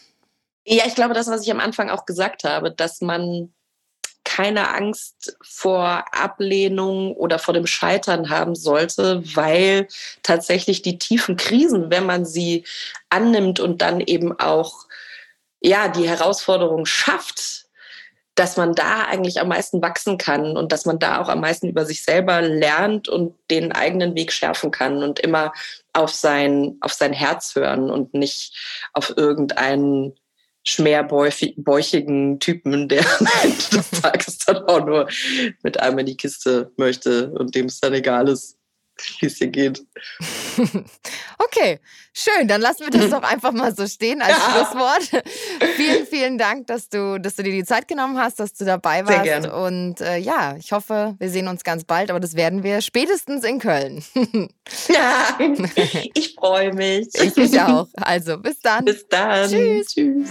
Ja, 0.66 0.84
ich 0.86 0.96
glaube, 0.96 1.14
das, 1.14 1.28
was 1.28 1.42
ich 1.42 1.52
am 1.52 1.60
Anfang 1.60 1.88
auch 1.88 2.04
gesagt 2.04 2.42
habe, 2.42 2.72
dass 2.72 3.00
man 3.00 3.54
keine 4.36 4.74
Angst 4.74 5.38
vor 5.40 6.04
Ablehnung 6.12 7.14
oder 7.14 7.38
vor 7.38 7.54
dem 7.54 7.66
Scheitern 7.66 8.28
haben 8.28 8.54
sollte, 8.54 9.22
weil 9.34 9.88
tatsächlich 10.22 10.82
die 10.82 10.98
tiefen 10.98 11.38
Krisen, 11.38 11.90
wenn 11.90 12.04
man 12.04 12.26
sie 12.26 12.64
annimmt 13.08 13.60
und 13.60 13.80
dann 13.80 14.00
eben 14.00 14.38
auch 14.38 14.86
ja, 15.60 15.88
die 15.88 16.06
Herausforderung 16.06 16.84
schafft, 16.84 17.64
dass 18.34 18.58
man 18.58 18.74
da 18.74 19.06
eigentlich 19.06 19.40
am 19.40 19.48
meisten 19.48 19.80
wachsen 19.80 20.18
kann 20.18 20.58
und 20.58 20.70
dass 20.70 20.84
man 20.84 20.98
da 20.98 21.22
auch 21.22 21.30
am 21.30 21.40
meisten 21.40 21.68
über 21.68 21.86
sich 21.86 22.04
selber 22.04 22.42
lernt 22.42 23.08
und 23.08 23.34
den 23.50 23.72
eigenen 23.72 24.14
Weg 24.16 24.32
schärfen 24.32 24.70
kann 24.70 25.02
und 25.02 25.18
immer 25.18 25.54
auf 25.94 26.12
sein, 26.12 26.76
auf 26.82 26.92
sein 26.92 27.14
Herz 27.14 27.54
hören 27.54 27.90
und 27.90 28.12
nicht 28.12 28.54
auf 28.92 29.16
irgendeinen 29.16 30.14
schmerbäuchigen 30.68 32.40
Typen, 32.40 32.88
der 32.88 33.04
am 33.20 33.26
Ende 33.42 33.56
des 33.56 33.90
Tages 34.02 34.38
dann 34.38 34.56
auch 34.64 34.84
nur 34.84 35.08
mit 35.62 35.80
einem 35.80 35.98
in 35.98 36.06
die 36.06 36.16
Kiste 36.16 36.72
möchte 36.76 37.30
und 37.30 37.54
dem 37.54 37.66
es 37.66 37.80
dann 37.80 37.94
egal 37.94 38.28
ist, 38.28 38.55
wie 39.20 39.26
es 39.26 39.34
dir 39.36 39.48
geht. 39.48 39.84
okay, 41.38 41.80
schön. 42.12 42.48
Dann 42.48 42.60
lassen 42.60 42.84
wir 42.84 42.90
das 42.90 43.10
doch 43.10 43.22
einfach 43.22 43.52
mal 43.52 43.74
so 43.74 43.86
stehen 43.86 44.22
als 44.22 44.36
ja. 44.36 44.50
Schlusswort. 44.50 45.24
vielen, 45.76 46.06
vielen 46.06 46.38
Dank, 46.38 46.66
dass 46.66 46.88
du, 46.88 47.18
dass 47.20 47.36
du 47.36 47.42
dir 47.42 47.52
die 47.52 47.64
Zeit 47.64 47.88
genommen 47.88 48.18
hast, 48.18 48.40
dass 48.40 48.54
du 48.54 48.64
dabei 48.64 49.06
warst. 49.06 49.24
Sehr 49.24 49.40
gerne. 49.40 49.54
Und 49.54 50.00
äh, 50.00 50.16
ja, 50.18 50.56
ich 50.56 50.72
hoffe, 50.72 51.14
wir 51.18 51.30
sehen 51.30 51.48
uns 51.48 51.64
ganz 51.64 51.84
bald, 51.84 52.10
aber 52.10 52.20
das 52.20 52.34
werden 52.34 52.62
wir 52.62 52.80
spätestens 52.80 53.44
in 53.44 53.58
Köln. 53.58 54.02
ja, 54.88 55.38
ich 56.14 56.34
freue 56.34 56.72
mich. 56.72 57.08
Ich 57.14 57.36
mich 57.36 57.60
auch. 57.60 57.88
Also, 57.96 58.38
bis 58.38 58.60
dann. 58.60 58.84
Bis 58.84 59.06
dann. 59.08 59.50
Tschüss. 59.50 59.88
Tschüss. 59.88 60.28